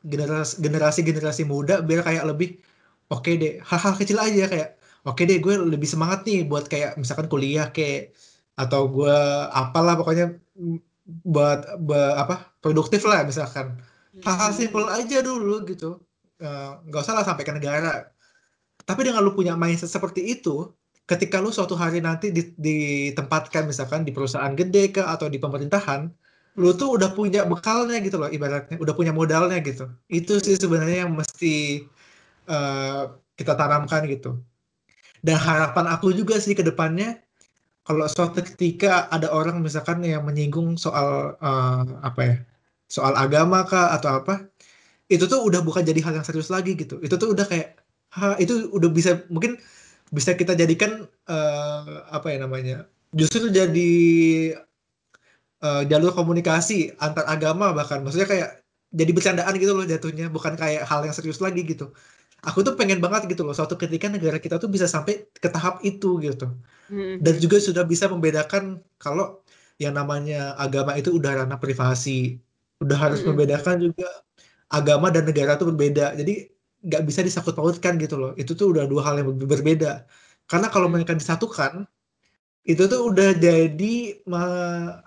generasi-generasi 0.57 1.45
muda 1.45 1.85
biar 1.85 2.01
kayak 2.01 2.25
lebih 2.25 2.57
oke 3.13 3.27
okay 3.27 3.35
deh 3.37 3.53
hal-hal 3.61 3.95
kecil 3.99 4.19
aja 4.23 4.45
kayak 4.49 4.69
oke 5.05 5.21
okay 5.21 5.25
deh 5.29 5.39
gue 5.43 5.55
lebih 5.57 5.89
semangat 5.89 6.25
nih 6.25 6.49
buat 6.49 6.65
kayak 6.71 6.97
misalkan 6.97 7.29
kuliah 7.29 7.69
kayak 7.69 8.17
atau 8.57 8.89
gue 8.89 9.17
apalah 9.53 9.97
pokoknya 9.97 10.37
buat 11.25 11.61
be, 11.81 12.01
apa 12.17 12.55
produktif 12.63 13.03
lah 13.09 13.25
misalkan. 13.27 13.81
Hal-hal 14.21 14.53
simpel 14.53 14.85
aja 14.91 15.19
dulu 15.25 15.65
gitu. 15.65 16.03
Eh, 16.41 16.71
nggak 16.89 17.01
uh, 17.01 17.05
usah 17.05 17.15
lah 17.17 17.25
sampai 17.25 17.45
ke 17.45 17.53
negara. 17.53 18.11
Tapi 18.85 19.01
dengan 19.07 19.23
lu 19.23 19.33
punya 19.37 19.55
mindset 19.55 19.93
seperti 19.93 20.35
itu 20.35 20.73
ketika 21.05 21.43
lu 21.43 21.51
suatu 21.51 21.75
hari 21.75 21.99
nanti 21.99 22.31
ditempatkan 22.35 23.67
misalkan 23.67 24.07
di 24.07 24.15
perusahaan 24.15 24.55
gede 24.55 24.95
ke 24.95 25.03
atau 25.03 25.27
di 25.27 25.43
pemerintahan 25.43 26.07
lu 26.59 26.75
tuh 26.75 26.99
udah 26.99 27.15
punya 27.15 27.47
bekalnya 27.47 28.03
gitu 28.03 28.17
loh 28.19 28.31
ibaratnya. 28.31 28.77
Udah 28.83 28.95
punya 28.97 29.15
modalnya 29.15 29.59
gitu. 29.63 29.87
Itu 30.11 30.43
sih 30.43 30.59
sebenarnya 30.59 31.07
yang 31.07 31.13
mesti 31.15 31.87
uh, 32.51 33.15
kita 33.39 33.55
tanamkan 33.55 34.07
gitu. 34.11 34.41
Dan 35.21 35.37
harapan 35.37 35.87
aku 35.93 36.11
juga 36.17 36.41
sih 36.41 36.57
ke 36.57 36.65
depannya 36.65 37.21
kalau 37.85 38.09
suatu 38.09 38.41
ketika 38.45 39.09
ada 39.13 39.29
orang 39.33 39.61
misalkan 39.61 40.01
yang 40.05 40.25
menyinggung 40.25 40.81
soal 40.81 41.37
uh, 41.41 41.85
apa 42.01 42.21
ya 42.25 42.37
soal 42.91 43.15
agama 43.15 43.63
kah 43.69 43.95
atau 43.95 44.21
apa 44.23 44.51
itu 45.11 45.27
tuh 45.27 45.43
udah 45.43 45.63
bukan 45.63 45.83
jadi 45.83 46.01
hal 46.03 46.23
yang 46.23 46.27
serius 46.27 46.51
lagi 46.51 46.75
gitu. 46.75 46.99
Itu 47.05 47.19
tuh 47.21 47.35
udah 47.35 47.47
kayak 47.47 47.79
ha, 48.17 48.35
itu 48.43 48.71
udah 48.75 48.91
bisa 48.91 49.23
mungkin 49.31 49.59
bisa 50.11 50.35
kita 50.35 50.59
jadikan 50.59 51.07
uh, 51.31 52.11
apa 52.11 52.35
ya 52.35 52.39
namanya 52.43 52.77
justru 53.15 53.51
jadi 53.51 53.93
uh, 55.65 55.83
jalur 55.91 56.13
komunikasi 56.13 56.95
antar 56.99 57.25
agama 57.29 57.73
bahkan 57.77 58.03
maksudnya 58.05 58.29
kayak 58.29 58.49
jadi 58.91 59.11
bercandaan 59.15 59.55
gitu 59.57 59.73
loh 59.77 59.87
jatuhnya 59.87 60.27
bukan 60.29 60.59
kayak 60.59 60.83
hal 60.89 61.01
yang 61.07 61.15
serius 61.15 61.39
lagi 61.39 61.63
gitu 61.63 61.95
aku 62.43 62.65
tuh 62.67 62.75
pengen 62.75 62.99
banget 63.05 63.29
gitu 63.31 63.45
loh 63.47 63.55
suatu 63.55 63.77
ketika 63.77 64.09
negara 64.09 64.41
kita 64.41 64.57
tuh 64.57 64.67
bisa 64.73 64.89
sampai 64.89 65.29
ke 65.31 65.49
tahap 65.53 65.85
itu 65.85 66.19
gitu 66.25 66.51
hmm. 66.91 67.23
dan 67.23 67.35
juga 67.39 67.57
sudah 67.61 67.85
bisa 67.85 68.09
membedakan 68.11 68.83
kalau 68.99 69.45
yang 69.81 69.97
namanya 69.97 70.59
agama 70.61 70.97
itu 70.99 71.15
udah 71.15 71.45
ranah 71.45 71.59
privasi 71.61 72.41
udah 72.81 72.97
harus 72.97 73.21
hmm. 73.21 73.29
membedakan 73.33 73.77
juga 73.81 74.09
agama 74.71 75.11
dan 75.11 75.27
negara 75.27 75.59
itu 75.59 75.67
berbeda. 75.69 76.15
Jadi 76.17 76.49
nggak 76.81 77.03
bisa 77.05 77.21
disangkut 77.27 77.55
pautkan 77.59 77.99
gitu 78.01 78.17
loh. 78.17 78.33
Itu 78.39 78.55
tuh 78.57 78.73
udah 78.73 78.87
dua 78.87 79.03
hal 79.05 79.21
yang 79.21 79.29
berbeda. 79.37 80.07
Karena 80.47 80.67
kalau 80.73 80.89
mereka 80.89 81.13
disatukan, 81.15 81.85
itu 82.65 82.83
tuh 82.87 83.09
udah 83.09 83.33
jadi 83.37 83.95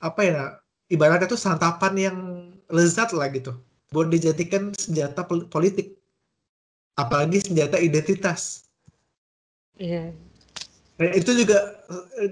apa 0.01 0.21
ya 0.25 0.43
ibaratnya 0.89 1.29
tuh 1.29 1.39
santapan 1.39 1.93
yang 1.97 2.17
lezat 2.69 3.13
lah 3.13 3.29
gitu. 3.29 3.53
Buat 3.93 4.09
dijadikan 4.09 4.73
senjata 4.73 5.25
politik. 5.27 5.97
Apalagi 6.97 7.41
senjata 7.41 7.77
identitas. 7.81 8.69
Iya. 9.77 10.13
Yeah. 10.13 11.13
itu 11.17 11.33
juga 11.33 11.57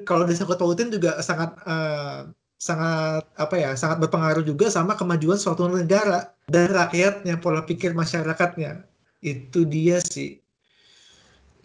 kalau 0.06 0.30
disangkut 0.30 0.62
pautin 0.62 0.94
juga 0.94 1.18
sangat 1.26 1.58
uh, 1.66 2.30
sangat 2.62 3.26
apa 3.42 3.56
ya 3.58 3.74
sangat 3.74 3.98
berpengaruh 4.06 4.46
juga 4.46 4.70
sama 4.70 4.94
kemajuan 4.94 5.42
suatu 5.42 5.66
negara 5.66 6.30
dan 6.46 6.70
rakyatnya 6.70 7.42
pola 7.42 7.66
pikir 7.66 7.98
masyarakatnya 7.98 8.86
itu 9.26 9.66
dia 9.66 9.98
sih 10.06 10.38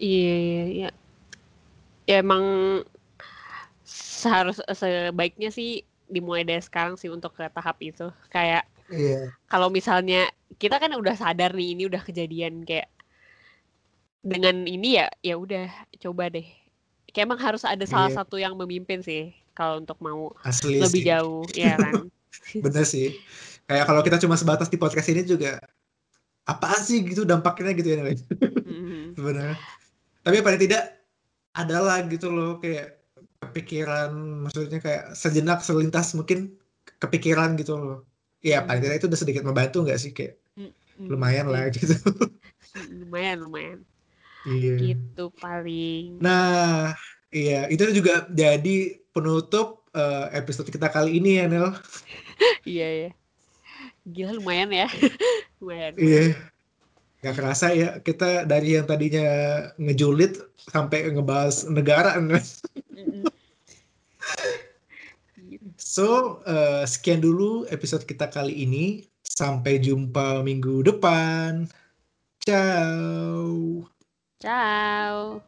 iya 0.01 0.37
iya 0.41 0.65
iya 0.73 0.91
ya 2.09 2.25
emang 2.25 2.45
seharus 4.27 4.59
sebaiknya 4.75 5.55
sih 5.55 5.87
dimulai 6.11 6.43
dari 6.43 6.63
sekarang 6.63 6.99
sih 6.99 7.07
untuk 7.07 7.35
ke 7.39 7.47
tahap 7.51 7.79
itu 7.79 8.11
kayak 8.31 8.67
yeah. 8.91 9.31
kalau 9.47 9.71
misalnya 9.71 10.27
kita 10.59 10.83
kan 10.83 10.91
udah 10.95 11.15
sadar 11.15 11.55
nih 11.55 11.79
ini 11.79 11.87
udah 11.87 12.03
kejadian 12.03 12.67
kayak 12.67 12.91
dengan 14.27 14.67
ini 14.67 14.99
ya 14.99 15.07
ya 15.23 15.39
udah 15.39 15.71
coba 16.03 16.31
deh 16.31 16.47
kayak 17.15 17.31
emang 17.31 17.39
harus 17.39 17.63
ada 17.63 17.87
salah 17.87 18.11
yeah. 18.11 18.19
satu 18.19 18.37
yang 18.39 18.59
memimpin 18.59 19.03
sih 19.03 19.31
kalau 19.55 19.79
untuk 19.79 19.99
mau 20.03 20.35
Asli 20.43 20.83
lebih 20.83 21.03
sih. 21.03 21.07
jauh 21.07 21.47
ya 21.55 21.79
kan 21.79 22.11
bener 22.65 22.85
sih 22.87 23.15
kayak 23.67 23.87
kalau 23.87 24.03
kita 24.03 24.19
cuma 24.23 24.35
sebatas 24.35 24.71
di 24.71 24.79
podcast 24.79 25.11
ini 25.11 25.23
juga 25.27 25.59
apa 26.47 26.79
sih 26.79 27.03
gitu 27.03 27.27
dampaknya 27.27 27.75
gitu 27.75 27.89
ya 27.91 28.03
mm-hmm. 28.07 29.03
sebenarnya 29.19 29.59
tapi 30.23 30.43
paling 30.43 30.63
tidak 30.63 30.83
adalah 31.57 32.03
gitu 32.07 32.31
loh 32.31 32.59
kayak 32.63 33.06
kepikiran 33.41 34.11
maksudnya 34.47 34.81
kayak 34.81 35.13
sejenak 35.13 35.61
selintas 35.61 36.13
mungkin 36.17 36.57
kepikiran 37.03 37.57
gitu 37.61 37.77
loh 37.77 37.99
ya 38.41 38.63
paling 38.65 38.85
tidak 38.85 39.03
itu 39.03 39.07
udah 39.11 39.21
sedikit 39.21 39.43
membantu 39.45 39.85
nggak 39.85 40.01
sih 40.01 40.13
kayak 40.15 40.39
mm-hmm. 40.57 41.07
lumayan 41.11 41.51
lah 41.51 41.69
gitu 41.73 41.97
lumayan 43.05 43.45
lumayan 43.45 43.79
iya 44.47 44.75
gitu 44.95 45.29
paling 45.37 46.21
nah 46.23 46.95
iya 47.35 47.67
itu 47.69 47.83
juga 47.93 48.29
jadi 48.33 49.01
penutup 49.17 49.87
uh, 49.97 50.29
episode 50.37 50.69
kita 50.69 50.93
kali 50.93 51.17
ini 51.17 51.41
ya 51.41 51.45
Nel. 51.49 51.73
iya 52.69 52.89
ya. 53.09 53.11
Gila 54.05 54.37
lumayan 54.37 54.71
ya. 54.71 54.89
lumayan. 55.59 55.97
Iya. 55.97 56.37
Gak 57.27 57.43
kerasa 57.43 57.75
ya 57.75 57.99
kita 57.99 58.47
dari 58.47 58.79
yang 58.79 58.87
tadinya 58.87 59.27
ngejulit 59.83 60.39
sampai 60.71 61.11
ngebahas 61.11 61.67
negara. 61.67 62.15
so 65.75 66.39
uh, 66.47 66.87
sekian 66.87 67.19
dulu 67.19 67.67
episode 67.75 68.07
kita 68.07 68.31
kali 68.31 68.63
ini. 68.63 69.11
Sampai 69.27 69.83
jumpa 69.83 70.47
minggu 70.47 70.87
depan. 70.87 71.67
Ciao. 72.47 73.83
Ciao. 74.39 75.43